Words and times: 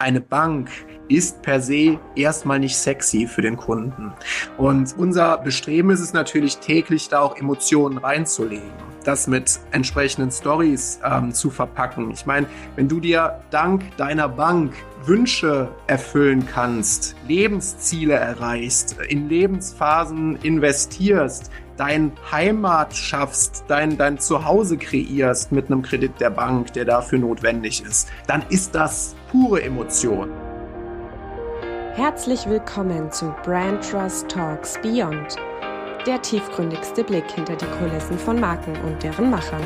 eine 0.00 0.20
Bank 0.20 0.70
ist 1.08 1.42
per 1.42 1.60
se 1.60 1.98
erstmal 2.16 2.58
nicht 2.58 2.76
sexy 2.76 3.26
für 3.26 3.42
den 3.42 3.56
Kunden. 3.56 4.12
Und 4.56 4.94
unser 4.96 5.38
Bestreben 5.38 5.90
ist 5.90 6.00
es 6.00 6.12
natürlich 6.12 6.58
täglich 6.58 7.08
da 7.08 7.20
auch 7.20 7.36
Emotionen 7.36 7.98
reinzulegen, 7.98 8.70
das 9.04 9.26
mit 9.26 9.60
entsprechenden 9.72 10.30
Stories 10.30 11.00
ähm, 11.04 11.32
zu 11.32 11.50
verpacken. 11.50 12.10
Ich 12.12 12.26
meine, 12.26 12.46
wenn 12.76 12.88
du 12.88 13.00
dir 13.00 13.40
dank 13.50 13.96
deiner 13.96 14.28
Bank 14.28 14.72
Wünsche 15.04 15.68
erfüllen 15.86 16.46
kannst, 16.46 17.16
Lebensziele 17.26 18.14
erreichst, 18.14 18.96
in 19.08 19.28
Lebensphasen 19.28 20.36
investierst, 20.36 21.50
dein 21.76 22.12
Heimat 22.30 22.94
schaffst, 22.94 23.64
dein, 23.66 23.96
dein 23.96 24.18
Zuhause 24.18 24.76
kreierst 24.76 25.50
mit 25.50 25.66
einem 25.66 25.80
Kredit 25.80 26.20
der 26.20 26.28
Bank, 26.28 26.74
der 26.74 26.84
dafür 26.84 27.18
notwendig 27.18 27.82
ist, 27.82 28.08
dann 28.26 28.42
ist 28.50 28.74
das 28.74 29.16
pure 29.30 29.62
Emotion. 29.62 30.28
Herzlich 31.94 32.48
willkommen 32.48 33.12
zu 33.12 33.32
Brand 33.44 33.88
Trust 33.88 34.28
Talks 34.28 34.76
Beyond, 34.82 35.36
der 36.04 36.20
tiefgründigste 36.20 37.04
Blick 37.04 37.30
hinter 37.30 37.54
die 37.54 37.66
Kulissen 37.78 38.18
von 38.18 38.40
Marken 38.40 38.74
und 38.84 39.00
deren 39.04 39.30
Machern. 39.30 39.62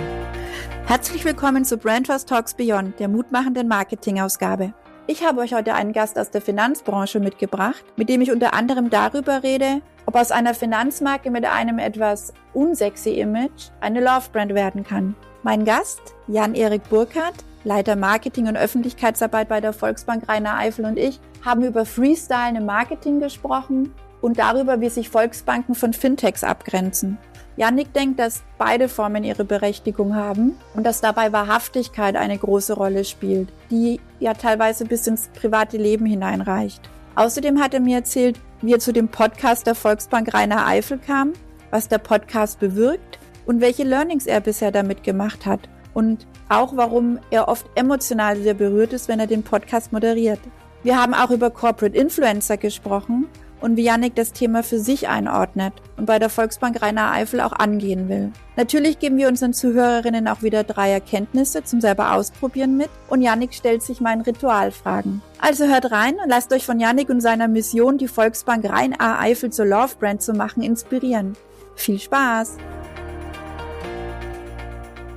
Herzlich 0.84 1.24
willkommen 1.24 1.64
zu 1.64 1.78
Brand 1.78 2.08
Trust 2.08 2.28
Talks 2.28 2.52
Beyond, 2.52 3.00
der 3.00 3.08
mutmachenden 3.08 3.66
Marketingausgabe. 3.66 4.74
Ich 5.06 5.26
habe 5.26 5.40
euch 5.40 5.54
heute 5.54 5.72
einen 5.72 5.94
Gast 5.94 6.18
aus 6.18 6.30
der 6.30 6.42
Finanzbranche 6.42 7.18
mitgebracht, 7.18 7.84
mit 7.96 8.10
dem 8.10 8.20
ich 8.20 8.32
unter 8.32 8.52
anderem 8.52 8.90
darüber 8.90 9.42
rede, 9.42 9.80
ob 10.04 10.14
aus 10.16 10.30
einer 10.30 10.52
Finanzmarke 10.52 11.30
mit 11.30 11.46
einem 11.46 11.78
etwas 11.78 12.34
unsexy 12.52 13.18
Image 13.18 13.70
eine 13.80 14.00
Love-Brand 14.00 14.52
werden 14.52 14.84
kann. 14.84 15.14
Mein 15.42 15.64
Gast, 15.64 16.02
Jan-Erik 16.26 16.86
Burkhardt, 16.90 17.44
Leiter 17.64 17.96
Marketing 17.96 18.46
und 18.46 18.56
Öffentlichkeitsarbeit 18.56 19.48
bei 19.48 19.60
der 19.60 19.72
Volksbank 19.72 20.28
Rainer 20.28 20.56
Eifel 20.56 20.84
und 20.84 20.98
ich, 20.98 21.18
haben 21.44 21.64
über 21.64 21.86
Freestyle 21.86 22.56
im 22.56 22.66
Marketing 22.66 23.20
gesprochen 23.20 23.92
und 24.20 24.38
darüber, 24.38 24.80
wie 24.80 24.90
sich 24.90 25.08
Volksbanken 25.08 25.74
von 25.74 25.92
Fintechs 25.92 26.44
abgrenzen. 26.44 27.18
Yannick 27.56 27.92
denkt, 27.92 28.18
dass 28.18 28.42
beide 28.58 28.88
Formen 28.88 29.22
ihre 29.24 29.44
Berechtigung 29.44 30.14
haben 30.14 30.56
und 30.74 30.84
dass 30.84 31.00
dabei 31.00 31.32
Wahrhaftigkeit 31.32 32.16
eine 32.16 32.36
große 32.36 32.74
Rolle 32.74 33.04
spielt, 33.04 33.48
die 33.70 34.00
ja 34.18 34.34
teilweise 34.34 34.84
bis 34.84 35.06
ins 35.06 35.28
private 35.28 35.76
Leben 35.76 36.04
hineinreicht. 36.04 36.82
Außerdem 37.14 37.60
hat 37.60 37.74
er 37.74 37.80
mir 37.80 37.98
erzählt, 37.98 38.40
wie 38.60 38.72
er 38.72 38.80
zu 38.80 38.92
dem 38.92 39.08
Podcast 39.08 39.66
der 39.66 39.76
Volksbank 39.76 40.34
Rainer 40.34 40.66
Eifel 40.66 40.98
kam, 40.98 41.32
was 41.70 41.88
der 41.88 41.98
Podcast 41.98 42.58
bewirkt 42.58 43.18
und 43.46 43.60
welche 43.60 43.84
Learnings 43.84 44.26
er 44.26 44.40
bisher 44.40 44.72
damit 44.72 45.04
gemacht 45.04 45.46
hat 45.46 45.60
und 45.92 46.26
auch 46.48 46.76
warum 46.76 47.18
er 47.30 47.48
oft 47.48 47.66
emotional 47.74 48.36
sehr 48.36 48.54
berührt 48.54 48.92
ist, 48.92 49.08
wenn 49.08 49.20
er 49.20 49.26
den 49.26 49.42
Podcast 49.42 49.92
moderiert. 49.92 50.40
Wir 50.82 51.00
haben 51.00 51.14
auch 51.14 51.30
über 51.30 51.50
Corporate 51.50 51.96
Influencer 51.96 52.56
gesprochen 52.56 53.26
und 53.64 53.78
wie 53.78 53.84
Yannick 53.84 54.14
das 54.14 54.32
Thema 54.32 54.62
für 54.62 54.78
sich 54.78 55.08
einordnet 55.08 55.72
und 55.96 56.04
bei 56.04 56.18
der 56.18 56.28
Volksbank 56.28 56.82
Rainer 56.82 57.12
Eifel 57.12 57.40
auch 57.40 57.52
angehen 57.52 58.10
will. 58.10 58.30
Natürlich 58.56 58.98
geben 58.98 59.16
wir 59.16 59.28
unseren 59.28 59.54
Zuhörerinnen 59.54 60.28
auch 60.28 60.42
wieder 60.42 60.64
drei 60.64 60.90
Erkenntnisse 60.90 61.64
zum 61.64 61.80
selber 61.80 62.12
ausprobieren 62.12 62.76
mit 62.76 62.90
und 63.08 63.22
Yannick 63.22 63.54
stellt 63.54 63.82
sich 63.82 64.02
meinen 64.02 64.20
Ritualfragen. 64.20 65.22
Also 65.38 65.64
hört 65.64 65.90
rein 65.90 66.16
und 66.22 66.28
lasst 66.28 66.52
euch 66.52 66.66
von 66.66 66.78
Yannick 66.78 67.08
und 67.08 67.22
seiner 67.22 67.48
Mission, 67.48 67.96
die 67.96 68.08
Volksbank 68.08 68.68
Rhein 68.68 69.00
Eifel 69.00 69.50
zur 69.50 69.64
Love 69.64 69.94
Brand 69.98 70.20
zu 70.20 70.34
machen, 70.34 70.62
inspirieren. 70.62 71.34
Viel 71.74 71.98
Spaß! 71.98 72.58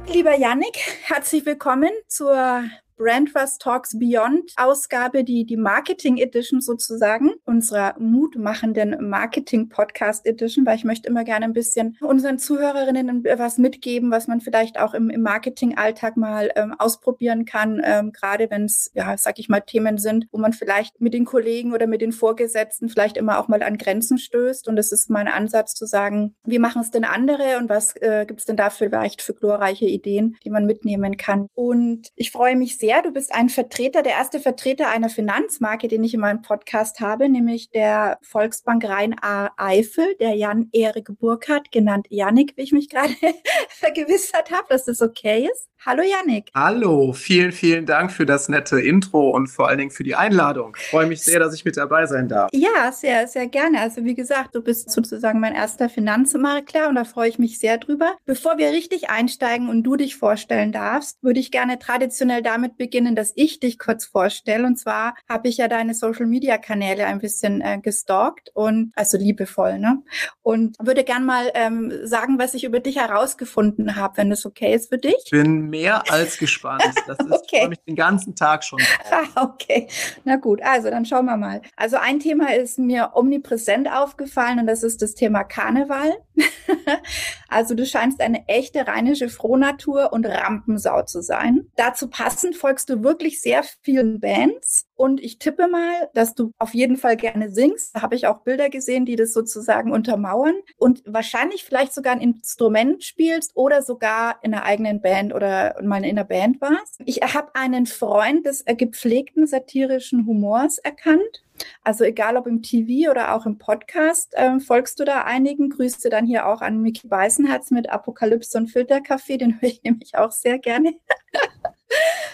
Lieber 0.09 0.35
Yannick, 0.35 0.77
herzlich 1.03 1.45
willkommen 1.45 1.91
zur 2.07 2.63
Brandtrust 2.97 3.61
Talks 3.61 3.97
Beyond 3.97 4.53
Ausgabe, 4.55 5.23
die, 5.23 5.45
die 5.45 5.55
Marketing 5.55 6.17
Edition 6.17 6.61
sozusagen, 6.61 7.31
unserer 7.45 7.95
mutmachenden 7.99 9.07
Marketing 9.07 9.69
Podcast 9.69 10.25
Edition, 10.25 10.65
weil 10.65 10.77
ich 10.77 10.83
möchte 10.83 11.07
immer 11.07 11.23
gerne 11.23 11.45
ein 11.45 11.53
bisschen 11.53 11.95
unseren 12.01 12.39
Zuhörerinnen 12.39 13.23
was 13.37 13.59
mitgeben, 13.59 14.09
was 14.09 14.27
man 14.27 14.41
vielleicht 14.41 14.79
auch 14.79 14.95
im, 14.95 15.11
im 15.11 15.21
Marketing-Alltag 15.21 16.17
mal 16.17 16.51
ähm, 16.55 16.73
ausprobieren 16.77 17.45
kann, 17.45 17.81
ähm, 17.83 18.11
gerade 18.11 18.49
wenn 18.49 18.65
es, 18.65 18.91
ja, 18.95 19.15
sag 19.17 19.37
ich 19.37 19.47
mal, 19.47 19.61
Themen 19.61 19.99
sind, 19.99 20.27
wo 20.31 20.39
man 20.39 20.53
vielleicht 20.53 20.99
mit 20.99 21.13
den 21.13 21.25
Kollegen 21.25 21.73
oder 21.73 21.85
mit 21.85 22.01
den 22.01 22.11
Vorgesetzten 22.11 22.89
vielleicht 22.89 23.17
immer 23.17 23.39
auch 23.39 23.47
mal 23.47 23.61
an 23.61 23.77
Grenzen 23.77 24.17
stößt. 24.17 24.67
Und 24.67 24.75
das 24.75 24.91
ist 24.91 25.09
mein 25.09 25.27
Ansatz 25.27 25.75
zu 25.75 25.85
sagen, 25.85 26.35
wie 26.45 26.59
machen 26.59 26.81
es 26.81 26.89
denn 26.89 27.05
andere 27.05 27.57
und 27.59 27.69
was 27.69 27.95
äh, 27.97 28.25
gibt 28.27 28.39
es 28.39 28.45
denn 28.45 28.57
da 28.57 28.71
vielleicht 28.71 29.21
für 29.21 29.35
glorreiche 29.35 29.85
Ideen, 29.85 30.35
die 30.43 30.49
man 30.49 30.65
mitnehmen 30.65 31.17
kann. 31.17 31.47
Und 31.53 32.09
ich 32.15 32.31
freue 32.31 32.55
mich 32.55 32.77
sehr, 32.77 32.86
sehr. 32.87 33.01
Du 33.01 33.11
bist 33.11 33.35
ein 33.35 33.49
Vertreter, 33.49 34.01
der 34.01 34.13
erste 34.13 34.39
Vertreter 34.39 34.87
einer 34.87 35.09
Finanzmarke, 35.09 35.89
den 35.89 36.05
ich 36.05 36.13
in 36.13 36.21
meinem 36.21 36.41
Podcast 36.41 37.01
habe, 37.01 37.27
nämlich 37.27 37.69
der 37.69 38.17
Volksbank 38.21 38.85
Rhein-Eifel, 38.85 40.15
der 40.21 40.35
Jan-Erik 40.35 41.09
Burkhardt, 41.19 41.69
genannt 41.73 42.07
Janik, 42.09 42.53
wie 42.55 42.61
ich 42.61 42.71
mich 42.71 42.89
gerade 42.89 43.13
vergewissert 43.69 44.51
habe, 44.51 44.67
dass 44.69 44.85
das 44.85 45.01
okay 45.01 45.49
ist. 45.51 45.67
Hallo 45.85 46.01
Janik. 46.01 46.49
Hallo, 46.55 47.13
vielen, 47.13 47.51
vielen 47.51 47.85
Dank 47.85 48.11
für 48.11 48.25
das 48.25 48.49
nette 48.49 48.81
Intro 48.81 49.29
und 49.29 49.47
vor 49.47 49.69
allen 49.69 49.77
Dingen 49.77 49.91
für 49.91 50.03
die 50.03 50.15
Einladung. 50.15 50.75
Ich 50.77 50.87
freue 50.87 51.05
mich 51.05 51.21
sehr, 51.21 51.39
dass 51.39 51.53
ich 51.53 51.65
mit 51.65 51.77
dabei 51.77 52.07
sein 52.07 52.27
darf. 52.27 52.49
Ja, 52.51 52.91
sehr, 52.91 53.27
sehr 53.27 53.47
gerne. 53.47 53.79
Also 53.79 54.03
wie 54.03 54.15
gesagt, 54.15 54.55
du 54.55 54.61
bist 54.61 54.89
sozusagen 54.89 55.39
mein 55.39 55.53
erster 55.53 55.87
Finanzmakler 55.87 56.89
und 56.89 56.95
da 56.95 57.03
freue 57.03 57.29
ich 57.29 57.37
mich 57.37 57.59
sehr 57.59 57.77
drüber. 57.77 58.17
Bevor 58.25 58.57
wir 58.57 58.71
richtig 58.71 59.11
einsteigen 59.11 59.69
und 59.69 59.83
du 59.83 59.95
dich 59.95 60.17
vorstellen 60.17 60.71
darfst, 60.71 61.21
würde 61.21 61.39
ich 61.39 61.51
gerne 61.51 61.77
traditionell 61.77 62.41
damit 62.41 62.77
beginnen, 62.77 63.15
dass 63.15 63.31
ich 63.35 63.59
dich 63.59 63.77
kurz 63.77 64.05
vorstelle. 64.05 64.65
Und 64.65 64.77
zwar 64.77 65.15
habe 65.29 65.47
ich 65.47 65.57
ja 65.57 65.67
deine 65.67 65.93
Social-Media-Kanäle 65.93 67.05
ein 67.05 67.19
bisschen 67.19 67.61
äh, 67.61 67.79
gestalkt 67.79 68.49
und 68.55 68.91
also 68.95 69.17
liebevoll, 69.17 69.77
ne? 69.77 70.01
Und 70.41 70.75
würde 70.81 71.03
gern 71.03 71.25
mal 71.25 71.51
ähm, 71.53 71.93
sagen, 72.03 72.39
was 72.39 72.55
ich 72.55 72.63
über 72.63 72.79
dich 72.79 72.97
herausgefunden 72.97 73.95
habe, 73.95 74.17
wenn 74.17 74.29
das 74.31 74.45
okay 74.45 74.73
ist 74.73 74.89
für 74.89 74.97
dich. 74.97 75.15
Ich 75.25 75.31
bin 75.31 75.66
mehr 75.69 76.11
als 76.11 76.37
gespannt. 76.37 76.83
Das 77.07 77.19
ist 77.19 77.31
okay. 77.31 77.59
freue 77.59 77.69
mich 77.69 77.83
den 77.87 77.95
ganzen 77.95 78.35
Tag 78.35 78.63
schon. 78.63 78.79
Ah, 79.09 79.45
okay. 79.45 79.87
Na 80.25 80.35
gut, 80.35 80.61
also 80.61 80.89
dann 80.89 81.05
schauen 81.05 81.25
wir 81.25 81.37
mal. 81.37 81.61
Also 81.75 81.97
ein 81.97 82.19
Thema 82.19 82.53
ist 82.53 82.77
mir 82.77 83.11
omnipräsent 83.13 83.89
aufgefallen 83.89 84.59
und 84.59 84.67
das 84.67 84.83
ist 84.83 85.01
das 85.01 85.13
Thema 85.13 85.43
Karneval. 85.43 86.17
also 87.47 87.73
du 87.73 87.85
scheinst 87.85 88.19
eine 88.19 88.47
echte 88.47 88.85
rheinische 88.85 89.29
Frohnatur 89.29 90.11
und 90.11 90.25
Rampensau 90.25 91.03
zu 91.03 91.21
sein. 91.21 91.67
Dazu 91.77 92.09
passend 92.09 92.55
folgst 92.55 92.89
du 92.89 93.03
wirklich 93.03 93.41
sehr 93.41 93.63
vielen 93.81 94.19
Bands 94.19 94.87
und 94.95 95.21
ich 95.21 95.37
tippe 95.37 95.67
mal, 95.67 96.09
dass 96.13 96.33
du 96.33 96.51
auf 96.57 96.73
jeden 96.73 96.97
Fall 96.97 97.15
gerne 97.17 97.51
singst. 97.51 97.95
Da 97.95 98.01
habe 98.01 98.15
ich 98.15 98.27
auch 98.27 98.41
Bilder 98.41 98.69
gesehen, 98.69 99.05
die 99.05 99.15
das 99.15 99.31
sozusagen 99.31 99.91
untermauern 99.91 100.55
und 100.77 101.03
wahrscheinlich 101.05 101.63
vielleicht 101.63 101.93
sogar 101.93 102.13
ein 102.13 102.21
Instrument 102.21 103.03
spielst 103.03 103.51
oder 103.55 103.81
sogar 103.83 104.39
in 104.41 104.53
einer 104.53 104.63
eigenen 104.63 105.01
Band 105.01 105.33
oder 105.33 105.56
mal 105.83 106.03
in 106.03 106.11
einer 106.11 106.23
Band 106.23 106.61
warst. 106.61 107.01
Ich 107.05 107.21
habe 107.21 107.53
einen 107.55 107.85
Freund 107.85 108.45
des 108.45 108.65
gepflegten 108.65 109.47
satirischen 109.47 110.25
Humors 110.25 110.77
erkannt. 110.77 111.43
Also 111.83 112.03
egal 112.03 112.37
ob 112.37 112.47
im 112.47 112.61
TV 112.61 113.09
oder 113.09 113.33
auch 113.33 113.45
im 113.45 113.57
Podcast, 113.57 114.33
äh, 114.35 114.59
folgst 114.59 114.99
du 114.99 115.05
da 115.05 115.23
einigen. 115.23 115.69
Grüße 115.69 116.09
dann 116.09 116.25
hier 116.25 116.47
auch 116.47 116.61
an 116.61 116.81
Mickey 116.81 117.07
Beißenherz 117.07 117.71
mit 117.71 117.89
Apokalypse 117.89 118.57
und 118.57 118.67
Filterkaffee, 118.67 119.37
den 119.37 119.59
höre 119.59 119.69
ich 119.69 119.81
nämlich 119.83 120.17
auch 120.17 120.31
sehr 120.31 120.59
gerne. 120.59 120.93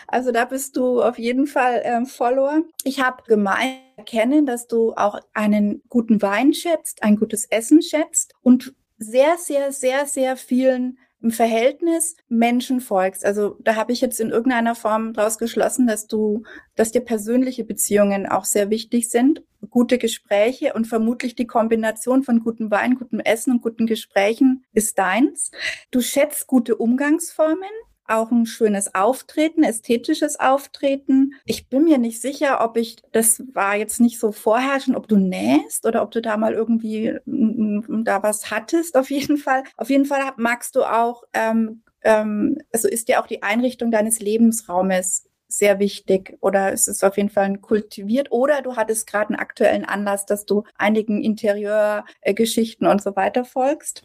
Also 0.07 0.31
da 0.31 0.45
bist 0.45 0.77
du 0.77 1.01
auf 1.01 1.17
jeden 1.17 1.47
Fall 1.47 1.81
ähm, 1.83 2.05
Follower. 2.05 2.61
Ich 2.83 3.01
habe 3.01 3.23
gemeint 3.23 3.79
erkennen, 3.97 4.45
dass 4.45 4.67
du 4.67 4.93
auch 4.93 5.19
einen 5.33 5.81
guten 5.89 6.21
Wein 6.21 6.53
schätzt, 6.53 7.03
ein 7.03 7.17
gutes 7.17 7.45
Essen 7.45 7.81
schätzt 7.81 8.33
und 8.41 8.75
sehr, 8.97 9.37
sehr, 9.37 9.71
sehr, 9.71 10.05
sehr 10.05 10.37
vielen 10.37 10.99
im 11.23 11.31
Verhältnis 11.31 12.17
Menschen 12.27 12.81
folgst. 12.81 13.25
Also 13.25 13.55
da 13.61 13.75
habe 13.75 13.93
ich 13.93 14.01
jetzt 14.01 14.19
in 14.19 14.29
irgendeiner 14.29 14.75
Form 14.75 15.13
daraus 15.13 15.37
geschlossen, 15.37 15.87
dass 15.87 16.07
du, 16.07 16.43
dass 16.75 16.91
dir 16.91 17.01
persönliche 17.01 17.63
Beziehungen 17.63 18.27
auch 18.27 18.43
sehr 18.43 18.69
wichtig 18.69 19.09
sind, 19.09 19.41
gute 19.69 19.97
Gespräche 19.97 20.73
und 20.73 20.85
vermutlich 20.85 21.35
die 21.35 21.47
Kombination 21.47 22.23
von 22.23 22.41
gutem 22.41 22.69
Wein, 22.69 22.95
gutem 22.95 23.21
Essen 23.21 23.53
und 23.53 23.61
guten 23.61 23.87
Gesprächen 23.87 24.65
ist 24.73 24.99
deins. 24.99 25.51
Du 25.91 26.01
schätzt 26.01 26.45
gute 26.47 26.75
Umgangsformen 26.75 27.71
auch 28.07 28.31
ein 28.31 28.45
schönes 28.45 28.93
Auftreten, 28.93 29.63
ästhetisches 29.63 30.39
Auftreten. 30.39 31.33
Ich 31.45 31.69
bin 31.69 31.83
mir 31.85 31.97
nicht 31.97 32.21
sicher, 32.21 32.63
ob 32.63 32.77
ich, 32.77 32.97
das 33.11 33.43
war 33.53 33.75
jetzt 33.75 33.99
nicht 33.99 34.19
so 34.19 34.31
vorherrschend, 34.31 34.95
ob 34.95 35.07
du 35.07 35.17
nähst 35.17 35.85
oder 35.85 36.01
ob 36.01 36.11
du 36.11 36.21
da 36.21 36.37
mal 36.37 36.53
irgendwie 36.53 37.17
da 37.25 38.23
was 38.23 38.51
hattest. 38.51 38.97
Auf 38.97 39.09
jeden 39.09 39.37
Fall, 39.37 39.63
auf 39.77 39.89
jeden 39.89 40.05
Fall 40.05 40.33
magst 40.37 40.75
du 40.75 40.83
auch, 40.83 41.23
ähm, 41.33 41.83
ähm, 42.03 42.57
also 42.71 42.87
ist 42.87 43.07
dir 43.07 43.21
auch 43.21 43.27
die 43.27 43.43
Einrichtung 43.43 43.91
deines 43.91 44.19
Lebensraumes 44.19 45.29
sehr 45.47 45.79
wichtig 45.79 46.37
oder 46.41 46.73
es 46.73 46.87
ist 46.87 47.03
auf 47.03 47.17
jeden 47.17 47.29
Fall 47.29 47.57
kultiviert 47.57 48.31
oder 48.31 48.61
du 48.61 48.75
hattest 48.75 49.07
gerade 49.07 49.29
einen 49.29 49.39
aktuellen 49.39 49.85
Anlass, 49.85 50.25
dass 50.25 50.45
du 50.45 50.63
einigen 50.77 51.21
Interieurgeschichten 51.21 52.87
und 52.87 53.01
so 53.01 53.15
weiter 53.15 53.45
folgst. 53.45 54.03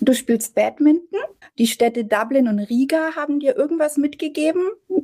Du 0.00 0.12
spielst 0.12 0.54
Badminton. 0.54 1.20
Die 1.58 1.66
Städte 1.66 2.04
Dublin 2.04 2.48
und 2.48 2.58
Riga 2.58 3.14
haben 3.14 3.38
dir 3.40 3.56
irgendwas 3.56 3.96
mitgegeben. 3.96 4.62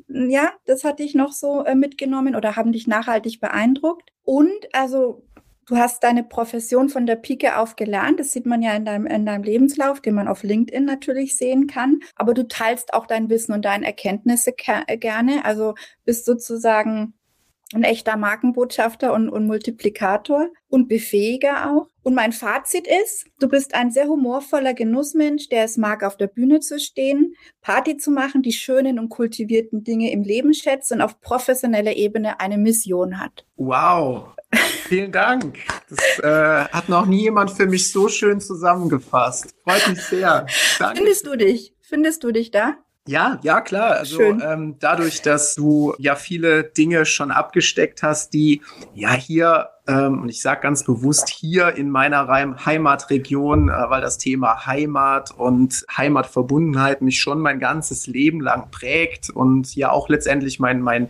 Ja, 0.09 0.53
das 0.67 0.85
hatte 0.85 1.03
ich 1.03 1.15
noch 1.15 1.33
so 1.33 1.65
äh, 1.65 1.75
mitgenommen 1.75 2.35
oder 2.35 2.57
haben 2.57 2.73
dich 2.73 2.87
nachhaltig 2.87 3.41
beeindruckt. 3.41 4.11
Und 4.25 4.69
also 4.73 5.25
Du 5.71 5.77
hast 5.77 6.03
deine 6.03 6.25
Profession 6.25 6.89
von 6.89 7.07
der 7.07 7.15
Pike 7.15 7.57
auf 7.57 7.77
gelernt. 7.77 8.19
Das 8.19 8.33
sieht 8.33 8.45
man 8.45 8.61
ja 8.61 8.75
in 8.75 8.85
deinem, 8.85 9.07
in 9.07 9.25
deinem 9.25 9.45
Lebenslauf, 9.45 10.01
den 10.01 10.15
man 10.15 10.27
auf 10.27 10.43
LinkedIn 10.43 10.85
natürlich 10.85 11.37
sehen 11.37 11.69
kann. 11.69 12.01
Aber 12.17 12.35
du 12.35 12.49
teilst 12.49 12.93
auch 12.93 13.07
dein 13.07 13.31
Wissen 13.31 13.53
und 13.53 13.65
deine 13.65 13.87
Erkenntnisse 13.87 14.53
gerne. 14.53 15.45
Also 15.45 15.77
bist 16.05 16.25
sozusagen 16.25 17.15
ein 17.73 17.85
echter 17.85 18.17
Markenbotschafter 18.17 19.13
und, 19.13 19.29
und 19.29 19.47
Multiplikator 19.47 20.49
und 20.69 20.89
Befähiger 20.89 21.71
auch. 21.71 21.89
Und 22.03 22.15
mein 22.15 22.33
Fazit 22.33 22.87
ist, 22.87 23.27
du 23.39 23.49
bist 23.49 23.75
ein 23.75 23.91
sehr 23.91 24.07
humorvoller 24.07 24.75
Genussmensch, 24.75 25.49
der 25.49 25.65
es 25.65 25.77
mag, 25.77 26.03
auf 26.03 26.17
der 26.17 26.27
Bühne 26.27 26.61
zu 26.61 26.81
stehen, 26.81 27.35
Party 27.61 27.97
zu 27.97 28.11
machen, 28.11 28.43
die 28.43 28.53
schönen 28.53 28.99
und 28.99 29.09
kultivierten 29.09 29.85
Dinge 29.85 30.11
im 30.11 30.23
Leben 30.23 30.53
schätzt 30.53 30.91
und 30.93 31.01
auf 31.01 31.21
professioneller 31.21 31.95
Ebene 31.95 32.41
eine 32.41 32.59
Mission 32.59 33.21
hat. 33.21 33.45
Wow, 33.57 34.35
vielen 34.89 35.13
Dank. 35.13 35.59
Das 35.89 36.19
äh, 36.21 36.69
hat 36.73 36.89
noch 36.89 37.07
nie 37.07 37.23
jemand 37.23 37.53
für 37.53 37.67
mich 37.67 37.93
so 37.93 38.09
schön 38.09 38.41
zusammengefasst. 38.41 39.55
Freut 39.63 39.89
mich 39.89 40.03
sehr. 40.03 40.47
Danke. 40.79 40.97
Findest 40.97 41.27
du 41.27 41.37
dich? 41.37 41.75
Findest 41.81 42.25
du 42.25 42.33
dich 42.33 42.51
da? 42.51 42.79
Ja, 43.07 43.41
ja, 43.43 43.61
klar. 43.61 43.93
Also 43.97 44.21
ähm, 44.21 44.77
dadurch, 44.79 45.23
dass 45.23 45.55
du 45.55 45.95
ja 45.99 46.17
viele 46.17 46.65
Dinge 46.65 47.07
schon 47.07 47.31
abgesteckt 47.31 48.03
hast, 48.03 48.35
die 48.35 48.63
ja 48.95 49.13
hier 49.13 49.71
ähm, 49.91 50.23
und 50.23 50.29
ich 50.29 50.41
sage 50.41 50.61
ganz 50.61 50.85
bewusst 50.85 51.29
hier 51.29 51.75
in 51.75 51.91
meiner 51.91 52.29
Heimatregion, 52.29 53.69
äh, 53.69 53.73
weil 53.89 54.01
das 54.01 54.19
Thema 54.19 54.67
Heimat 54.67 55.33
und 55.37 55.85
Heimatverbundenheit 55.97 57.03
mich 57.03 57.19
schon 57.19 57.41
mein 57.41 57.59
ganzes 57.59 58.07
Leben 58.07 58.41
lang 58.41 58.71
prägt 58.71 59.31
und 59.31 59.75
ja 59.75 59.91
auch 59.91 60.09
letztendlich 60.09 60.61
mein, 60.61 60.81
mein 60.81 61.09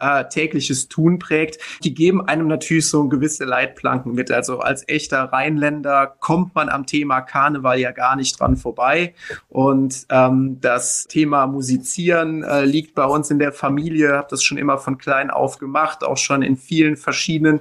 äh, 0.00 0.24
tägliches 0.28 0.88
Tun 0.88 1.18
prägt. 1.18 1.58
Die 1.84 1.92
geben 1.92 2.26
einem 2.26 2.46
natürlich 2.46 2.88
so 2.88 3.06
gewisse 3.08 3.44
Leitplanken 3.44 4.12
mit. 4.14 4.30
Also 4.30 4.60
als 4.60 4.88
echter 4.88 5.24
Rheinländer 5.24 6.16
kommt 6.18 6.54
man 6.54 6.70
am 6.70 6.86
Thema 6.86 7.20
Karneval 7.20 7.78
ja 7.78 7.90
gar 7.90 8.16
nicht 8.16 8.40
dran 8.40 8.56
vorbei. 8.56 9.14
Und 9.50 10.06
ähm, 10.08 10.58
das 10.60 11.06
Thema 11.06 11.46
Musizieren 11.46 12.44
äh, 12.44 12.64
liegt 12.64 12.94
bei 12.94 13.04
uns 13.04 13.30
in 13.30 13.38
der 13.38 13.52
Familie, 13.52 14.16
habe 14.16 14.28
das 14.30 14.42
schon 14.42 14.56
immer 14.56 14.78
von 14.78 14.96
klein 14.96 15.30
auf 15.30 15.58
gemacht, 15.58 16.02
auch 16.02 16.16
schon 16.16 16.40
in 16.40 16.56
vielen 16.56 16.96
verschiedenen 16.96 17.60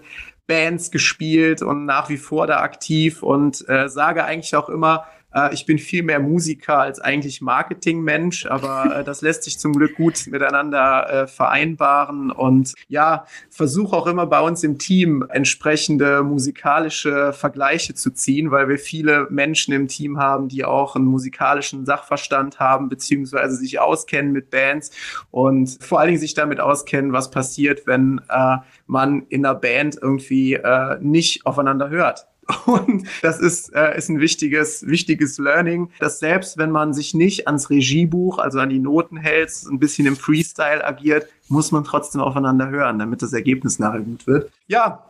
Bands 0.51 0.91
gespielt 0.91 1.61
und 1.61 1.85
nach 1.85 2.09
wie 2.09 2.17
vor 2.17 2.45
da 2.45 2.59
aktiv 2.59 3.23
und 3.23 3.63
äh, 3.69 3.87
sage 3.87 4.25
eigentlich 4.25 4.53
auch 4.57 4.67
immer, 4.67 5.05
äh, 5.33 5.53
ich 5.53 5.65
bin 5.65 5.77
viel 5.77 6.03
mehr 6.03 6.19
Musiker 6.19 6.79
als 6.79 6.99
eigentlich 6.99 7.41
Marketingmensch, 7.41 8.45
aber 8.45 8.99
äh, 8.99 9.03
das 9.03 9.21
lässt 9.21 9.43
sich 9.43 9.59
zum 9.59 9.73
Glück 9.73 9.95
gut 9.95 10.27
miteinander 10.27 11.09
äh, 11.09 11.27
vereinbaren 11.27 12.31
und 12.31 12.73
ja, 12.87 13.25
versuche 13.49 13.95
auch 13.95 14.07
immer 14.07 14.25
bei 14.25 14.41
uns 14.41 14.63
im 14.63 14.77
Team 14.77 15.25
entsprechende 15.29 16.23
musikalische 16.23 17.33
Vergleiche 17.33 17.93
zu 17.93 18.11
ziehen, 18.11 18.51
weil 18.51 18.69
wir 18.69 18.77
viele 18.77 19.27
Menschen 19.29 19.73
im 19.73 19.87
Team 19.87 20.17
haben, 20.17 20.47
die 20.47 20.65
auch 20.65 20.95
einen 20.95 21.05
musikalischen 21.05 21.85
Sachverstand 21.85 22.59
haben, 22.59 22.89
beziehungsweise 22.89 23.55
sich 23.55 23.79
auskennen 23.79 24.31
mit 24.31 24.49
Bands 24.49 24.91
und 25.31 25.77
vor 25.81 25.99
allen 25.99 26.09
Dingen 26.09 26.19
sich 26.19 26.33
damit 26.33 26.59
auskennen, 26.59 27.13
was 27.13 27.31
passiert, 27.31 27.87
wenn 27.87 28.21
äh, 28.29 28.57
man 28.87 29.23
in 29.29 29.45
einer 29.45 29.55
Band 29.55 29.97
irgendwie 30.01 30.53
äh, 30.53 30.97
nicht 30.99 31.45
aufeinander 31.45 31.89
hört. 31.89 32.27
Und 32.65 33.07
das 33.21 33.39
ist, 33.39 33.73
äh, 33.73 33.97
ist 33.97 34.09
ein 34.09 34.19
wichtiges, 34.19 34.85
wichtiges 34.87 35.37
Learning, 35.37 35.89
dass 35.99 36.19
selbst 36.19 36.57
wenn 36.57 36.71
man 36.71 36.93
sich 36.93 37.13
nicht 37.13 37.47
ans 37.47 37.69
Regiebuch, 37.69 38.39
also 38.39 38.59
an 38.59 38.69
die 38.69 38.79
Noten 38.79 39.17
hält, 39.17 39.51
ein 39.69 39.79
bisschen 39.79 40.07
im 40.07 40.15
Freestyle 40.15 40.85
agiert, 40.85 41.27
muss 41.47 41.71
man 41.71 41.83
trotzdem 41.83 42.21
aufeinander 42.21 42.69
hören, 42.69 42.99
damit 42.99 43.21
das 43.21 43.33
Ergebnis 43.33 43.79
nachher 43.79 44.01
gut 44.01 44.25
wird. 44.27 44.51
Ja, 44.67 45.03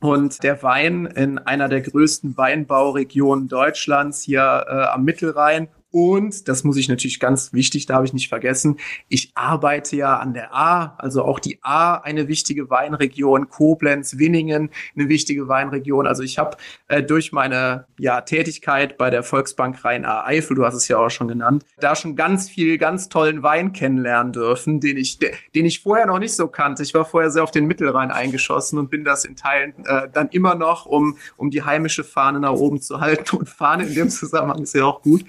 und 0.00 0.42
der 0.42 0.62
Wein 0.62 1.06
in 1.06 1.38
einer 1.38 1.68
der 1.68 1.82
größten 1.82 2.36
Weinbauregionen 2.36 3.48
Deutschlands 3.48 4.22
hier 4.22 4.64
äh, 4.68 4.72
am 4.86 5.04
Mittelrhein 5.04 5.68
und 5.92 6.48
das 6.48 6.64
muss 6.64 6.76
ich 6.76 6.88
natürlich 6.88 7.18
ganz 7.18 7.52
wichtig, 7.52 7.86
da 7.86 7.94
habe 7.94 8.06
ich 8.06 8.12
nicht 8.12 8.28
vergessen. 8.28 8.78
Ich 9.08 9.32
arbeite 9.34 9.96
ja 9.96 10.18
an 10.18 10.34
der 10.34 10.54
A, 10.54 10.94
also 10.98 11.24
auch 11.24 11.40
die 11.40 11.58
A, 11.62 11.96
eine 11.96 12.28
wichtige 12.28 12.70
Weinregion, 12.70 13.48
Koblenz, 13.48 14.18
Winningen, 14.18 14.70
eine 14.96 15.08
wichtige 15.08 15.48
Weinregion. 15.48 16.06
Also 16.06 16.22
ich 16.22 16.38
habe 16.38 16.56
äh, 16.88 17.02
durch 17.02 17.32
meine 17.32 17.86
ja, 17.98 18.20
Tätigkeit 18.20 18.98
bei 18.98 19.10
der 19.10 19.22
Volksbank 19.22 19.84
Rhein-A-Eifel, 19.84 20.56
du 20.56 20.64
hast 20.64 20.74
es 20.74 20.86
ja 20.86 20.98
auch 20.98 21.10
schon 21.10 21.28
genannt, 21.28 21.64
da 21.78 21.96
schon 21.96 22.14
ganz 22.14 22.48
viel, 22.48 22.78
ganz 22.78 23.08
tollen 23.08 23.42
Wein 23.42 23.72
kennenlernen 23.72 24.32
dürfen, 24.32 24.80
den 24.80 24.96
ich, 24.96 25.18
den 25.18 25.64
ich 25.64 25.80
vorher 25.80 26.06
noch 26.06 26.18
nicht 26.18 26.34
so 26.34 26.46
kannte. 26.46 26.82
Ich 26.82 26.94
war 26.94 27.04
vorher 27.04 27.30
sehr 27.30 27.42
auf 27.42 27.50
den 27.50 27.66
Mittelrhein 27.66 28.10
eingeschossen 28.10 28.78
und 28.78 28.90
bin 28.90 29.04
das 29.04 29.24
in 29.24 29.34
Teilen 29.34 29.74
äh, 29.86 30.08
dann 30.12 30.28
immer 30.28 30.54
noch, 30.54 30.86
um, 30.86 31.16
um 31.36 31.50
die 31.50 31.62
heimische 31.62 32.04
Fahne 32.04 32.38
nach 32.38 32.52
oben 32.52 32.80
zu 32.80 33.00
halten. 33.00 33.36
Und 33.36 33.48
Fahne 33.48 33.84
in 33.84 33.94
dem 33.94 34.10
Zusammenhang 34.10 34.62
ist 34.62 34.74
ja 34.74 34.84
auch 34.84 35.02
gut. 35.02 35.24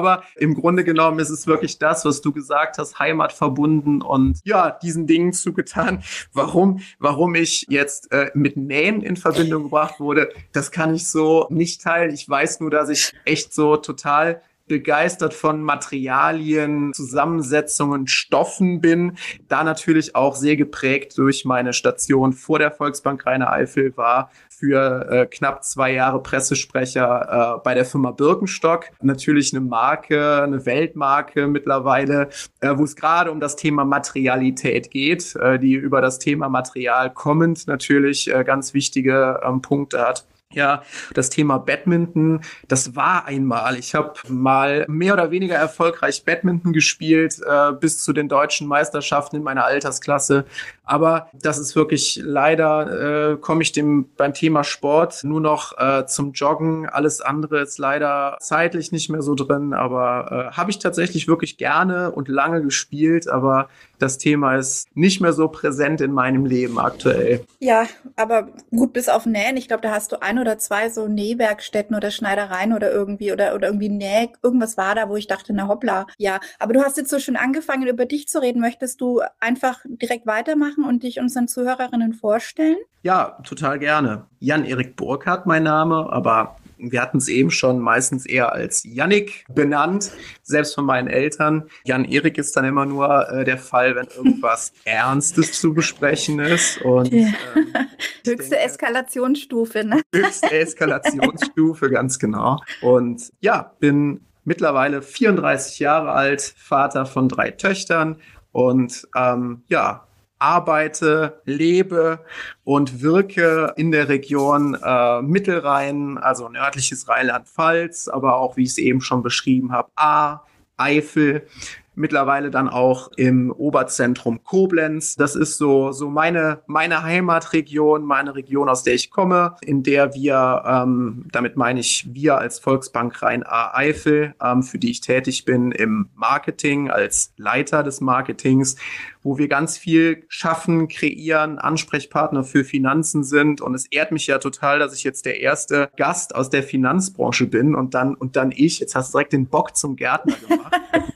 Aber 0.00 0.22
im 0.36 0.54
Grunde 0.54 0.82
genommen 0.82 1.18
ist 1.18 1.28
es 1.28 1.46
wirklich 1.46 1.78
das, 1.78 2.06
was 2.06 2.22
du 2.22 2.32
gesagt 2.32 2.78
hast, 2.78 2.98
Heimat 2.98 3.34
verbunden 3.34 4.00
und 4.00 4.40
ja, 4.44 4.70
diesen 4.70 5.06
Dingen 5.06 5.34
zugetan. 5.34 6.02
Warum, 6.32 6.80
warum 6.98 7.34
ich 7.34 7.66
jetzt 7.68 8.10
äh, 8.12 8.30
mit 8.34 8.56
Nähen 8.56 9.02
in 9.02 9.16
Verbindung 9.16 9.64
gebracht 9.64 10.00
wurde, 10.00 10.30
das 10.52 10.70
kann 10.70 10.94
ich 10.94 11.06
so 11.06 11.46
nicht 11.50 11.82
teilen. 11.82 12.14
Ich 12.14 12.26
weiß 12.28 12.60
nur, 12.60 12.70
dass 12.70 12.88
ich 12.88 13.12
echt 13.26 13.52
so 13.52 13.76
total 13.76 14.40
begeistert 14.70 15.34
von 15.34 15.62
Materialien, 15.62 16.94
Zusammensetzungen, 16.94 18.06
Stoffen 18.06 18.80
bin. 18.80 19.18
Da 19.48 19.64
natürlich 19.64 20.14
auch 20.14 20.36
sehr 20.36 20.56
geprägt 20.56 21.18
durch 21.18 21.44
meine 21.44 21.72
Station 21.72 22.32
vor 22.32 22.60
der 22.60 22.70
Volksbank 22.70 23.26
Rheine 23.26 23.50
Eifel 23.50 23.96
war 23.96 24.30
für 24.60 25.10
äh, 25.10 25.26
knapp 25.26 25.64
zwei 25.64 25.94
Jahre 25.94 26.22
Pressesprecher 26.22 27.56
äh, 27.56 27.60
bei 27.64 27.74
der 27.74 27.86
Firma 27.86 28.10
Birkenstock. 28.10 28.90
Natürlich 29.00 29.54
eine 29.54 29.62
Marke, 29.62 30.42
eine 30.42 30.66
Weltmarke 30.66 31.46
mittlerweile, 31.46 32.28
äh, 32.60 32.76
wo 32.76 32.84
es 32.84 32.94
gerade 32.94 33.32
um 33.32 33.40
das 33.40 33.56
Thema 33.56 33.86
Materialität 33.86 34.90
geht, 34.90 35.34
äh, 35.36 35.58
die 35.58 35.72
über 35.72 36.02
das 36.02 36.18
Thema 36.18 36.50
Material 36.50 37.10
kommend 37.10 37.66
natürlich 37.66 38.32
äh, 38.32 38.44
ganz 38.44 38.74
wichtige 38.74 39.40
ähm, 39.42 39.62
Punkte 39.62 40.06
hat. 40.06 40.26
Ja, 40.52 40.82
das 41.14 41.30
Thema 41.30 41.58
Badminton, 41.58 42.40
das 42.66 42.96
war 42.96 43.26
einmal. 43.26 43.76
Ich 43.76 43.94
habe 43.94 44.14
mal 44.28 44.84
mehr 44.88 45.12
oder 45.14 45.30
weniger 45.30 45.54
erfolgreich 45.54 46.24
Badminton 46.24 46.72
gespielt, 46.72 47.40
äh, 47.46 47.70
bis 47.72 48.02
zu 48.02 48.12
den 48.12 48.28
deutschen 48.28 48.66
Meisterschaften 48.66 49.36
in 49.36 49.44
meiner 49.44 49.64
Altersklasse. 49.64 50.44
Aber 50.82 51.28
das 51.32 51.60
ist 51.60 51.76
wirklich 51.76 52.20
leider, 52.20 53.34
äh, 53.34 53.36
komme 53.36 53.62
ich 53.62 53.70
dem 53.70 54.08
beim 54.16 54.34
Thema 54.34 54.64
Sport 54.64 55.22
nur 55.22 55.40
noch 55.40 55.78
äh, 55.78 56.04
zum 56.06 56.32
Joggen. 56.32 56.88
Alles 56.88 57.20
andere 57.20 57.60
ist 57.60 57.78
leider 57.78 58.36
zeitlich 58.40 58.90
nicht 58.90 59.08
mehr 59.08 59.22
so 59.22 59.36
drin. 59.36 59.72
Aber 59.72 60.50
äh, 60.50 60.56
habe 60.56 60.72
ich 60.72 60.80
tatsächlich 60.80 61.28
wirklich 61.28 61.58
gerne 61.58 62.10
und 62.10 62.26
lange 62.26 62.60
gespielt. 62.60 63.28
Aber 63.28 63.68
das 64.02 64.18
Thema 64.18 64.56
ist 64.56 64.88
nicht 64.94 65.20
mehr 65.20 65.32
so 65.32 65.48
präsent 65.48 66.00
in 66.00 66.12
meinem 66.12 66.46
Leben 66.46 66.78
aktuell. 66.78 67.44
Ja, 67.58 67.86
aber 68.16 68.48
gut, 68.70 68.92
bis 68.92 69.08
auf 69.08 69.26
Nähen. 69.26 69.56
Ich 69.56 69.68
glaube, 69.68 69.82
da 69.82 69.92
hast 69.92 70.12
du 70.12 70.22
ein 70.22 70.38
oder 70.38 70.58
zwei 70.58 70.88
so 70.88 71.08
Nähwerkstätten 71.08 71.94
oder 71.96 72.10
Schneidereien 72.10 72.72
oder 72.72 72.90
irgendwie 72.90 73.32
oder, 73.32 73.54
oder 73.54 73.68
irgendwie 73.68 73.88
Näh, 73.88 74.28
irgendwas 74.42 74.76
war 74.76 74.94
da, 74.94 75.08
wo 75.08 75.16
ich 75.16 75.26
dachte, 75.26 75.52
na 75.52 75.68
hoppla. 75.68 76.06
Ja, 76.18 76.40
aber 76.58 76.72
du 76.72 76.82
hast 76.82 76.96
jetzt 76.96 77.10
so 77.10 77.18
schön 77.18 77.36
angefangen, 77.36 77.86
über 77.86 78.06
dich 78.06 78.28
zu 78.28 78.40
reden. 78.40 78.60
Möchtest 78.60 79.00
du 79.00 79.20
einfach 79.38 79.80
direkt 79.84 80.26
weitermachen 80.26 80.84
und 80.84 81.02
dich 81.02 81.20
unseren 81.20 81.48
Zuhörerinnen 81.48 82.12
vorstellen? 82.12 82.76
Ja, 83.02 83.38
total 83.44 83.78
gerne. 83.78 84.26
Jan-Erik 84.40 84.96
Burkhardt 84.96 85.46
mein 85.46 85.62
Name, 85.62 86.12
aber 86.12 86.56
wir 86.80 87.02
hatten 87.02 87.18
es 87.18 87.28
eben 87.28 87.50
schon 87.50 87.78
meistens 87.78 88.26
eher 88.26 88.52
als 88.52 88.82
Yannick 88.84 89.44
benannt, 89.52 90.10
selbst 90.42 90.74
von 90.74 90.84
meinen 90.84 91.08
Eltern. 91.08 91.68
Jan-Erik 91.84 92.38
ist 92.38 92.56
dann 92.56 92.64
immer 92.64 92.86
nur 92.86 93.28
äh, 93.30 93.44
der 93.44 93.58
Fall, 93.58 93.96
wenn 93.96 94.06
irgendwas 94.06 94.72
Ernstes 94.84 95.60
zu 95.60 95.74
besprechen 95.74 96.38
ist. 96.38 96.80
Und, 96.82 97.12
ähm, 97.12 97.34
höchste 98.26 98.50
denke, 98.50 98.58
Eskalationsstufe, 98.58 99.84
ne? 99.84 100.02
Höchste 100.14 100.50
Eskalationsstufe, 100.50 101.90
ganz 101.90 102.18
genau. 102.18 102.60
Und 102.80 103.32
ja, 103.40 103.74
bin 103.78 104.20
mittlerweile 104.44 105.02
34 105.02 105.78
Jahre 105.78 106.12
alt, 106.12 106.54
Vater 106.56 107.06
von 107.06 107.28
drei 107.28 107.50
Töchtern 107.50 108.16
und 108.52 109.06
ähm, 109.16 109.62
ja, 109.68 110.06
arbeite, 110.40 111.40
lebe 111.44 112.20
und 112.64 113.02
wirke 113.02 113.72
in 113.76 113.92
der 113.92 114.08
Region 114.08 114.74
äh, 114.74 115.22
Mittelrhein, 115.22 116.18
also 116.18 116.48
nördliches 116.48 117.08
Rheinland-Pfalz, 117.08 118.08
aber 118.08 118.36
auch, 118.36 118.56
wie 118.56 118.64
ich 118.64 118.70
es 118.70 118.78
eben 118.78 119.00
schon 119.00 119.22
beschrieben 119.22 119.70
habe, 119.70 119.90
A, 119.94 120.40
Eifel. 120.76 121.46
Mittlerweile 121.94 122.50
dann 122.50 122.68
auch 122.68 123.10
im 123.16 123.50
Oberzentrum 123.50 124.42
Koblenz. 124.42 125.16
Das 125.16 125.36
ist 125.36 125.58
so, 125.58 125.92
so 125.92 126.08
meine, 126.08 126.62
meine 126.66 127.02
Heimatregion, 127.02 128.04
meine 128.04 128.34
Region, 128.34 128.68
aus 128.68 128.82
der 128.82 128.94
ich 128.94 129.10
komme, 129.10 129.56
in 129.60 129.82
der 129.82 130.14
wir, 130.14 130.62
ähm, 130.66 131.26
damit 131.32 131.56
meine 131.56 131.80
ich 131.80 132.08
wir 132.12 132.38
als 132.38 132.58
Volksbank 132.58 133.22
Rhein-A-Eifel, 133.22 134.34
ähm, 134.42 134.62
für 134.62 134.78
die 134.78 134.90
ich 134.90 135.00
tätig 135.00 135.44
bin 135.44 135.72
im 135.72 136.08
Marketing, 136.14 136.90
als 136.90 137.32
Leiter 137.36 137.82
des 137.82 138.00
Marketings, 138.00 138.76
wo 139.22 139.36
wir 139.36 139.48
ganz 139.48 139.76
viel 139.76 140.24
schaffen, 140.28 140.88
kreieren, 140.88 141.58
Ansprechpartner 141.58 142.44
für 142.44 142.64
Finanzen 142.64 143.24
sind. 143.24 143.60
Und 143.60 143.74
es 143.74 143.86
ehrt 143.86 144.12
mich 144.12 144.26
ja 144.26 144.38
total, 144.38 144.78
dass 144.78 144.94
ich 144.94 145.04
jetzt 145.04 145.26
der 145.26 145.40
erste 145.40 145.90
Gast 145.96 146.34
aus 146.34 146.50
der 146.50 146.62
Finanzbranche 146.62 147.46
bin 147.46 147.74
und 147.74 147.94
dann, 147.94 148.14
und 148.14 148.36
dann 148.36 148.52
ich. 148.52 148.80
Jetzt 148.80 148.94
hast 148.94 149.12
du 149.12 149.18
direkt 149.18 149.32
den 149.32 149.46
Bock 149.46 149.76
zum 149.76 149.96
Gärtner 149.96 150.36
gemacht. 150.48 150.74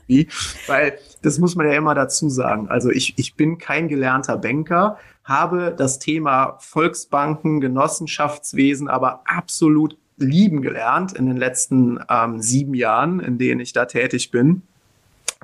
Weil 0.67 0.99
das 1.21 1.39
muss 1.39 1.55
man 1.55 1.67
ja 1.67 1.73
immer 1.73 1.95
dazu 1.95 2.29
sagen. 2.29 2.69
Also 2.69 2.89
ich, 2.89 3.17
ich 3.17 3.35
bin 3.35 3.57
kein 3.57 3.87
gelernter 3.87 4.37
Banker, 4.37 4.97
habe 5.23 5.73
das 5.75 5.99
Thema 5.99 6.57
Volksbanken, 6.59 7.59
Genossenschaftswesen 7.59 8.87
aber 8.87 9.21
absolut 9.25 9.97
lieben 10.17 10.61
gelernt 10.61 11.13
in 11.13 11.25
den 11.25 11.37
letzten 11.37 11.99
ähm, 12.09 12.41
sieben 12.41 12.73
Jahren, 12.73 13.19
in 13.19 13.37
denen 13.37 13.59
ich 13.59 13.73
da 13.73 13.85
tätig 13.85 14.31
bin. 14.31 14.61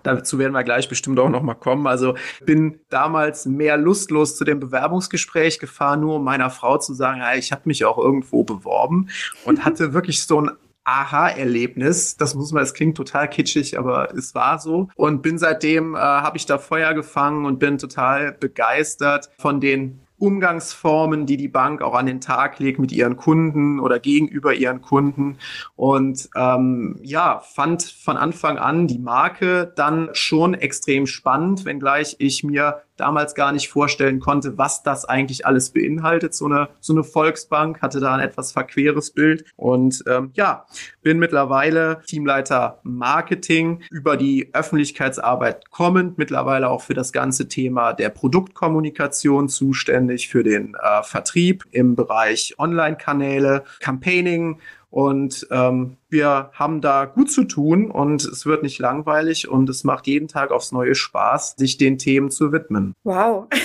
Dazu 0.04 0.40
werden 0.40 0.54
wir 0.54 0.64
gleich 0.64 0.90
bestimmt 0.90 1.20
auch 1.20 1.30
noch 1.30 1.44
mal 1.44 1.54
kommen. 1.54 1.86
Also 1.86 2.16
bin 2.46 2.80
damals 2.90 3.46
mehr 3.46 3.78
lustlos 3.78 4.36
zu 4.36 4.46
dem 4.46 4.60
Bewerbungsgespräch 4.60 5.60
gefahren, 5.60 6.02
nur 6.02 6.16
um 6.16 6.24
meiner 6.24 6.50
Frau 6.50 6.78
zu 6.78 6.94
sagen, 6.94 7.20
ja, 7.20 7.36
ich 7.36 7.52
habe 7.52 7.64
mich 7.66 7.86
auch 7.86 7.98
irgendwo 7.98 8.44
beworben 8.44 9.10
und 9.46 9.64
hatte 9.64 9.94
wirklich 9.94 10.24
so 10.24 10.42
ein 10.42 10.52
Aha-Erlebnis. 10.84 12.18
Das 12.18 12.36
muss 12.36 12.52
man, 12.52 12.64
es 12.64 12.74
klingt 12.74 12.98
total 12.98 13.30
kitschig, 13.30 13.78
aber 13.78 14.14
es 14.14 14.34
war 14.36 14.60
so. 14.60 14.90
Und 14.96 15.22
bin 15.22 15.38
seitdem, 15.38 15.96
äh, 15.96 16.00
habe 16.00 16.38
ich 16.38 16.46
da 16.46 16.58
Feuer 16.58 16.94
gefangen 16.94 17.46
und 17.46 17.60
bin 17.60 17.78
total 17.78 18.32
begeistert 18.32 19.30
von 19.38 19.60
den 19.60 20.02
Umgangsformen, 20.22 21.26
die 21.26 21.36
die 21.36 21.48
Bank 21.48 21.82
auch 21.82 21.96
an 21.96 22.06
den 22.06 22.22
Tag 22.22 22.60
legt 22.60 22.78
mit 22.78 22.92
ihren 22.92 23.18
Kunden 23.18 23.80
oder 23.80 24.00
gegenüber 24.00 24.54
ihren 24.54 24.82
Kunden. 24.82 25.38
Und 25.76 26.30
ähm, 26.36 27.00
ja, 27.02 27.40
fand 27.40 27.82
von 27.82 28.18
Anfang 28.18 28.60
an 28.60 28.86
die 28.88 29.00
Marke 29.00 29.74
dann 29.76 30.10
schon 30.14 30.54
extrem 30.54 31.08
spannend, 31.08 31.66
wenngleich 31.66 32.18
ich 32.20 32.44
mir 32.44 32.84
damals 32.98 33.36
gar 33.36 33.52
nicht 33.52 33.70
vorstellen 33.70 34.20
konnte, 34.20 34.58
was 34.58 34.84
das 34.84 35.06
eigentlich 35.06 35.46
alles 35.46 35.72
beinhaltet. 35.72 36.34
So 36.34 36.46
eine, 36.46 36.70
so 36.80 36.94
eine 36.94 37.04
Volksbank 37.04 37.82
hatte 37.82 38.00
da 38.00 38.14
ein 38.14 38.20
etwas 38.20 38.52
verqueres 38.52 39.12
Bild. 39.12 39.46
Und 39.56 40.04
ähm, 40.08 40.32
ja, 40.34 40.66
bin 41.02 41.20
mittlerweile 41.20 42.02
Teamleiter 42.06 42.80
Marketing 42.84 43.82
über 43.90 44.18
die 44.18 44.50
Öffentlichkeitsarbeit 44.54 45.70
kommend, 45.72 46.18
mittlerweile 46.18 46.70
auch 46.70 46.82
für 46.82 46.94
das 46.94 47.12
ganze 47.12 47.48
Thema 47.48 47.94
der 47.94 48.10
Produktkommunikation 48.10 49.50
zuständig, 49.50 50.30
für 50.30 50.44
den 50.44 50.76
äh, 50.76 51.04
Vertrieb 51.04 51.66
im 51.72 51.96
Bereich 51.96 52.56
Online-Kanäle, 52.58 53.64
Campaigning 53.80 54.60
und 54.92 55.48
ähm, 55.52 55.98
wir 56.10 56.52
haben 56.54 56.82
da 56.82 57.06
gut 57.06 57.32
zu 57.32 57.46
tun 57.46 57.90
und 57.90 58.26
es 58.26 58.46
wird 58.46 58.62
nicht 58.62 58.78
langweilig 58.78 59.48
und 59.48 59.70
es 59.70 59.86
macht 59.86 60.06
jeden 60.06 60.28
Tag 60.28 60.52
aufs 60.52 60.74
neue 60.74 60.96
Spaß, 60.96 61.56
sich 61.58 61.78
den 61.78 61.98
Themen 61.98 62.30
zu 62.30 62.52
widmen. 62.52 62.94
Wow. 63.04 63.48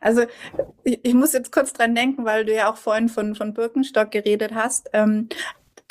Also 0.00 0.22
ich, 0.82 0.98
ich 1.04 1.14
muss 1.14 1.32
jetzt 1.32 1.52
kurz 1.52 1.72
dran 1.72 1.94
denken, 1.94 2.24
weil 2.24 2.44
du 2.44 2.52
ja 2.52 2.68
auch 2.68 2.76
vorhin 2.76 3.08
von, 3.08 3.36
von 3.36 3.54
Birkenstock 3.54 4.10
geredet 4.10 4.52
hast. 4.52 4.90
Ähm, 4.92 5.28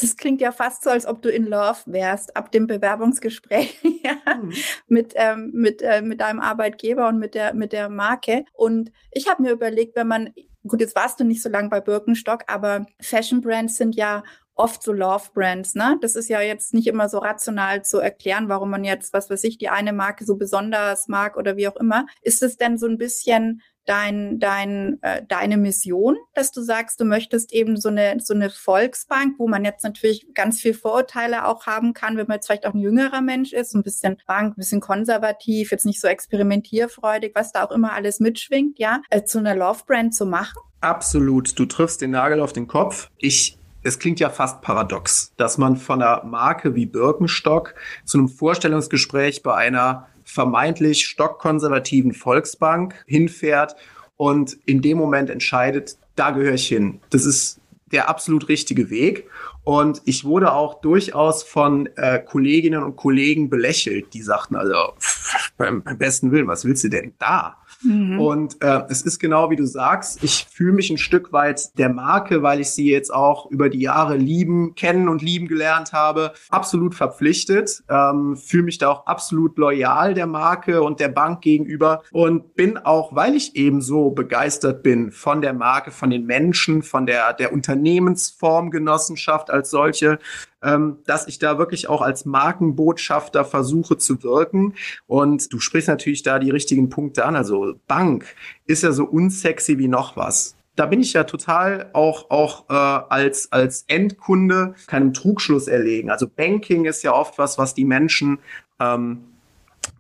das 0.02 0.18
klingt 0.18 0.42
ja 0.42 0.52
fast 0.52 0.84
so, 0.84 0.90
als 0.90 1.06
ob 1.06 1.22
du 1.22 1.30
in 1.30 1.46
Love 1.46 1.80
wärst 1.86 2.36
ab 2.36 2.52
dem 2.52 2.68
Bewerbungsgespräch 2.68 3.80
ja, 4.04 4.36
mhm. 4.36 4.52
mit, 4.88 5.14
ähm, 5.16 5.52
mit, 5.54 5.82
äh, 5.82 6.02
mit 6.02 6.20
deinem 6.20 6.42
Arbeitgeber 6.42 7.08
und 7.08 7.20
mit 7.20 7.36
der, 7.36 7.54
mit 7.54 7.72
der 7.72 7.88
Marke. 7.88 8.44
Und 8.52 8.92
ich 9.12 9.30
habe 9.30 9.44
mir 9.44 9.52
überlegt, 9.52 9.96
wenn 9.96 10.08
man 10.08 10.34
gut, 10.68 10.82
jetzt 10.82 10.96
warst 10.96 11.20
du 11.20 11.24
nicht 11.24 11.42
so 11.42 11.50
lange 11.50 11.70
bei 11.70 11.82
Birkenstock, 11.82 12.44
aber 12.48 12.86
Fashion 13.02 13.42
Brands 13.42 13.76
sind 13.76 13.96
ja 13.96 14.24
oft 14.56 14.84
so 14.84 14.94
Love 14.94 15.30
Brands, 15.34 15.76
ne? 15.76 15.98
Das 16.02 16.16
ist 16.16 16.30
ja 16.30 16.42
jetzt 16.42 16.74
nicht 16.74 16.88
immer 16.88 17.10
so 17.10 17.18
rational 17.18 17.84
zu 17.84 18.00
erklären, 18.00 18.50
warum 18.50 18.70
man 18.70 18.84
jetzt, 18.84 19.14
was 19.14 19.30
weiß 19.30 19.44
ich, 19.46 19.58
die 19.58 19.70
eine 19.70 19.94
Marke 19.94 20.26
so 20.26 20.36
besonders 20.36 21.08
mag 21.08 21.38
oder 21.38 21.58
wie 21.58 21.68
auch 21.68 21.78
immer. 21.78 22.06
Ist 22.22 22.44
es 22.44 22.58
denn 22.58 22.78
so 22.78 22.88
ein 22.88 22.98
bisschen 22.98 23.62
dein, 23.92 24.40
dein, 24.40 25.00
äh, 25.02 25.22
deine 25.28 25.58
Mission, 25.58 26.16
dass 26.34 26.54
du 26.54 26.62
sagst, 26.62 27.02
du 27.02 27.04
möchtest 27.04 27.52
eben 27.52 27.76
so 27.76 27.90
eine, 27.90 28.22
so 28.22 28.34
eine 28.34 28.50
Volksbank, 28.50 29.36
wo 29.38 29.50
man 29.50 29.66
jetzt 29.66 29.84
natürlich 29.84 30.34
ganz 30.34 30.62
viel 30.62 30.74
Vorurteile 30.74 31.46
auch 31.46 31.66
haben 31.66 31.94
kann, 31.94 32.16
wenn 32.16 32.28
man 32.28 32.36
jetzt 32.36 32.46
vielleicht 32.46 32.66
auch 32.66 32.74
ein 32.74 32.80
jüngerer 32.80 33.20
Mensch 33.20 33.52
ist, 33.52 33.76
ein 33.76 33.84
bisschen 33.84 34.16
Bank, 34.26 34.54
ein 34.54 34.60
bisschen 34.60 34.80
konservativ, 34.80 35.72
jetzt 35.72 35.86
nicht 35.86 36.00
so 36.00 36.08
experimentierfreudig, 36.08 37.34
was 37.36 37.52
da 37.52 37.66
auch 37.66 37.72
immer 37.72 37.92
alles 37.92 38.22
mitschwingt, 38.22 38.80
ja, 38.80 39.02
äh, 39.10 39.24
zu 39.24 39.40
einer 39.40 39.56
Love 39.56 39.82
Brand 39.86 40.16
zu 40.16 40.26
machen? 40.26 40.58
Absolut. 40.80 41.60
Du 41.60 41.66
triffst 41.66 42.00
den 42.00 42.12
Nagel 42.12 42.40
auf 42.40 42.54
den 42.54 42.68
Kopf. 42.68 43.10
Ich 43.18 43.58
es 43.84 43.98
klingt 43.98 44.20
ja 44.20 44.30
fast 44.30 44.62
paradox, 44.62 45.34
dass 45.38 45.58
man 45.58 45.76
von 45.76 46.04
einer 46.04 46.24
Marke 46.24 46.76
wie 46.76 46.86
Birkenstock 46.86 47.74
zu 48.06 48.20
einem 48.20 48.30
Vorstellungsgespräch 48.30 49.42
bei 49.42 49.56
einer 49.56 50.08
vermeintlich 50.32 51.06
stockkonservativen 51.06 52.14
Volksbank 52.14 52.96
hinfährt 53.06 53.76
und 54.16 54.58
in 54.66 54.82
dem 54.82 54.98
Moment 54.98 55.30
entscheidet, 55.30 55.98
da 56.16 56.32
gehöre 56.32 56.54
ich 56.54 56.68
hin. 56.68 57.02
Das 57.10 57.26
ist 57.26 57.60
der 57.92 58.08
absolut 58.08 58.48
richtige 58.48 58.90
Weg. 58.90 59.28
Und 59.64 60.02
ich 60.06 60.24
wurde 60.24 60.54
auch 60.54 60.82
durchaus 60.82 61.44
von 61.44 61.88
äh, 61.98 62.20
Kolleginnen 62.20 62.82
und 62.82 62.96
Kollegen 62.96 63.50
belächelt, 63.50 64.14
die 64.14 64.22
sagten, 64.22 64.56
also 64.56 64.76
pff, 64.98 65.52
beim, 65.58 65.84
beim 65.84 65.98
besten 65.98 66.32
Willen, 66.32 66.48
was 66.48 66.66
willst 66.66 66.84
du 66.86 66.90
denn 66.90 67.14
da? 67.20 67.58
Mhm. 67.84 68.20
Und 68.20 68.62
äh, 68.62 68.84
es 68.90 69.02
ist 69.02 69.20
genau 69.20 69.50
wie 69.50 69.56
du 69.56 69.66
sagst, 69.66 70.24
ich 70.24 70.48
fühle 70.52 70.74
mich 70.74 70.90
ein 70.90 70.98
Stück 70.98 71.34
weit 71.34 71.78
der 71.78 71.90
Marke, 71.90 72.44
weil 72.44 72.60
ich 72.60 72.72
sie 72.72 72.90
jetzt 72.90 73.14
auch 73.14 73.50
über 73.50 73.70
die 73.70 73.82
Jahre 73.82 74.18
lieben, 74.18 74.76
kennen 74.76 75.10
und 75.10 75.22
lieben 75.22 75.48
gelernt 75.48 75.94
habe, 75.94 76.34
absolut 76.50 76.96
verpflichtet, 76.96 77.84
ähm, 77.90 78.38
fühle 78.38 78.64
mich 78.64 78.78
da 78.78 78.90
auch 78.90 79.06
absolut 79.06 79.58
loyal 79.58 80.14
der 80.14 80.28
Marke 80.28 80.82
und 80.82 81.00
der 81.00 81.10
Bank 81.10 81.42
gegenüber 81.42 82.04
und 82.12 82.56
bin 82.56 82.78
auch, 82.78 83.16
weil 83.16 83.36
ich 83.36 83.56
eben 83.56 83.82
so 83.82 84.12
begeistert 84.12 84.84
bin 84.84 85.12
von 85.12 85.42
der 85.42 85.54
Marke, 85.54 85.92
von 85.92 86.10
den 86.10 86.26
Menschen, 86.26 86.84
von 86.84 87.06
der, 87.06 87.34
der 87.34 87.54
Unternehmensform 87.54 88.72
Genossenschaft 88.72 89.50
als 89.50 89.70
solche, 89.70 90.20
ähm, 90.64 91.00
dass 91.06 91.28
ich 91.28 91.40
da 91.40 91.58
wirklich 91.58 91.90
auch 91.90 92.02
als 92.02 92.26
Markenbotschafter 92.26 93.46
versuche 93.46 93.98
zu 93.98 94.24
wirken. 94.24 94.76
Und 95.08 95.52
du 95.54 95.60
sprichst 95.60 95.88
natürlich 95.88 96.24
da 96.24 96.40
die 96.40 96.52
richtigen 96.52 96.90
Punkte 96.90 97.26
an. 97.26 97.36
Also 97.36 97.76
Bank 97.88 98.26
ist 98.66 98.84
ja 98.84 98.92
so 98.92 99.06
unsexy 99.06 99.78
wie 99.78 99.88
noch 99.88 100.16
was 100.18 100.56
da 100.76 100.86
bin 100.86 101.02
ich 101.02 101.14
ja 101.14 101.26
total 101.26 101.90
auch, 101.94 102.30
auch 102.30 102.70
äh, 102.70 102.74
als, 102.74 103.52
als 103.52 103.84
Endkunde 103.88 104.74
keinem 104.88 105.14
Trugschluss 105.14 105.68
erlegen. 105.68 106.10
Also 106.10 106.28
Banking 106.28 106.86
ist 106.86 107.04
ja 107.04 107.14
oft 107.14 107.38
was, 107.38 107.58
was 107.58 107.74
die 107.74 107.86
Menschen 107.86 108.40
ähm, 108.80 109.26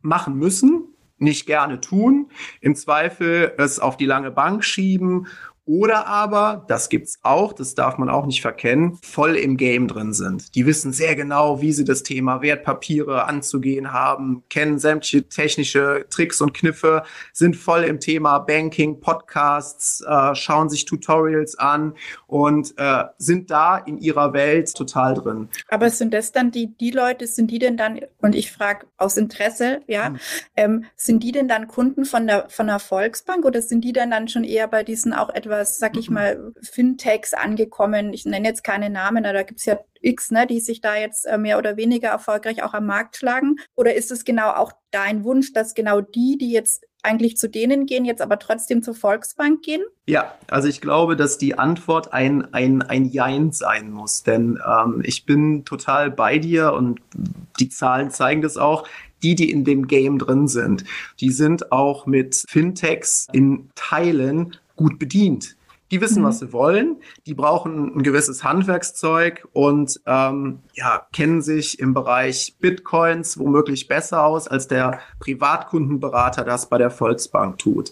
machen 0.01 0.37
müssen, 0.37 0.85
nicht 1.17 1.45
gerne 1.45 1.81
tun, 1.81 2.31
im 2.61 2.75
Zweifel 2.75 3.53
es 3.57 3.79
auf 3.79 3.95
die 3.95 4.05
lange 4.05 4.31
Bank 4.31 4.63
schieben 4.63 5.27
oder 5.71 6.05
aber, 6.05 6.65
das 6.67 6.89
gibt's 6.89 7.17
auch, 7.21 7.53
das 7.53 7.75
darf 7.75 7.97
man 7.97 8.09
auch 8.09 8.25
nicht 8.25 8.41
verkennen, 8.41 8.99
voll 9.03 9.37
im 9.37 9.55
Game 9.55 9.87
drin 9.87 10.11
sind. 10.11 10.53
Die 10.53 10.65
wissen 10.65 10.91
sehr 10.91 11.15
genau, 11.15 11.61
wie 11.61 11.71
sie 11.71 11.85
das 11.85 12.03
Thema 12.03 12.41
Wertpapiere 12.41 13.23
anzugehen 13.23 13.93
haben, 13.93 14.43
kennen 14.49 14.79
sämtliche 14.79 15.29
technische 15.29 16.05
Tricks 16.09 16.41
und 16.41 16.53
Kniffe, 16.53 17.03
sind 17.31 17.55
voll 17.55 17.83
im 17.83 18.01
Thema 18.01 18.39
Banking, 18.39 18.99
Podcasts, 18.99 20.01
äh, 20.01 20.35
schauen 20.35 20.69
sich 20.69 20.83
Tutorials 20.83 21.57
an 21.57 21.93
und 22.27 22.73
äh, 22.75 23.05
sind 23.17 23.49
da 23.49 23.77
in 23.77 23.97
ihrer 23.97 24.33
Welt 24.33 24.75
total 24.75 25.13
drin. 25.13 25.47
Aber 25.69 25.89
sind 25.89 26.13
das 26.13 26.33
dann 26.33 26.51
die, 26.51 26.75
die 26.75 26.91
Leute, 26.91 27.27
sind 27.27 27.49
die 27.49 27.59
denn 27.59 27.77
dann, 27.77 28.01
und 28.17 28.35
ich 28.35 28.51
frage 28.51 28.87
aus 28.97 29.15
Interesse, 29.15 29.79
ja, 29.87 30.07
hm. 30.07 30.19
ähm, 30.57 30.85
sind 30.97 31.23
die 31.23 31.31
denn 31.31 31.47
dann 31.47 31.69
Kunden 31.69 32.03
von 32.03 32.27
der, 32.27 32.49
von 32.49 32.67
der 32.67 32.79
Volksbank 32.79 33.45
oder 33.45 33.61
sind 33.61 33.85
die 33.85 33.93
dann 33.93 34.11
dann 34.11 34.27
schon 34.27 34.43
eher 34.43 34.67
bei 34.67 34.83
diesen 34.83 35.13
auch 35.13 35.29
etwas 35.29 35.60
etwas, 35.61 35.77
sag 35.77 35.97
ich 35.97 36.09
mhm. 36.09 36.13
mal, 36.15 36.53
Fintechs 36.61 37.33
angekommen. 37.33 38.13
Ich 38.13 38.25
nenne 38.25 38.47
jetzt 38.47 38.63
keine 38.63 38.89
Namen, 38.89 39.25
aber 39.25 39.33
da 39.33 39.43
gibt 39.43 39.59
es 39.59 39.65
ja 39.65 39.79
X, 40.01 40.31
ne, 40.31 40.47
die 40.47 40.59
sich 40.59 40.81
da 40.81 40.95
jetzt 40.95 41.25
äh, 41.25 41.37
mehr 41.37 41.57
oder 41.57 41.77
weniger 41.77 42.09
erfolgreich 42.09 42.63
auch 42.63 42.73
am 42.73 42.87
Markt 42.87 43.17
schlagen? 43.17 43.57
Oder 43.75 43.95
ist 43.95 44.11
es 44.11 44.25
genau 44.25 44.51
auch 44.51 44.71
dein 44.89 45.23
Wunsch, 45.23 45.53
dass 45.53 45.75
genau 45.75 46.01
die, 46.01 46.37
die 46.39 46.51
jetzt 46.51 46.85
eigentlich 47.03 47.37
zu 47.37 47.49
denen 47.49 47.85
gehen, 47.85 48.05
jetzt 48.05 48.21
aber 48.21 48.37
trotzdem 48.39 48.83
zur 48.83 48.95
Volksbank 48.95 49.61
gehen? 49.61 49.81
Ja, 50.05 50.35
also 50.47 50.67
ich 50.67 50.81
glaube, 50.81 51.15
dass 51.15 51.37
die 51.37 51.57
Antwort 51.57 52.13
ein, 52.13 52.53
ein, 52.53 52.81
ein 52.81 53.05
Jein 53.05 53.51
sein 53.51 53.91
muss. 53.91 54.23
Denn 54.23 54.59
ähm, 54.65 55.01
ich 55.03 55.25
bin 55.25 55.65
total 55.65 56.11
bei 56.11 56.37
dir 56.39 56.73
und 56.73 56.99
die 57.59 57.69
Zahlen 57.69 58.09
zeigen 58.11 58.41
das 58.41 58.57
auch. 58.57 58.87
Die, 59.23 59.35
die 59.35 59.51
in 59.51 59.63
dem 59.63 59.85
Game 59.85 60.17
drin 60.17 60.47
sind, 60.47 60.83
die 61.19 61.29
sind 61.29 61.71
auch 61.71 62.07
mit 62.07 62.43
Fintechs 62.49 63.27
in 63.31 63.69
Teilen 63.75 64.57
gut 64.81 64.97
bedient. 64.97 65.55
Die 65.91 65.99
wissen, 65.99 66.21
mhm. 66.21 66.27
was 66.27 66.39
sie 66.39 66.53
wollen. 66.53 66.97
Die 67.25 67.33
brauchen 67.33 67.95
ein 67.95 68.03
gewisses 68.03 68.43
Handwerkszeug 68.43 69.47
und 69.53 69.99
ähm, 70.05 70.59
ja, 70.73 71.05
kennen 71.11 71.41
sich 71.41 71.79
im 71.79 71.93
Bereich 71.93 72.55
Bitcoins 72.59 73.37
womöglich 73.37 73.87
besser 73.87 74.25
aus, 74.25 74.47
als 74.47 74.67
der 74.67 74.99
Privatkundenberater 75.19 76.43
das 76.45 76.69
bei 76.69 76.77
der 76.77 76.89
Volksbank 76.89 77.57
tut. 77.57 77.91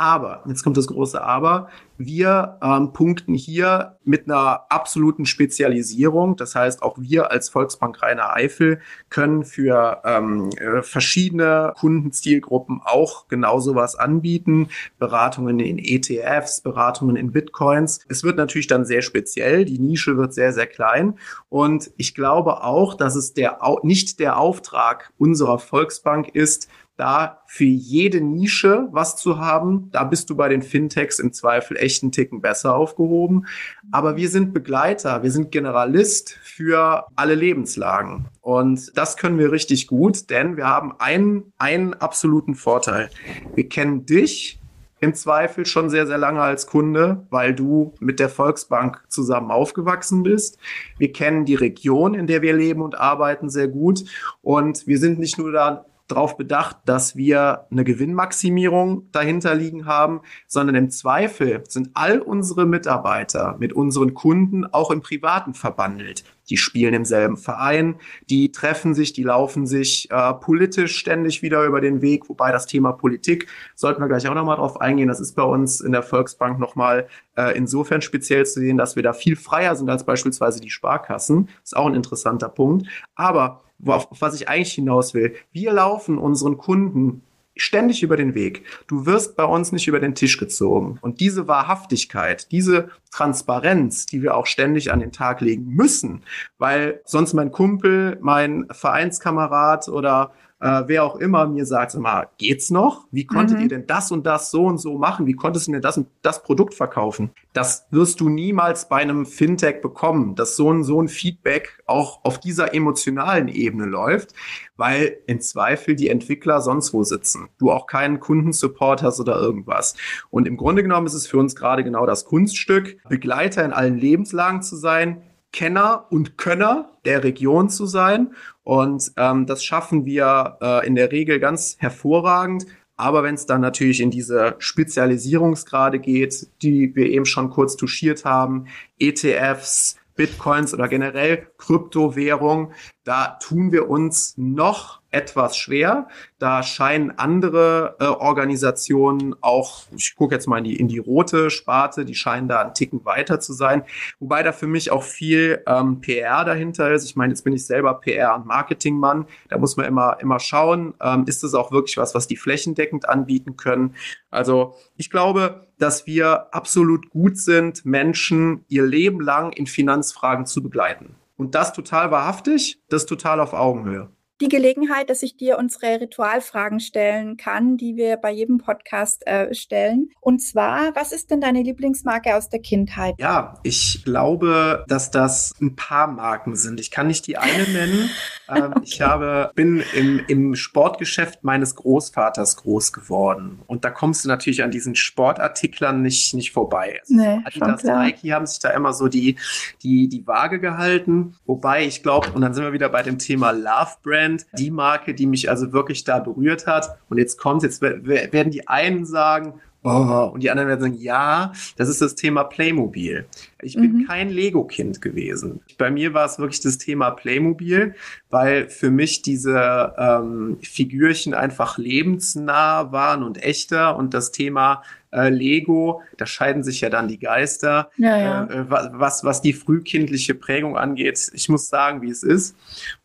Aber, 0.00 0.42
jetzt 0.46 0.62
kommt 0.62 0.78
das 0.78 0.86
große 0.86 1.22
Aber, 1.22 1.68
wir 1.98 2.56
ähm, 2.62 2.94
punkten 2.94 3.34
hier 3.34 3.98
mit 4.02 4.24
einer 4.24 4.64
absoluten 4.70 5.26
Spezialisierung. 5.26 6.36
Das 6.36 6.54
heißt, 6.54 6.82
auch 6.82 6.96
wir 6.98 7.30
als 7.30 7.50
Volksbank 7.50 8.00
Rheine 8.00 8.32
Eifel 8.32 8.80
können 9.10 9.44
für 9.44 10.00
ähm, 10.06 10.48
äh, 10.56 10.80
verschiedene 10.80 11.74
Kundenzielgruppen 11.78 12.80
auch 12.82 13.28
genau 13.28 13.60
sowas 13.60 13.94
anbieten. 13.94 14.68
Beratungen 14.98 15.60
in 15.60 15.78
ETFs, 15.78 16.62
Beratungen 16.62 17.16
in 17.16 17.32
Bitcoins. 17.32 18.00
Es 18.08 18.24
wird 18.24 18.38
natürlich 18.38 18.68
dann 18.68 18.86
sehr 18.86 19.02
speziell. 19.02 19.66
Die 19.66 19.78
Nische 19.78 20.16
wird 20.16 20.32
sehr, 20.32 20.54
sehr 20.54 20.66
klein. 20.66 21.18
Und 21.50 21.90
ich 21.98 22.14
glaube 22.14 22.64
auch, 22.64 22.94
dass 22.94 23.16
es 23.16 23.34
der, 23.34 23.58
nicht 23.82 24.18
der 24.18 24.38
Auftrag 24.38 25.12
unserer 25.18 25.58
Volksbank 25.58 26.28
ist, 26.28 26.70
da 27.00 27.40
für 27.46 27.64
jede 27.64 28.20
Nische 28.20 28.88
was 28.92 29.16
zu 29.16 29.38
haben. 29.38 29.88
Da 29.90 30.04
bist 30.04 30.28
du 30.28 30.36
bei 30.36 30.48
den 30.48 30.62
Fintechs 30.62 31.18
im 31.18 31.32
Zweifel 31.32 31.76
echt 31.78 32.02
einen 32.02 32.12
Ticken 32.12 32.42
besser 32.42 32.76
aufgehoben. 32.76 33.46
Aber 33.90 34.16
wir 34.16 34.28
sind 34.28 34.52
Begleiter, 34.52 35.22
wir 35.22 35.30
sind 35.30 35.50
Generalist 35.50 36.38
für 36.42 37.06
alle 37.16 37.34
Lebenslagen. 37.34 38.28
Und 38.42 38.96
das 38.96 39.16
können 39.16 39.38
wir 39.38 39.50
richtig 39.50 39.86
gut, 39.86 40.28
denn 40.28 40.58
wir 40.58 40.66
haben 40.66 40.92
einen, 40.98 41.52
einen 41.56 41.94
absoluten 41.94 42.54
Vorteil. 42.54 43.08
Wir 43.54 43.68
kennen 43.68 44.04
dich 44.04 44.60
im 45.00 45.14
Zweifel 45.14 45.64
schon 45.64 45.88
sehr, 45.88 46.06
sehr 46.06 46.18
lange 46.18 46.42
als 46.42 46.66
Kunde, 46.66 47.26
weil 47.30 47.54
du 47.54 47.94
mit 48.00 48.20
der 48.20 48.28
Volksbank 48.28 49.02
zusammen 49.08 49.50
aufgewachsen 49.50 50.22
bist. 50.22 50.58
Wir 50.98 51.12
kennen 51.12 51.46
die 51.46 51.54
Region, 51.54 52.12
in 52.12 52.26
der 52.26 52.42
wir 52.42 52.52
leben 52.52 52.82
und 52.82 52.98
arbeiten, 52.98 53.48
sehr 53.48 53.68
gut. 53.68 54.04
Und 54.42 54.86
wir 54.86 54.98
sind 54.98 55.18
nicht 55.18 55.38
nur 55.38 55.52
da 55.52 55.86
darauf 56.10 56.36
bedacht, 56.36 56.78
dass 56.84 57.16
wir 57.16 57.66
eine 57.70 57.84
Gewinnmaximierung 57.84 59.10
dahinter 59.12 59.54
liegen 59.54 59.86
haben, 59.86 60.20
sondern 60.46 60.76
im 60.76 60.90
Zweifel 60.90 61.62
sind 61.68 61.90
all 61.94 62.20
unsere 62.20 62.66
Mitarbeiter 62.66 63.56
mit 63.58 63.72
unseren 63.72 64.14
Kunden 64.14 64.66
auch 64.66 64.90
im 64.90 65.00
Privaten 65.00 65.54
verbandelt. 65.54 66.24
Die 66.50 66.56
spielen 66.56 66.94
im 66.94 67.04
selben 67.04 67.36
Verein, 67.36 67.94
die 68.28 68.50
treffen 68.50 68.92
sich, 68.92 69.12
die 69.12 69.22
laufen 69.22 69.66
sich 69.66 70.10
äh, 70.10 70.34
politisch 70.34 70.96
ständig 70.96 71.42
wieder 71.42 71.64
über 71.64 71.80
den 71.80 72.02
Weg, 72.02 72.28
wobei 72.28 72.50
das 72.50 72.66
Thema 72.66 72.92
Politik 72.92 73.46
sollten 73.76 74.02
wir 74.02 74.08
gleich 74.08 74.26
auch 74.28 74.34
nochmal 74.34 74.56
drauf 74.56 74.80
eingehen. 74.80 75.08
Das 75.08 75.20
ist 75.20 75.36
bei 75.36 75.44
uns 75.44 75.80
in 75.80 75.92
der 75.92 76.02
Volksbank 76.02 76.58
nochmal 76.58 77.06
äh, 77.36 77.56
insofern 77.56 78.02
speziell 78.02 78.44
zu 78.44 78.60
sehen, 78.60 78.76
dass 78.76 78.96
wir 78.96 79.04
da 79.04 79.12
viel 79.12 79.36
freier 79.36 79.76
sind 79.76 79.88
als 79.88 80.04
beispielsweise 80.04 80.60
die 80.60 80.70
Sparkassen. 80.70 81.48
Ist 81.62 81.76
auch 81.76 81.86
ein 81.86 81.94
interessanter 81.94 82.48
Punkt. 82.48 82.86
Aber 83.14 83.62
auf 83.86 84.08
was 84.20 84.34
ich 84.34 84.48
eigentlich 84.48 84.72
hinaus 84.72 85.14
will. 85.14 85.34
Wir 85.52 85.72
laufen 85.72 86.18
unseren 86.18 86.58
Kunden 86.58 87.22
ständig 87.56 88.02
über 88.02 88.16
den 88.16 88.34
Weg. 88.34 88.64
Du 88.86 89.06
wirst 89.06 89.36
bei 89.36 89.44
uns 89.44 89.72
nicht 89.72 89.86
über 89.86 90.00
den 90.00 90.14
Tisch 90.14 90.38
gezogen. 90.38 90.98
Und 91.02 91.20
diese 91.20 91.46
Wahrhaftigkeit, 91.46 92.50
diese 92.52 92.88
Transparenz, 93.10 94.06
die 94.06 94.22
wir 94.22 94.36
auch 94.36 94.46
ständig 94.46 94.92
an 94.92 95.00
den 95.00 95.12
Tag 95.12 95.40
legen 95.40 95.66
müssen, 95.66 96.22
weil 96.58 97.00
sonst 97.04 97.34
mein 97.34 97.52
Kumpel, 97.52 98.18
mein 98.20 98.66
Vereinskamerad 98.70 99.88
oder 99.88 100.32
äh, 100.60 100.82
wer 100.86 101.04
auch 101.04 101.16
immer 101.16 101.46
mir 101.46 101.64
sagt, 101.64 101.92
sag 101.92 102.02
mal, 102.02 102.28
geht's 102.36 102.70
noch? 102.70 103.06
Wie 103.10 103.24
konntet 103.24 103.56
mhm. 103.56 103.62
ihr 103.62 103.68
denn 103.68 103.86
das 103.86 104.12
und 104.12 104.26
das 104.26 104.50
so 104.50 104.66
und 104.66 104.78
so 104.78 104.98
machen? 104.98 105.26
Wie 105.26 105.32
konntest 105.32 105.66
du 105.66 105.70
mir 105.70 105.80
das 105.80 105.96
und 105.96 106.08
das 106.22 106.42
Produkt 106.42 106.74
verkaufen? 106.74 107.30
Das 107.54 107.86
wirst 107.90 108.20
du 108.20 108.28
niemals 108.28 108.88
bei 108.88 108.96
einem 108.96 109.24
Fintech 109.24 109.80
bekommen, 109.80 110.34
dass 110.34 110.56
so 110.56 110.70
ein, 110.70 110.84
so 110.84 111.00
ein 111.00 111.08
Feedback 111.08 111.82
auch 111.86 112.24
auf 112.24 112.38
dieser 112.38 112.74
emotionalen 112.74 113.48
Ebene 113.48 113.86
läuft, 113.86 114.34
weil 114.76 115.18
im 115.26 115.40
Zweifel 115.40 115.96
die 115.96 116.08
Entwickler 116.08 116.60
sonst 116.60 116.92
wo 116.92 117.04
sitzen. 117.04 117.48
Du 117.58 117.70
auch 117.70 117.86
keinen 117.86 118.20
Kundensupport 118.20 119.02
hast 119.02 119.18
oder 119.18 119.40
irgendwas. 119.40 119.94
Und 120.28 120.46
im 120.46 120.58
Grunde 120.58 120.82
genommen 120.82 121.06
ist 121.06 121.14
es 121.14 121.26
für 121.26 121.38
uns 121.38 121.56
gerade 121.56 121.84
genau 121.84 122.04
das 122.04 122.26
Kunststück, 122.26 122.98
Begleiter 123.08 123.64
in 123.64 123.72
allen 123.72 123.96
Lebenslagen 123.96 124.62
zu 124.62 124.76
sein, 124.76 125.22
Kenner 125.52 126.06
und 126.10 126.38
Könner 126.38 126.90
der 127.04 127.24
Region 127.24 127.70
zu 127.70 127.86
sein. 127.86 128.34
Und 128.70 129.10
ähm, 129.16 129.46
das 129.46 129.64
schaffen 129.64 130.04
wir 130.04 130.56
äh, 130.62 130.86
in 130.86 130.94
der 130.94 131.10
Regel 131.10 131.40
ganz 131.40 131.74
hervorragend. 131.80 132.66
Aber 132.96 133.24
wenn 133.24 133.34
es 133.34 133.44
dann 133.44 133.62
natürlich 133.62 134.00
in 134.00 134.12
diese 134.12 134.54
Spezialisierungsgrade 134.60 135.98
geht, 135.98 136.46
die 136.62 136.94
wir 136.94 137.06
eben 137.06 137.26
schon 137.26 137.50
kurz 137.50 137.76
touchiert 137.76 138.24
haben, 138.24 138.66
ETFs, 139.00 139.96
Bitcoins 140.14 140.74
oder 140.74 140.88
generell 140.88 141.48
Kryptowährung, 141.58 142.72
da 143.04 143.38
tun 143.40 143.72
wir 143.72 143.88
uns 143.88 144.34
noch 144.36 145.00
etwas 145.10 145.56
schwer. 145.56 146.08
Da 146.38 146.62
scheinen 146.62 147.10
andere 147.18 147.96
äh, 147.98 148.04
Organisationen 148.04 149.34
auch, 149.40 149.84
ich 149.96 150.14
gucke 150.14 150.34
jetzt 150.34 150.46
mal 150.46 150.58
in 150.58 150.64
die, 150.64 150.76
in 150.76 150.88
die 150.88 150.98
rote 150.98 151.50
Sparte, 151.50 152.04
die 152.04 152.14
scheinen 152.14 152.46
da 152.48 152.60
einen 152.60 152.74
Ticken 152.74 153.04
weiter 153.04 153.40
zu 153.40 153.52
sein. 153.52 153.82
Wobei 154.18 154.42
da 154.42 154.52
für 154.52 154.66
mich 154.66 154.90
auch 154.90 155.02
viel 155.02 155.62
ähm, 155.66 156.00
PR 156.00 156.44
dahinter 156.44 156.92
ist. 156.92 157.04
Ich 157.04 157.16
meine, 157.16 157.32
jetzt 157.32 157.42
bin 157.42 157.52
ich 157.52 157.66
selber 157.66 158.00
PR- 158.00 158.36
und 158.36 158.46
Marketingmann. 158.46 159.26
Da 159.48 159.58
muss 159.58 159.76
man 159.76 159.86
immer, 159.86 160.18
immer 160.20 160.38
schauen, 160.38 160.94
ähm, 161.02 161.24
ist 161.26 161.42
es 161.42 161.54
auch 161.54 161.72
wirklich 161.72 161.96
was, 161.96 162.14
was 162.14 162.26
die 162.26 162.36
flächendeckend 162.36 163.08
anbieten 163.08 163.56
können. 163.56 163.94
Also 164.30 164.74
ich 164.96 165.10
glaube, 165.10 165.66
dass 165.80 166.06
wir 166.06 166.54
absolut 166.54 167.10
gut 167.10 167.38
sind, 167.38 167.84
Menschen 167.84 168.64
ihr 168.68 168.84
Leben 168.84 169.20
lang 169.20 169.52
in 169.52 169.66
Finanzfragen 169.66 170.46
zu 170.46 170.62
begleiten. 170.62 171.16
Und 171.36 171.54
das 171.54 171.72
total 171.72 172.10
wahrhaftig, 172.10 172.80
das 172.88 173.06
total 173.06 173.40
auf 173.40 173.54
Augenhöhe 173.54 174.10
die 174.40 174.48
Gelegenheit, 174.48 175.10
dass 175.10 175.22
ich 175.22 175.36
dir 175.36 175.58
unsere 175.58 176.00
Ritualfragen 176.00 176.80
stellen 176.80 177.36
kann, 177.36 177.76
die 177.76 177.96
wir 177.96 178.16
bei 178.16 178.30
jedem 178.30 178.58
Podcast 178.58 179.26
äh, 179.26 179.54
stellen. 179.54 180.10
Und 180.20 180.40
zwar, 180.40 180.94
was 180.94 181.12
ist 181.12 181.30
denn 181.30 181.40
deine 181.40 181.62
Lieblingsmarke 181.62 182.34
aus 182.34 182.48
der 182.48 182.60
Kindheit? 182.60 183.14
Ja, 183.18 183.58
ich 183.62 184.02
glaube, 184.04 184.84
dass 184.88 185.10
das 185.10 185.52
ein 185.60 185.76
paar 185.76 186.06
Marken 186.06 186.56
sind. 186.56 186.80
Ich 186.80 186.90
kann 186.90 187.06
nicht 187.06 187.26
die 187.26 187.36
eine 187.36 187.64
nennen. 187.64 188.10
ähm, 188.48 188.72
okay. 188.76 188.80
Ich 188.84 189.00
habe, 189.00 189.50
bin 189.54 189.82
im, 189.94 190.22
im 190.28 190.54
Sportgeschäft 190.54 191.44
meines 191.44 191.74
Großvaters 191.74 192.56
groß 192.56 192.92
geworden. 192.92 193.60
Und 193.66 193.84
da 193.84 193.90
kommst 193.90 194.24
du 194.24 194.28
natürlich 194.28 194.62
an 194.62 194.70
diesen 194.70 194.94
Sportartiklern 194.94 196.02
nicht, 196.02 196.34
nicht 196.34 196.52
vorbei. 196.52 197.00
Also 197.02 197.14
nee, 197.14 197.40
Adidas, 197.44 197.84
Nike 197.84 198.32
haben 198.32 198.46
sich 198.46 198.58
da 198.58 198.70
immer 198.70 198.92
so 198.92 199.08
die, 199.08 199.36
die, 199.82 200.08
die 200.08 200.26
Waage 200.26 200.60
gehalten. 200.60 201.34
Wobei 201.44 201.84
ich 201.84 202.02
glaube, 202.02 202.30
und 202.32 202.40
dann 202.40 202.54
sind 202.54 202.64
wir 202.64 202.72
wieder 202.72 202.88
bei 202.88 203.02
dem 203.02 203.18
Thema 203.18 203.50
Love 203.50 203.96
Brand, 204.02 204.29
Brand, 204.30 204.46
die 204.58 204.70
Marke, 204.70 205.14
die 205.14 205.26
mich 205.26 205.50
also 205.50 205.72
wirklich 205.72 206.04
da 206.04 206.18
berührt 206.18 206.66
hat. 206.66 206.98
Und 207.08 207.18
jetzt 207.18 207.38
kommt, 207.38 207.62
jetzt 207.62 207.82
werden 207.82 208.50
die 208.50 208.68
einen 208.68 209.04
sagen, 209.04 209.54
oh, 209.82 210.30
und 210.32 210.42
die 210.42 210.50
anderen 210.50 210.68
werden 210.68 210.80
sagen, 210.80 210.98
ja, 210.98 211.52
das 211.76 211.88
ist 211.88 212.00
das 212.00 212.14
Thema 212.14 212.44
Playmobil. 212.44 213.26
Ich 213.62 213.74
bin 213.74 213.92
mhm. 213.92 214.06
kein 214.06 214.30
Lego-Kind 214.30 215.00
gewesen. 215.00 215.60
Bei 215.78 215.90
mir 215.90 216.14
war 216.14 216.26
es 216.26 216.38
wirklich 216.38 216.60
das 216.60 216.78
Thema 216.78 217.10
Playmobil, 217.10 217.94
weil 218.30 218.68
für 218.68 218.90
mich 218.90 219.22
diese 219.22 219.94
ähm, 219.98 220.58
Figürchen 220.62 221.34
einfach 221.34 221.78
lebensnah 221.78 222.92
waren 222.92 223.22
und 223.22 223.42
echter 223.42 223.96
und 223.96 224.14
das 224.14 224.32
Thema 224.32 224.82
äh, 225.12 225.28
Lego, 225.28 226.02
da 226.16 226.26
scheiden 226.26 226.62
sich 226.62 226.80
ja 226.80 226.88
dann 226.88 227.08
die 227.08 227.18
Geister, 227.18 227.90
ja, 227.96 228.16
ja. 228.16 228.44
Äh, 228.44 228.64
was, 228.68 229.24
was 229.24 229.42
die 229.42 229.52
frühkindliche 229.52 230.34
Prägung 230.34 230.76
angeht. 230.76 231.30
Ich 231.34 231.48
muss 231.48 231.68
sagen, 231.68 232.02
wie 232.02 232.10
es 232.10 232.22
ist. 232.22 232.56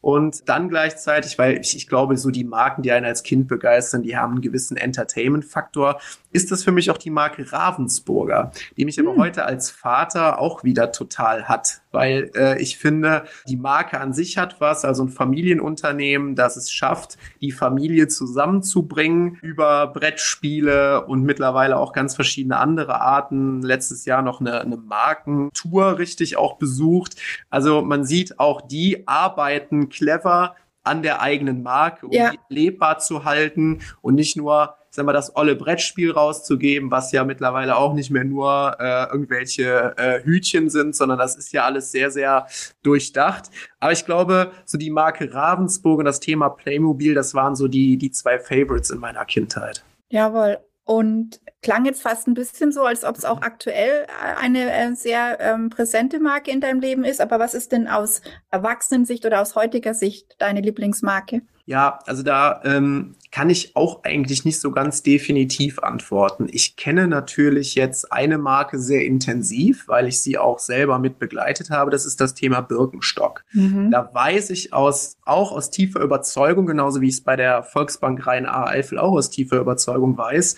Und 0.01 0.47
dann 0.47 0.69
gleichzeitig, 0.69 1.37
weil 1.37 1.59
ich, 1.59 1.75
ich 1.75 1.87
glaube, 1.87 2.17
so 2.17 2.29
die 2.29 2.43
Marken, 2.43 2.83
die 2.83 2.91
einen 2.91 3.05
als 3.05 3.23
Kind 3.23 3.47
begeistern, 3.47 4.03
die 4.03 4.17
haben 4.17 4.33
einen 4.33 4.41
gewissen 4.41 4.77
Entertainment-Faktor, 4.77 5.99
ist 6.31 6.51
das 6.51 6.63
für 6.63 6.71
mich 6.71 6.91
auch 6.91 6.97
die 6.97 7.09
Marke 7.09 7.51
Ravensburger, 7.51 8.51
die 8.77 8.85
mich 8.85 8.97
hm. 8.97 9.07
aber 9.07 9.17
heute 9.17 9.45
als 9.45 9.71
Vater 9.71 10.39
auch 10.45 10.63
wieder 10.63 10.91
total 10.91 11.47
hat, 11.47 11.81
weil 11.91 12.29
äh, 12.36 12.62
ich 12.62 12.77
finde, 12.77 13.23
die 13.47 13.58
Marke 13.58 13.99
an 13.99 14.13
sich 14.13 14.38
hat 14.38 14.62
was, 14.62 14.86
also 14.86 15.03
ein 15.03 15.10
Familienunternehmen, 15.10 16.36
das 16.36 16.55
es 16.55 16.71
schafft, 16.71 17.17
die 17.41 17.51
Familie 17.51 18.08
zusammenzubringen 18.08 19.39
über 19.41 19.88
Brettspiele 19.88 21.03
und 21.08 21.23
mittlerweile 21.23 21.77
auch 21.77 21.93
ganz 21.93 22.13
verschiedene 22.13 22.58
andere 22.58 23.01
Arten. 23.01 23.63
Letztes 23.63 24.05
Jahr 24.05 24.21
noch 24.21 24.39
eine, 24.39 24.62
eine 24.62 24.77
Markentour 24.77 25.97
richtig 25.97 26.38
auch 26.38 26.58
besucht. 26.58 27.15
Also 27.49 27.81
man 27.81 28.05
sieht 28.05 28.39
auch, 28.39 28.62
die 28.62 29.08
arbeiten 29.08 29.89
clever 29.89 30.55
an 30.84 31.01
der 31.01 31.21
eigenen 31.21 31.63
Marke, 31.63 32.05
um 32.05 32.12
ja. 32.12 32.29
die 32.29 32.53
lebbar 32.53 32.99
zu 32.99 33.25
halten 33.25 33.81
und 34.01 34.13
nicht 34.13 34.38
nur 34.38 34.75
sag 34.95 35.05
mal, 35.05 35.13
das 35.13 35.36
olle 35.36 35.55
Brettspiel 35.55 36.12
rauszugeben, 36.12 36.89
was 36.89 37.12
ja 37.12 37.23
mittlerweile 37.23 37.77
auch 37.77 37.93
nicht 37.93 38.10
mehr 38.10 38.23
nur 38.23 38.77
äh, 38.79 39.05
irgendwelche 39.12 39.93
äh, 39.97 40.23
Hütchen 40.23 40.69
sind, 40.69 40.95
sondern 40.95 41.19
das 41.19 41.36
ist 41.36 41.51
ja 41.51 41.65
alles 41.65 41.91
sehr, 41.91 42.12
sehr 42.12 42.47
durchdacht. 42.81 43.51
Aber 43.79 43.91
ich 43.91 44.05
glaube, 44.05 44.51
so 44.65 44.77
die 44.77 44.89
Marke 44.89 45.34
Ravensburg 45.34 45.99
und 45.99 46.05
das 46.05 46.19
Thema 46.19 46.49
Playmobil, 46.49 47.13
das 47.13 47.34
waren 47.34 47.55
so 47.55 47.67
die, 47.67 47.97
die 47.97 48.12
zwei 48.12 48.39
Favorites 48.39 48.89
in 48.89 48.99
meiner 48.99 49.25
Kindheit. 49.25 49.84
Jawohl. 50.10 50.58
Und 50.86 51.41
klang 51.63 51.86
jetzt 51.86 52.03
fast 52.03 52.27
ein 52.27 52.36
bisschen 52.36 52.71
so, 52.71 52.84
als 52.84 53.03
ob 53.03 53.17
es 53.17 53.25
auch 53.25 53.41
aktuell 53.41 54.03
äh, 54.03 54.39
eine 54.39 54.71
äh, 54.71 54.93
sehr 54.93 55.39
ähm, 55.41 55.71
präsente 55.71 56.19
Marke 56.19 56.51
in 56.51 56.62
deinem 56.62 56.79
Leben 56.79 57.03
ist. 57.03 57.21
Aber 57.21 57.39
was 57.39 57.55
ist 57.55 57.71
denn 57.71 57.88
aus 57.88 58.21
Erwachsenensicht 58.51 59.25
oder 59.25 59.41
aus 59.41 59.55
heutiger 59.55 59.95
Sicht 59.95 60.36
deine 60.38 60.62
Lieblingsmarke? 60.62 61.41
Ja, 61.67 61.99
also 62.06 62.21
da 62.21 62.62
ähm, 62.63 63.15
kann 63.32 63.49
ich 63.49 63.75
auch 63.75 64.04
eigentlich 64.04 64.45
nicht 64.45 64.60
so 64.60 64.71
ganz 64.71 65.01
definitiv 65.01 65.80
antworten. 65.80 66.47
Ich 66.51 66.75
kenne 66.75 67.08
natürlich 67.08 67.73
jetzt 67.73 68.12
eine 68.12 68.38
Marke 68.38 68.78
sehr 68.78 69.04
intensiv, 69.04 69.88
weil 69.88 70.08
ich 70.08 70.21
sie 70.21 70.38
auch 70.38 70.60
selber 70.60 70.99
mit 70.99 71.17
begleitet 71.17 71.71
habe. 71.71 71.89
Das 71.89 72.06
ist 72.06 72.21
das 72.21 72.36
Thema 72.36 72.62
Birkenstock. 72.62 73.43
Mhm. 73.51 73.89
Da 73.89 74.10
weiß 74.13 74.51
ich 74.51 74.73
aus, 74.73 75.17
auch 75.25 75.51
aus 75.51 75.71
tiefer 75.71 76.01
Überzeugung, 76.01 76.67
genauso 76.67 77.01
wie 77.01 77.10
ich 77.10 77.15
es 77.15 77.23
bei 77.23 77.36
der 77.36 77.63
Volksbank 77.63 78.28
Rhein-A-Eifel 78.28 78.99
auch 78.99 79.13
aus 79.13 79.32
tiefer 79.32 79.60
Überzeugung 79.60 80.17
weiß, 80.17 80.58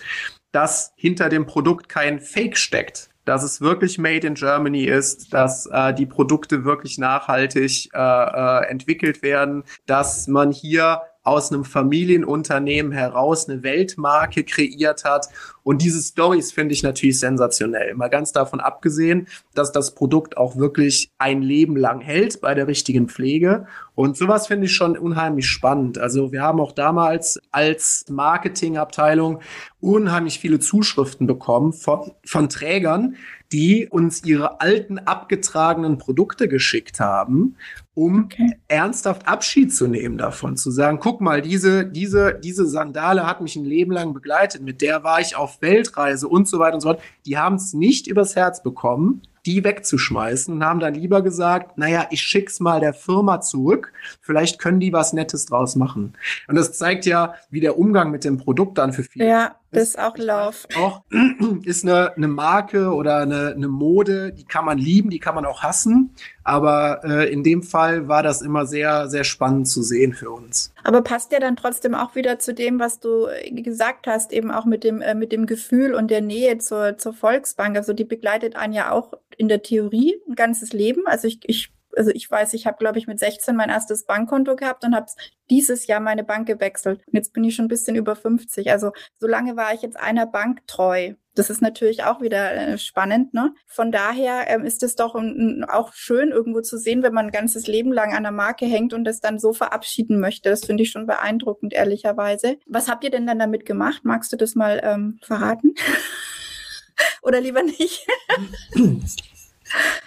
dass 0.52 0.92
hinter 0.96 1.30
dem 1.30 1.46
Produkt 1.46 1.88
kein 1.88 2.20
Fake 2.20 2.58
steckt 2.58 3.08
dass 3.28 3.42
es 3.42 3.60
wirklich 3.60 3.98
made 3.98 4.26
in 4.26 4.34
Germany 4.34 4.84
ist, 4.84 5.34
dass 5.34 5.66
äh, 5.66 5.92
die 5.92 6.06
Produkte 6.06 6.64
wirklich 6.64 6.96
nachhaltig 6.96 7.90
äh, 7.92 7.98
äh, 7.98 8.66
entwickelt 8.70 9.22
werden, 9.22 9.64
dass 9.86 10.28
man 10.28 10.50
hier 10.50 11.02
aus 11.28 11.52
einem 11.52 11.64
Familienunternehmen 11.66 12.90
heraus 12.90 13.48
eine 13.48 13.62
Weltmarke 13.62 14.44
kreiert 14.44 15.04
hat. 15.04 15.28
Und 15.62 15.82
diese 15.82 16.00
Stories 16.00 16.52
finde 16.52 16.72
ich 16.72 16.82
natürlich 16.82 17.20
sensationell. 17.20 17.94
Mal 17.94 18.08
ganz 18.08 18.32
davon 18.32 18.60
abgesehen, 18.60 19.28
dass 19.54 19.70
das 19.70 19.94
Produkt 19.94 20.38
auch 20.38 20.56
wirklich 20.56 21.10
ein 21.18 21.42
Leben 21.42 21.76
lang 21.76 22.00
hält 22.00 22.40
bei 22.40 22.54
der 22.54 22.66
richtigen 22.66 23.08
Pflege. 23.08 23.66
Und 23.94 24.16
sowas 24.16 24.46
finde 24.46 24.64
ich 24.64 24.74
schon 24.74 24.96
unheimlich 24.96 25.46
spannend. 25.46 25.98
Also 25.98 26.32
wir 26.32 26.40
haben 26.40 26.60
auch 26.60 26.72
damals 26.72 27.38
als 27.50 28.06
Marketingabteilung 28.08 29.40
unheimlich 29.80 30.38
viele 30.38 30.60
Zuschriften 30.60 31.26
bekommen 31.26 31.74
von, 31.74 32.12
von 32.24 32.48
Trägern, 32.48 33.16
die 33.52 33.86
uns 33.88 34.24
ihre 34.24 34.60
alten 34.60 34.98
abgetragenen 34.98 35.98
Produkte 35.98 36.48
geschickt 36.48 37.00
haben, 37.00 37.56
um 37.98 38.26
okay. 38.26 38.56
ernsthaft 38.68 39.26
Abschied 39.26 39.74
zu 39.74 39.88
nehmen 39.88 40.18
davon, 40.18 40.56
zu 40.56 40.70
sagen, 40.70 41.00
guck 41.00 41.20
mal, 41.20 41.42
diese, 41.42 41.84
diese, 41.84 42.38
diese 42.40 42.64
Sandale 42.64 43.26
hat 43.26 43.40
mich 43.40 43.56
ein 43.56 43.64
Leben 43.64 43.90
lang 43.90 44.14
begleitet, 44.14 44.62
mit 44.62 44.82
der 44.82 45.02
war 45.02 45.20
ich 45.20 45.34
auf 45.34 45.60
Weltreise 45.62 46.28
und 46.28 46.46
so 46.46 46.60
weiter 46.60 46.74
und 46.74 46.80
so 46.80 46.90
fort. 46.90 47.02
Die 47.26 47.36
haben 47.36 47.56
es 47.56 47.74
nicht 47.74 48.06
übers 48.06 48.36
Herz 48.36 48.62
bekommen, 48.62 49.22
die 49.46 49.64
wegzuschmeißen 49.64 50.54
und 50.54 50.64
haben 50.64 50.78
dann 50.78 50.94
lieber 50.94 51.22
gesagt, 51.22 51.76
naja, 51.76 52.06
ich 52.10 52.22
schick's 52.22 52.60
mal 52.60 52.78
der 52.78 52.94
Firma 52.94 53.40
zurück, 53.40 53.92
vielleicht 54.20 54.60
können 54.60 54.78
die 54.78 54.92
was 54.92 55.12
Nettes 55.12 55.46
draus 55.46 55.74
machen. 55.74 56.12
Und 56.46 56.54
das 56.54 56.78
zeigt 56.78 57.04
ja, 57.04 57.34
wie 57.50 57.60
der 57.60 57.78
Umgang 57.78 58.12
mit 58.12 58.22
dem 58.22 58.38
Produkt 58.38 58.78
dann 58.78 58.92
für 58.92 59.02
viele 59.02 59.26
ja, 59.26 59.56
das 59.70 59.88
ist 59.88 59.98
auch 59.98 60.16
Love. 60.16 60.56
Auch 60.76 61.02
ist 61.64 61.84
eine, 61.84 62.16
eine 62.16 62.28
Marke 62.28 62.92
oder 62.94 63.18
eine, 63.18 63.52
eine 63.54 63.68
Mode, 63.68 64.32
die 64.32 64.44
kann 64.44 64.64
man 64.64 64.78
lieben, 64.78 65.10
die 65.10 65.18
kann 65.18 65.34
man 65.34 65.44
auch 65.44 65.62
hassen. 65.62 66.14
Aber 66.42 67.02
äh, 67.04 67.30
in 67.30 67.42
dem 67.42 67.62
Fall 67.62 68.08
war 68.08 68.22
das 68.22 68.40
immer 68.40 68.64
sehr, 68.64 69.08
sehr 69.08 69.24
spannend 69.24 69.68
zu 69.68 69.82
sehen 69.82 70.14
für 70.14 70.30
uns. 70.30 70.72
Aber 70.84 71.02
passt 71.02 71.32
ja 71.32 71.40
dann 71.40 71.56
trotzdem 71.56 71.94
auch 71.94 72.14
wieder 72.14 72.38
zu 72.38 72.54
dem, 72.54 72.80
was 72.80 73.00
du 73.00 73.26
äh, 73.26 73.50
gesagt 73.60 74.06
hast, 74.06 74.32
eben 74.32 74.50
auch 74.50 74.64
mit 74.64 74.84
dem, 74.84 75.02
äh, 75.02 75.14
mit 75.14 75.32
dem 75.32 75.44
Gefühl 75.44 75.94
und 75.94 76.10
der 76.10 76.22
Nähe 76.22 76.56
zur, 76.58 76.96
zur 76.96 77.12
Volksbank. 77.12 77.76
Also 77.76 77.92
die 77.92 78.04
begleitet 78.04 78.56
einen 78.56 78.72
ja 78.72 78.90
auch 78.90 79.12
in 79.36 79.48
der 79.48 79.62
Theorie 79.62 80.16
ein 80.26 80.34
ganzes 80.34 80.72
Leben. 80.72 81.02
Also 81.06 81.28
ich, 81.28 81.40
ich 81.44 81.70
also 81.96 82.10
ich 82.12 82.30
weiß, 82.30 82.54
ich 82.54 82.66
habe, 82.66 82.78
glaube 82.78 82.98
ich, 82.98 83.06
mit 83.06 83.18
16 83.18 83.56
mein 83.56 83.70
erstes 83.70 84.04
Bankkonto 84.04 84.56
gehabt 84.56 84.84
und 84.84 84.94
habe 84.94 85.06
dieses 85.50 85.86
Jahr 85.86 86.00
meine 86.00 86.24
Bank 86.24 86.46
gewechselt. 86.46 87.00
Und 87.06 87.14
jetzt 87.14 87.32
bin 87.32 87.44
ich 87.44 87.54
schon 87.54 87.66
ein 87.66 87.68
bisschen 87.68 87.96
über 87.96 88.16
50. 88.16 88.70
Also 88.70 88.92
so 89.18 89.26
lange 89.26 89.56
war 89.56 89.74
ich 89.74 89.82
jetzt 89.82 89.98
einer 89.98 90.26
Bank 90.26 90.66
treu. 90.66 91.14
Das 91.34 91.50
ist 91.50 91.62
natürlich 91.62 92.02
auch 92.02 92.20
wieder 92.20 92.52
äh, 92.52 92.78
spannend. 92.78 93.32
Ne? 93.32 93.54
Von 93.66 93.92
daher 93.92 94.46
ähm, 94.48 94.64
ist 94.64 94.82
es 94.82 94.96
doch 94.96 95.14
um, 95.14 95.64
auch 95.68 95.92
schön 95.92 96.30
irgendwo 96.30 96.60
zu 96.60 96.76
sehen, 96.78 97.02
wenn 97.02 97.14
man 97.14 97.26
ein 97.26 97.32
ganzes 97.32 97.66
Leben 97.66 97.92
lang 97.92 98.12
an 98.12 98.24
der 98.24 98.32
Marke 98.32 98.66
hängt 98.66 98.92
und 98.92 99.04
das 99.04 99.20
dann 99.20 99.38
so 99.38 99.52
verabschieden 99.52 100.18
möchte. 100.18 100.50
Das 100.50 100.64
finde 100.64 100.82
ich 100.82 100.90
schon 100.90 101.06
beeindruckend, 101.06 101.72
ehrlicherweise. 101.72 102.58
Was 102.66 102.88
habt 102.88 103.04
ihr 103.04 103.10
denn 103.10 103.26
dann 103.26 103.38
damit 103.38 103.66
gemacht? 103.66 104.00
Magst 104.04 104.32
du 104.32 104.36
das 104.36 104.54
mal 104.56 104.80
ähm, 104.82 105.18
verraten? 105.22 105.74
Oder 107.22 107.40
lieber 107.40 107.62
nicht? 107.62 108.06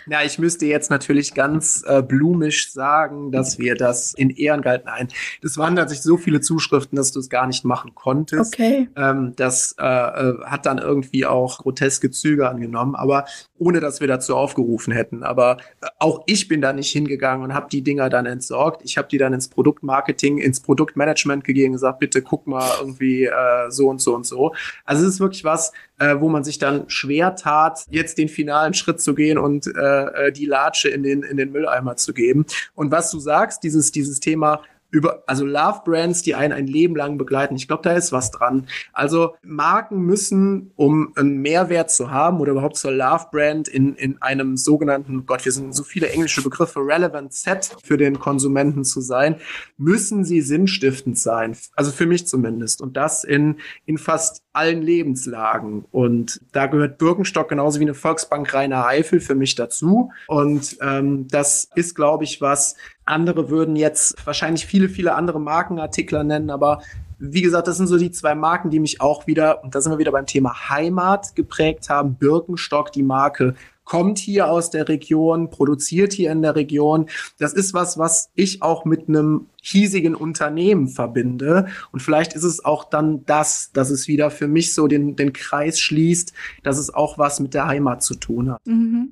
Ja, 0.07 0.23
ich 0.23 0.39
müsste 0.39 0.65
jetzt 0.65 0.89
natürlich 0.89 1.33
ganz 1.33 1.83
äh, 1.85 2.01
blumisch 2.01 2.71
sagen, 2.71 3.31
dass 3.31 3.59
wir 3.59 3.75
das 3.75 4.13
in 4.13 4.29
Ehren 4.29 4.61
galten. 4.61 4.87
Nein, 4.87 5.07
das 5.41 5.57
waren 5.57 5.75
tatsächlich 5.75 6.03
so 6.03 6.17
viele 6.17 6.41
Zuschriften, 6.41 6.95
dass 6.95 7.11
du 7.11 7.19
es 7.19 7.29
gar 7.29 7.47
nicht 7.47 7.65
machen 7.65 7.93
konntest. 7.95 8.53
Okay. 8.53 8.89
Ähm, 8.95 9.33
das 9.35 9.75
äh, 9.79 9.85
äh, 9.85 10.43
hat 10.43 10.65
dann 10.65 10.79
irgendwie 10.79 11.25
auch 11.25 11.59
groteske 11.59 12.11
Züge 12.11 12.49
angenommen, 12.49 12.95
aber 12.95 13.25
ohne 13.57 13.79
dass 13.79 14.01
wir 14.01 14.07
dazu 14.07 14.35
aufgerufen 14.35 14.91
hätten. 14.91 15.23
Aber 15.23 15.57
äh, 15.81 15.87
auch 15.99 16.23
ich 16.25 16.47
bin 16.47 16.61
da 16.61 16.73
nicht 16.73 16.91
hingegangen 16.91 17.43
und 17.43 17.53
habe 17.53 17.67
die 17.71 17.83
Dinger 17.83 18.09
dann 18.09 18.25
entsorgt. 18.25 18.81
Ich 18.83 18.97
habe 18.97 19.07
die 19.07 19.17
dann 19.17 19.33
ins 19.33 19.49
Produktmarketing, 19.49 20.39
ins 20.39 20.59
Produktmanagement 20.61 21.43
gegeben 21.43 21.67
und 21.67 21.73
gesagt, 21.73 21.99
bitte 21.99 22.21
guck 22.21 22.47
mal 22.47 22.67
irgendwie 22.79 23.25
äh, 23.25 23.69
so 23.69 23.87
und 23.87 24.01
so 24.01 24.15
und 24.15 24.25
so. 24.25 24.53
Also 24.85 25.05
es 25.05 25.15
ist 25.15 25.19
wirklich 25.19 25.43
was, 25.43 25.71
äh, 25.99 26.19
wo 26.19 26.29
man 26.29 26.43
sich 26.43 26.57
dann 26.57 26.89
schwer 26.89 27.35
tat, 27.35 27.85
jetzt 27.91 28.17
den 28.17 28.29
finalen 28.29 28.73
Schritt 28.73 28.99
zu 28.99 29.13
gehen 29.13 29.37
und 29.37 29.50
äh, 29.59 30.27
äh, 30.27 30.31
die 30.31 30.45
Latsche 30.45 30.89
in 30.89 31.03
den, 31.03 31.23
in 31.23 31.37
den 31.37 31.51
Mülleimer 31.51 31.95
zu 31.97 32.13
geben. 32.13 32.45
Und 32.73 32.91
was 32.91 33.11
du 33.11 33.19
sagst, 33.19 33.63
dieses, 33.63 33.91
dieses 33.91 34.19
Thema 34.19 34.61
über, 34.91 35.23
also 35.25 35.45
Love 35.45 35.81
Brands, 35.85 36.21
die 36.21 36.35
einen 36.35 36.53
ein 36.53 36.67
Leben 36.67 36.95
lang 36.95 37.17
begleiten. 37.17 37.55
Ich 37.55 37.67
glaube, 37.67 37.83
da 37.83 37.93
ist 37.93 38.11
was 38.11 38.29
dran. 38.29 38.67
Also 38.93 39.35
Marken 39.41 40.01
müssen, 40.01 40.71
um 40.75 41.13
einen 41.15 41.37
Mehrwert 41.37 41.89
zu 41.91 42.11
haben 42.11 42.39
oder 42.39 42.51
überhaupt 42.51 42.75
zur 42.75 42.91
Love 42.91 43.27
Brand 43.31 43.67
in, 43.69 43.95
in 43.95 44.21
einem 44.21 44.57
sogenannten, 44.57 45.25
Gott, 45.25 45.45
wir 45.45 45.51
sind 45.53 45.73
so 45.73 45.83
viele 45.83 46.09
englische 46.09 46.43
Begriffe, 46.43 46.81
relevant 46.81 47.33
Set 47.33 47.75
für 47.83 47.97
den 47.97 48.19
Konsumenten 48.19 48.83
zu 48.83 48.99
sein, 48.99 49.37
müssen 49.77 50.25
sie 50.25 50.41
sinnstiftend 50.41 51.17
sein. 51.17 51.55
Also 51.75 51.91
für 51.91 52.05
mich 52.05 52.27
zumindest. 52.27 52.81
Und 52.81 52.97
das 52.97 53.23
in, 53.23 53.59
in 53.85 53.97
fast 53.97 54.43
allen 54.53 54.81
Lebenslagen. 54.81 55.85
Und 55.91 56.41
da 56.51 56.65
gehört 56.65 56.97
Birkenstock 56.97 57.49
genauso 57.49 57.79
wie 57.79 57.85
eine 57.85 57.93
Volksbank 57.93 58.53
Rainer 58.53 58.85
Eifel 58.85 59.19
für 59.19 59.35
mich 59.35 59.55
dazu. 59.55 60.11
Und 60.27 60.77
ähm, 60.81 61.27
das 61.29 61.69
ist, 61.75 61.95
glaube 61.95 62.23
ich, 62.23 62.41
was, 62.41 62.75
andere 63.05 63.49
würden 63.49 63.75
jetzt 63.75 64.25
wahrscheinlich 64.25 64.65
viele, 64.65 64.89
viele 64.89 65.15
andere 65.15 65.39
Markenartikler 65.39 66.23
nennen, 66.23 66.49
aber 66.49 66.81
wie 67.23 67.43
gesagt, 67.43 67.67
das 67.67 67.77
sind 67.77 67.85
so 67.85 67.99
die 67.99 68.09
zwei 68.09 68.33
Marken, 68.33 68.71
die 68.71 68.79
mich 68.79 68.99
auch 68.99 69.27
wieder, 69.27 69.63
und 69.63 69.75
da 69.75 69.81
sind 69.81 69.91
wir 69.91 69.99
wieder 69.99 70.11
beim 70.11 70.25
Thema 70.25 70.69
Heimat 70.69 71.35
geprägt 71.35 71.87
haben. 71.87 72.15
Birkenstock, 72.15 72.91
die 72.91 73.03
Marke, 73.03 73.53
kommt 73.91 74.19
hier 74.19 74.49
aus 74.49 74.69
der 74.69 74.87
Region, 74.87 75.49
produziert 75.49 76.13
hier 76.13 76.31
in 76.31 76.41
der 76.41 76.55
Region. 76.55 77.07
Das 77.39 77.51
ist 77.51 77.73
was, 77.73 77.97
was 77.97 78.29
ich 78.35 78.61
auch 78.61 78.85
mit 78.85 79.09
einem 79.09 79.49
hiesigen 79.61 80.15
Unternehmen 80.15 80.87
verbinde. 80.87 81.67
Und 81.91 81.99
vielleicht 81.99 82.31
ist 82.31 82.45
es 82.45 82.63
auch 82.63 82.85
dann 82.85 83.25
das, 83.25 83.73
dass 83.73 83.89
es 83.89 84.07
wieder 84.07 84.31
für 84.31 84.47
mich 84.47 84.73
so 84.73 84.87
den, 84.87 85.17
den 85.17 85.33
Kreis 85.33 85.77
schließt, 85.77 86.31
dass 86.63 86.77
es 86.77 86.93
auch 86.93 87.17
was 87.17 87.41
mit 87.41 87.53
der 87.53 87.67
Heimat 87.67 88.01
zu 88.01 88.15
tun 88.15 88.53
hat. 88.53 88.65
Mhm. 88.65 89.11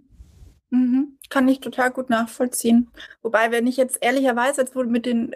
Mhm. 0.70 1.18
Kann 1.30 1.50
ich 1.50 1.60
total 1.60 1.92
gut 1.92 2.10
nachvollziehen. 2.10 2.90
Wobei, 3.22 3.52
wenn 3.52 3.68
ich 3.68 3.76
jetzt 3.76 3.98
ehrlicherweise 4.00 4.62
jetzt 4.62 4.78
wohl 4.78 4.88
mit 4.88 5.06
den, 5.06 5.36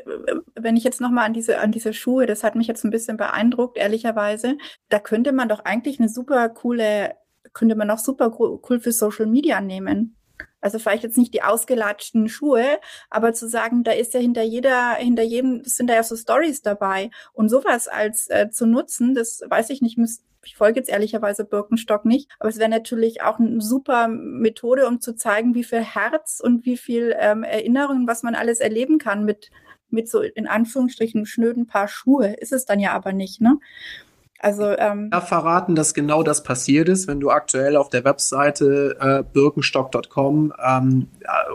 wenn 0.56 0.78
ich 0.78 0.86
jetzt 0.86 1.02
nochmal 1.02 1.26
an 1.26 1.34
diese, 1.34 1.60
an 1.60 1.74
diese 1.74 1.94
Schuhe, 1.94 2.28
das 2.28 2.46
hat 2.46 2.56
mich 2.56 2.68
jetzt 2.68 2.86
ein 2.86 2.92
bisschen 2.92 3.18
beeindruckt, 3.18 3.78
ehrlicherweise, 3.78 4.58
da 4.88 5.00
könnte 5.00 5.34
man 5.34 5.50
doch 5.50 5.66
eigentlich 5.66 6.00
eine 6.00 6.08
super 6.08 6.48
coole, 6.48 7.12
könnte 7.54 7.76
man 7.76 7.90
auch 7.92 8.00
super 8.00 8.36
cool 8.40 8.80
für 8.80 8.92
Social 8.92 9.26
Media 9.26 9.62
nehmen. 9.62 10.16
Also 10.62 10.80
vielleicht 10.80 11.04
jetzt 11.04 11.18
nicht 11.18 11.34
die 11.34 11.44
ausgelatschten 11.44 12.30
Schuhe, 12.30 12.80
aber 13.10 13.34
zu 13.34 13.50
sagen, 13.50 13.84
da 13.84 13.92
ist 13.92 14.14
ja 14.14 14.22
hinter 14.22 14.44
jeder, 14.44 14.94
hinter 14.94 15.24
jedem 15.24 15.64
sind 15.66 15.90
da 15.90 15.96
ja 15.96 16.04
so 16.04 16.16
Stories 16.16 16.62
dabei. 16.62 17.12
Und 17.34 17.50
sowas 17.50 17.90
als 17.90 18.30
äh, 18.30 18.50
zu 18.50 18.66
nutzen, 18.66 19.14
das 19.14 19.42
weiß 19.46 19.70
ich 19.72 19.82
nicht, 19.82 19.98
müsste 19.98 20.24
ich 20.46 20.56
folge 20.56 20.80
jetzt 20.80 20.90
ehrlicherweise 20.90 21.46
Birkenstock 21.46 22.06
nicht, 22.06 22.30
aber 22.40 22.50
es 22.50 22.60
wäre 22.60 22.70
natürlich 22.70 23.22
auch 23.22 23.40
eine 23.40 23.62
super 23.62 24.08
Methode, 24.08 24.88
um 24.88 25.00
zu 25.00 25.16
zeigen, 25.16 25.56
wie 25.56 25.64
viel 25.64 25.82
Herz 25.82 26.42
und 26.44 26.66
wie 26.66 26.78
viel 26.78 27.16
ähm, 27.18 27.44
Erinnerungen, 27.44 28.08
was 28.08 28.24
man 28.24 28.36
alles 28.36 28.60
erleben 28.60 28.98
kann 28.98 29.24
mit, 29.24 29.52
mit 29.90 30.10
so 30.10 30.22
in 30.22 30.48
Anführungsstrichen 30.48 31.26
schnöden 31.26 31.68
Paar 31.68 31.88
Schuhe. 31.88 32.34
Ist 32.34 32.54
es 32.54 32.66
dann 32.66 32.80
ja 32.80 32.92
aber 32.92 33.14
nicht, 33.14 33.42
ne? 33.42 33.58
Also 34.44 34.78
ähm, 34.78 35.10
ja, 35.14 35.22
verraten, 35.22 35.74
dass 35.74 35.94
genau 35.94 36.22
das 36.22 36.44
passiert 36.44 36.90
ist, 36.90 37.08
wenn 37.08 37.22
du 37.22 37.30
aktuell 37.32 37.78
auf 37.78 37.90
der 37.90 38.04
Webseite 38.04 38.98
äh, 39.00 39.24
birkenstock.com 39.32 40.52
ähm, 40.62 41.08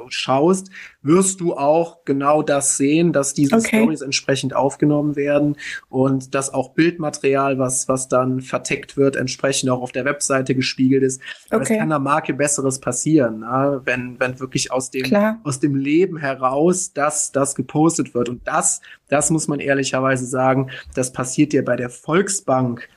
schaust, 0.08 0.70
wirst 1.08 1.40
du 1.40 1.56
auch 1.56 2.04
genau 2.04 2.42
das 2.42 2.76
sehen, 2.76 3.12
dass 3.12 3.34
diese 3.34 3.56
okay. 3.56 3.80
Stories 3.80 4.02
entsprechend 4.02 4.54
aufgenommen 4.54 5.16
werden 5.16 5.56
und 5.88 6.34
dass 6.34 6.52
auch 6.52 6.74
Bildmaterial, 6.74 7.58
was, 7.58 7.88
was 7.88 8.08
dann 8.08 8.42
verteckt 8.42 8.96
wird, 8.96 9.16
entsprechend 9.16 9.70
auch 9.70 9.80
auf 9.80 9.90
der 9.90 10.04
Webseite 10.04 10.54
gespiegelt 10.54 11.02
ist. 11.02 11.20
Okay. 11.50 11.72
Es 11.74 11.78
kann 11.80 11.88
der 11.88 11.98
Marke 11.98 12.34
Besseres 12.34 12.78
passieren, 12.78 13.40
ne? 13.40 13.80
wenn, 13.84 14.20
wenn 14.20 14.38
wirklich 14.38 14.70
aus 14.70 14.90
dem, 14.90 15.16
aus 15.42 15.58
dem 15.58 15.74
Leben 15.74 16.18
heraus 16.18 16.92
das, 16.92 17.32
das 17.32 17.54
gepostet 17.54 18.14
wird. 18.14 18.28
Und 18.28 18.46
das, 18.46 18.82
das 19.08 19.30
muss 19.30 19.48
man 19.48 19.60
ehrlicherweise 19.60 20.26
sagen, 20.26 20.70
das 20.94 21.12
passiert 21.12 21.52
dir 21.52 21.64
bei 21.64 21.76
der 21.76 21.90
Volksbank 21.90 22.88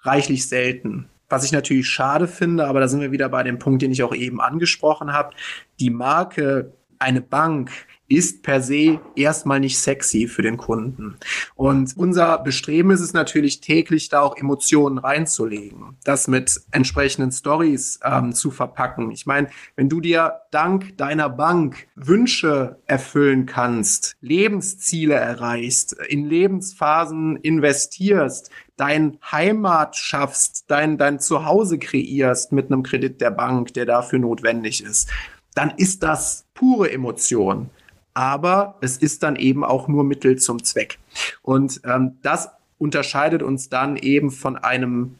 reichlich 0.00 0.48
selten. 0.48 1.08
was 1.28 1.44
ich 1.44 1.52
natürlich 1.52 1.88
schade 1.88 2.26
finde, 2.26 2.66
aber 2.66 2.80
da 2.80 2.88
sind 2.88 3.00
wir 3.00 3.12
wieder 3.12 3.28
bei 3.28 3.44
dem 3.44 3.60
Punkt, 3.60 3.82
den 3.82 3.92
ich 3.92 4.02
auch 4.02 4.14
eben 4.14 4.40
angesprochen 4.40 5.12
habe. 5.12 5.30
Die 5.78 5.90
Marke 5.90 6.72
eine 7.00 7.20
Bank 7.20 7.70
ist 8.10 8.42
per 8.42 8.60
se 8.60 9.00
erstmal 9.14 9.60
nicht 9.60 9.78
sexy 9.78 10.26
für 10.26 10.42
den 10.42 10.56
Kunden. 10.56 11.16
Und 11.54 11.96
unser 11.96 12.38
Bestreben 12.38 12.90
ist 12.90 13.00
es 13.00 13.12
natürlich 13.12 13.60
täglich, 13.60 14.08
da 14.08 14.20
auch 14.20 14.36
Emotionen 14.36 14.98
reinzulegen, 14.98 15.96
das 16.02 16.26
mit 16.26 16.60
entsprechenden 16.72 17.30
Stories 17.30 18.00
ähm, 18.04 18.34
zu 18.34 18.50
verpacken. 18.50 19.12
Ich 19.12 19.26
meine, 19.26 19.48
wenn 19.76 19.88
du 19.88 20.00
dir 20.00 20.40
dank 20.50 20.96
deiner 20.98 21.30
Bank 21.30 21.86
Wünsche 21.94 22.80
erfüllen 22.86 23.46
kannst, 23.46 24.16
Lebensziele 24.20 25.14
erreichst, 25.14 25.92
in 25.92 26.26
Lebensphasen 26.26 27.36
investierst, 27.36 28.50
dein 28.76 29.18
Heimat 29.30 29.94
schaffst, 29.94 30.64
dein, 30.66 30.98
dein 30.98 31.20
Zuhause 31.20 31.78
kreierst 31.78 32.50
mit 32.50 32.72
einem 32.72 32.82
Kredit 32.82 33.20
der 33.20 33.30
Bank, 33.30 33.72
der 33.74 33.86
dafür 33.86 34.18
notwendig 34.18 34.82
ist, 34.82 35.08
dann 35.54 35.70
ist 35.76 36.02
das 36.02 36.46
pure 36.60 36.92
Emotion 36.92 37.70
aber 38.14 38.76
es 38.80 38.96
ist 38.96 39.22
dann 39.22 39.36
eben 39.36 39.64
auch 39.64 39.88
nur 39.88 40.04
Mittel 40.04 40.36
zum 40.36 40.62
Zweck. 40.62 40.98
Und 41.42 41.80
ähm, 41.84 42.18
das 42.22 42.50
unterscheidet 42.78 43.42
uns 43.42 43.68
dann 43.68 43.96
eben 43.96 44.30
von 44.30 44.56
einem 44.56 45.16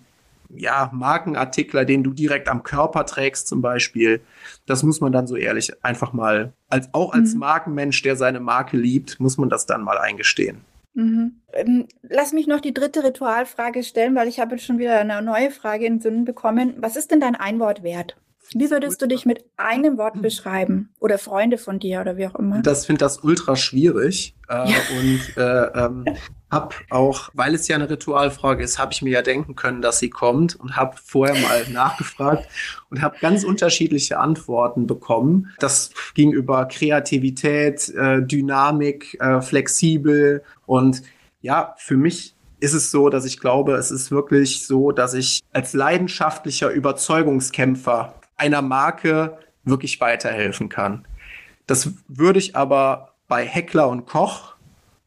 ja, 0.55 0.91
Markenartikler, 0.93 1.85
den 1.85 2.03
du 2.03 2.13
direkt 2.13 2.49
am 2.49 2.65
Körper 2.65 3.07
trägst 3.07 3.47
zum 3.47 3.63
Beispiel. 3.63 4.21
Das 4.67 4.83
muss 4.83 5.01
man 5.01 5.13
dann 5.13 5.29
so 5.29 5.37
ehrlich 5.37 5.73
einfach 5.85 6.13
mal, 6.13 6.53
als, 6.69 6.89
auch 6.93 7.13
als 7.13 7.35
mhm. 7.35 7.41
Markenmensch, 7.41 8.03
der 8.03 8.17
seine 8.17 8.41
Marke 8.41 8.77
liebt, 8.77 9.21
muss 9.21 9.39
man 9.39 9.49
das 9.49 9.67
dann 9.67 9.85
mal 9.85 9.99
eingestehen. 9.99 10.59
Mhm. 10.95 11.37
Ähm, 11.53 11.87
lass 12.03 12.33
mich 12.33 12.49
noch 12.49 12.61
die 12.61 12.75
dritte 12.75 13.05
Ritualfrage 13.05 13.85
stellen, 13.85 14.17
weil 14.17 14.27
ich 14.27 14.41
habe 14.41 14.57
jetzt 14.57 14.65
schon 14.65 14.81
wieder 14.81 14.99
eine 14.99 15.23
neue 15.23 15.53
Frage 15.53 15.87
in 15.87 16.01
Sinn 16.01 16.25
bekommen. 16.25 16.75
Was 16.79 16.97
ist 16.97 17.13
denn 17.13 17.21
dein 17.21 17.37
Einwort 17.37 17.85
wert? 17.85 18.17
Wie 18.55 18.71
würdest 18.71 19.01
du 19.01 19.07
dich 19.07 19.27
mit 19.27 19.45
einem 19.57 19.97
Wort 19.97 20.15
hm. 20.15 20.23
beschreiben? 20.23 20.91
Oder 20.99 21.19
Freunde 21.19 21.59
von 21.59 21.79
dir 21.79 22.01
oder 22.01 22.17
wie 22.17 22.27
auch 22.27 22.35
immer? 22.35 22.63
Das 22.63 22.87
finde 22.87 23.01
das 23.01 23.23
ultra 23.23 23.57
schwierig. 23.57 24.35
Äh, 24.49 24.71
ja. 24.71 24.77
Und 24.99 25.37
äh, 25.37 25.85
ähm, 25.85 26.05
habe 26.51 26.75
auch, 26.91 27.31
weil 27.35 27.55
es 27.55 27.69
ja 27.69 27.77
eine 27.77 27.89
Ritualfrage 27.89 28.65
ist, 28.65 28.79
habe 28.79 28.93
ich 28.93 29.03
mir 29.03 29.11
ja 29.11 29.23
denken 29.23 29.55
können, 29.55 29.83
dass 29.83 30.01
sie 30.01 30.11
kommt 30.11 30.57
und 30.57 30.77
habe 30.77 30.97
vorher 31.03 31.41
mal 31.41 31.65
nachgefragt 31.73 32.49
und 32.91 33.03
habe 33.03 33.17
ganz 33.21 33.45
unterschiedliche 33.45 34.19
Antworten 34.19 34.87
bekommen. 34.87 35.53
Das 35.61 35.91
ging 36.15 36.33
über 36.33 36.67
Kreativität, 36.67 37.89
äh, 37.91 38.23
Dynamik, 38.23 39.17
äh, 39.21 39.41
flexibel 39.41 40.43
und 40.67 41.03
ja, 41.41 41.75
für 41.79 41.97
mich 41.97 42.35
ist 42.59 42.75
es 42.75 42.91
so, 42.91 43.09
dass 43.09 43.25
ich 43.25 43.41
glaube, 43.41 43.75
es 43.75 43.91
ist 43.91 44.11
wirklich 44.11 44.67
so, 44.67 44.93
dass 44.93 45.15
ich 45.15 45.41
als 45.53 45.73
leidenschaftlicher 45.73 46.71
Überzeugungskämpfer 46.71 48.15
einer 48.41 48.63
Marke 48.63 49.39
wirklich 49.65 50.01
weiterhelfen 50.01 50.69
kann. 50.69 51.07
Das 51.67 51.93
würde 52.09 52.39
ich 52.39 52.57
aber 52.57 53.15
bei 53.29 53.45
Heckler 53.45 53.89
und 53.89 54.07
Koch 54.07 54.55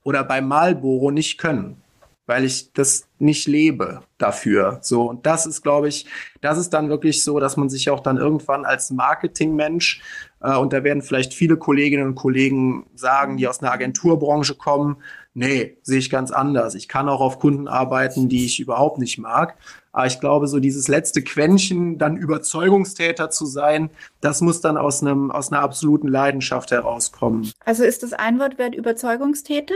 oder 0.04 0.24
bei 0.24 0.39
Marlboro 0.39 1.12
nicht 1.12 1.38
können, 1.38 1.82
weil 2.26 2.46
ich 2.46 2.72
das 2.74 3.08
nicht 3.19 3.48
lebe 3.48 4.02
dafür. 4.17 4.80
So 4.82 5.10
und 5.10 5.26
das 5.26 5.46
ist, 5.46 5.63
glaube 5.63 5.89
ich, 5.89 6.06
das 6.41 6.58
ist 6.58 6.69
dann 6.69 6.89
wirklich 6.89 7.24
so, 7.24 7.39
dass 7.39 7.58
man 7.58 7.69
sich 7.69 7.89
auch 7.89 8.00
dann 8.00 8.17
irgendwann 8.17 8.65
als 8.65 8.91
Marketingmensch 8.91 10.02
äh, 10.39 10.56
und 10.56 10.72
da 10.72 10.84
werden 10.84 11.02
vielleicht 11.02 11.34
viele 11.34 11.58
Kolleginnen 11.58 12.08
und 12.08 12.15
Kollegen 12.15 12.86
sagen, 12.96 13.38
die 13.38 13.48
aus 13.48 13.62
einer 13.62 13.72
Agenturbranche 13.72 14.56
kommen, 14.56 14.98
nee, 15.34 15.78
sehe 15.82 16.00
ich 16.00 16.10
ganz 16.10 16.32
anders. 16.32 16.76
Ich 16.76 16.88
kann 16.88 17.10
auch 17.10 17.22
auf 17.22 17.39
Kunden 17.39 17.67
arbeiten, 17.67 18.30
die 18.30 18.46
ich 18.46 18.60
überhaupt 18.60 19.00
nicht 19.00 19.17
mag. 19.17 19.58
Aber 19.91 20.08
ich 20.08 20.19
glaube, 20.19 20.48
so 20.48 20.60
dieses 20.60 20.88
letzte 20.88 21.22
Quäntchen, 21.22 21.98
dann 21.98 22.17
Überzeugungstäter 22.17 23.30
zu 23.30 23.46
sein, 23.46 23.89
das 24.22 24.41
muss 24.41 24.62
dann 24.62 24.78
aus 24.78 25.02
einem, 25.02 25.30
aus 25.32 25.52
einer 25.52 25.62
absoluten 25.62 26.08
Leidenschaft 26.08 26.72
herauskommen. 26.72 27.52
Also 27.65 27.84
ist 27.84 28.04
das 28.04 28.13
Einwortwert 28.13 28.76
Überzeugungstäter? 28.76 29.76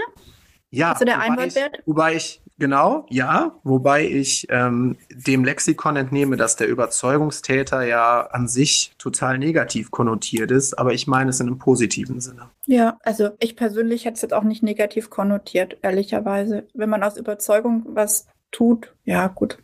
Ja. 0.70 0.94
Also 0.94 1.06
der 1.06 1.20
Einwortwert? 1.20 1.78
Ich, 1.80 1.88
wobei 1.88 2.16
ich, 2.16 2.42
genau, 2.58 3.06
ja, 3.10 3.60
wobei 3.64 4.08
ich 4.08 4.48
ähm, 4.50 4.98
dem 5.12 5.46
Lexikon 5.46 5.96
entnehme, 5.96 6.36
dass 6.36 6.56
der 6.56 6.68
Überzeugungstäter 6.68 7.84
ja 7.84 8.22
an 8.22 8.48
sich 8.48 8.94
total 8.98 9.38
negativ 9.38 9.92
konnotiert 9.92 10.52
ist, 10.52 10.78
aber 10.78 10.94
ich 10.94 11.08
meine 11.08 11.30
es 11.30 11.40
in 11.40 11.48
einem 11.48 11.60
positiven 11.60 12.20
Sinne. 12.20 12.50
Ja, 12.68 12.98
also 13.02 13.30
ich 13.40 13.56
persönlich 13.56 14.04
hätte 14.04 14.16
es 14.16 14.22
jetzt 14.22 14.34
auch 14.34 14.44
nicht 14.44 14.62
negativ 14.62 15.10
konnotiert, 15.10 15.78
ehrlicherweise. 15.82 16.68
Wenn 16.74 16.90
man 16.90 17.02
aus 17.02 17.16
Überzeugung 17.16 17.84
was 17.88 18.28
tut. 18.52 18.94
Ja, 19.06 19.28
gut. 19.28 19.58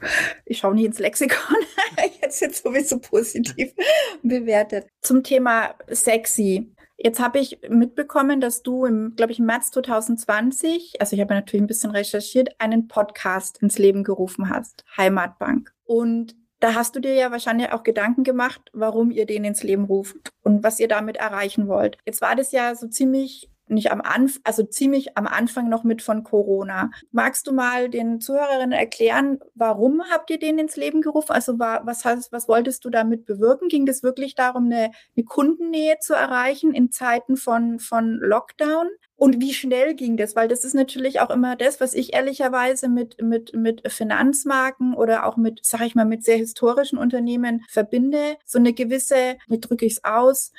Ich 0.46 0.60
schaue 0.60 0.74
nie 0.74 0.86
ins 0.86 1.00
Lexikon. 1.00 1.58
jetzt 2.22 2.40
jetzt 2.42 2.64
sowieso 2.64 3.00
positiv 3.00 3.74
bewertet. 4.24 4.88
Zum 5.02 5.22
Thema 5.24 5.76
sexy. 5.90 6.74
Jetzt 6.96 7.20
habe 7.20 7.40
ich 7.40 7.60
mitbekommen, 7.68 8.40
dass 8.40 8.62
du 8.62 8.86
im, 8.86 9.16
glaube 9.18 9.34
ich, 9.34 9.40
im 9.40 9.46
März 9.46 9.72
2020, 9.72 11.02
also 11.02 11.16
ich 11.16 11.22
habe 11.22 11.34
natürlich 11.34 11.62
ein 11.62 11.68
bisschen 11.68 11.92
recherchiert, 11.92 12.56
einen 12.60 12.88
Podcast 12.88 13.62
ins 13.62 13.78
Leben 13.78 14.06
gerufen 14.06 14.50
hast, 14.50 14.86
Heimatbank. 14.96 15.74
Und 15.84 16.36
da 16.64 16.76
hast 16.76 16.96
du 16.96 17.02
dir 17.02 17.14
ja 17.14 17.30
wahrscheinlich 17.30 17.74
auch 17.74 17.84
Gedanken 17.84 18.24
gemacht, 18.24 18.62
warum 18.72 19.12
ihr 19.12 19.26
den 19.26 19.44
ins 19.44 19.64
Leben 19.64 19.84
ruft 19.84 20.32
und 20.44 20.64
was 20.64 20.80
ihr 20.80 20.88
damit 20.88 21.18
erreichen 21.18 21.68
wollt. 21.68 21.98
Jetzt 22.06 22.22
war 22.22 22.38
das 22.38 22.54
ja 22.54 22.74
so 22.74 22.88
ziemlich 22.88 23.50
nicht 23.68 23.92
am 23.92 24.00
Anfang, 24.00 24.42
also 24.46 24.64
ziemlich 24.64 25.18
am 25.18 25.28
Anfang 25.28 25.68
noch 25.68 25.84
mit 25.84 26.02
von 26.02 26.24
Corona. 26.24 26.92
Magst 27.12 27.48
du 27.48 27.52
mal 27.52 27.90
den 27.90 28.22
Zuhörerinnen 28.22 28.72
erklären, 28.72 29.40
warum 29.56 30.04
habt 30.10 30.30
ihr 30.30 30.40
den 30.40 30.58
ins 30.58 30.78
Leben 30.78 31.02
gerufen? 31.02 31.34
Also 31.34 31.60
war, 31.60 31.86
was 31.86 32.06
heißt, 32.06 32.32
was 32.32 32.48
wolltest 32.48 32.86
du 32.86 32.90
damit 32.90 33.26
bewirken? 33.26 33.68
Ging 33.68 33.86
es 33.90 34.02
wirklich 34.02 34.36
darum, 34.36 34.66
eine, 34.66 34.92
eine 35.18 35.26
Kundennähe 35.26 35.98
zu 36.00 36.14
erreichen 36.14 36.74
in 36.74 36.92
Zeiten 36.92 37.36
von, 37.36 37.80
von 37.80 38.20
Lockdown? 38.22 38.88
Und 39.24 39.40
wie 39.40 39.54
schnell 39.54 39.96
ging 39.96 40.18
das? 40.18 40.36
Weil 40.36 40.50
das 40.50 40.66
ist 40.66 40.74
natürlich 40.74 41.22
auch 41.22 41.30
immer 41.30 41.56
das, 41.56 41.80
was 41.80 41.94
ich 41.94 42.14
ehrlicherweise 42.14 42.90
mit, 42.90 43.22
mit, 43.22 43.54
mit 43.54 43.90
Finanzmarken 43.90 44.94
oder 44.94 45.26
auch 45.26 45.38
mit, 45.38 45.62
sag 45.64 45.80
ich 45.80 45.96
mal, 45.96 46.04
mit 46.04 46.26
sehr 46.26 46.36
historischen 46.36 46.98
Unternehmen 46.98 47.64
verbinde. 47.70 48.36
So 48.44 48.60
eine 48.60 48.74
gewisse, 48.74 49.38
wie 49.48 49.62
drücke 49.62 49.86
ich 49.86 49.94
es 49.94 50.04
aus, 50.04 50.52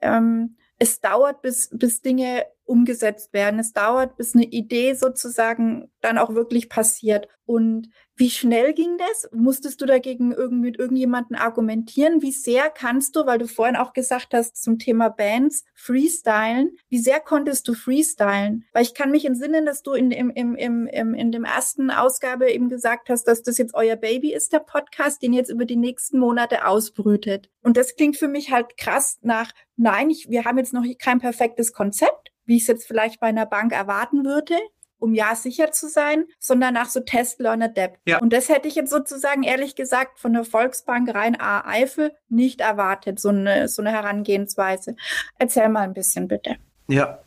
ähm, 0.00 0.56
es 0.78 1.00
dauert, 1.00 1.42
bis, 1.42 1.68
bis 1.72 2.00
Dinge 2.00 2.46
umgesetzt 2.62 3.32
werden. 3.32 3.58
Es 3.58 3.72
dauert, 3.72 4.16
bis 4.16 4.36
eine 4.36 4.44
Idee 4.44 4.94
sozusagen 4.94 5.90
dann 6.00 6.16
auch 6.16 6.32
wirklich 6.32 6.68
passiert. 6.68 7.26
Und 7.44 7.88
wie 8.22 8.30
schnell 8.30 8.72
ging 8.72 8.98
das? 8.98 9.28
Musstest 9.32 9.80
du 9.80 9.84
dagegen 9.84 10.30
irgendwie 10.30 10.68
mit 10.68 10.78
irgendjemanden 10.78 11.34
argumentieren? 11.34 12.22
Wie 12.22 12.30
sehr 12.30 12.70
kannst 12.70 13.16
du, 13.16 13.26
weil 13.26 13.38
du 13.38 13.48
vorhin 13.48 13.74
auch 13.74 13.92
gesagt 13.92 14.32
hast 14.32 14.62
zum 14.62 14.78
Thema 14.78 15.08
Bands, 15.08 15.64
freestylen? 15.74 16.76
Wie 16.88 17.00
sehr 17.00 17.18
konntest 17.18 17.66
du 17.66 17.74
freestylen? 17.74 18.64
Weil 18.72 18.84
ich 18.84 18.94
kann 18.94 19.10
mich 19.10 19.24
entsinnen, 19.24 19.66
dass 19.66 19.82
du 19.82 19.94
in, 19.94 20.12
im, 20.12 20.30
im, 20.30 20.54
im, 20.54 20.86
im, 20.86 21.14
in 21.14 21.32
dem 21.32 21.42
ersten 21.42 21.90
Ausgabe 21.90 22.48
eben 22.52 22.68
gesagt 22.68 23.08
hast, 23.08 23.24
dass 23.24 23.42
das 23.42 23.58
jetzt 23.58 23.74
euer 23.74 23.96
Baby 23.96 24.32
ist, 24.32 24.52
der 24.52 24.60
Podcast, 24.60 25.20
den 25.20 25.32
jetzt 25.32 25.50
über 25.50 25.64
die 25.64 25.74
nächsten 25.74 26.20
Monate 26.20 26.64
ausbrütet. 26.64 27.50
Und 27.64 27.76
das 27.76 27.96
klingt 27.96 28.16
für 28.16 28.28
mich 28.28 28.52
halt 28.52 28.76
krass 28.76 29.18
nach, 29.22 29.50
nein, 29.74 30.10
ich, 30.10 30.30
wir 30.30 30.44
haben 30.44 30.58
jetzt 30.58 30.72
noch 30.72 30.84
kein 31.00 31.18
perfektes 31.18 31.72
Konzept, 31.72 32.30
wie 32.44 32.54
ich 32.54 32.62
es 32.62 32.68
jetzt 32.68 32.86
vielleicht 32.86 33.18
bei 33.18 33.26
einer 33.26 33.46
Bank 33.46 33.72
erwarten 33.72 34.24
würde 34.24 34.54
um 35.02 35.14
ja 35.14 35.34
sicher 35.34 35.72
zu 35.72 35.88
sein, 35.88 36.26
sondern 36.38 36.74
nach 36.74 36.88
so 36.88 37.00
Test, 37.00 37.40
Learn, 37.40 37.62
Adapt. 37.62 37.98
Ja. 38.06 38.18
Und 38.18 38.32
das 38.32 38.48
hätte 38.48 38.68
ich 38.68 38.76
jetzt 38.76 38.90
sozusagen 38.90 39.42
ehrlich 39.42 39.74
gesagt 39.74 40.20
von 40.20 40.32
der 40.32 40.44
Volksbank 40.44 41.12
rein 41.12 41.38
A 41.40 41.66
Eifel 41.66 42.12
nicht 42.28 42.60
erwartet, 42.60 43.18
so 43.18 43.30
eine, 43.30 43.68
so 43.68 43.82
eine 43.82 43.90
Herangehensweise. 43.90 44.94
Erzähl 45.38 45.68
mal 45.68 45.80
ein 45.80 45.94
bisschen 45.94 46.28
bitte. 46.28 46.56
Ja, 46.88 47.20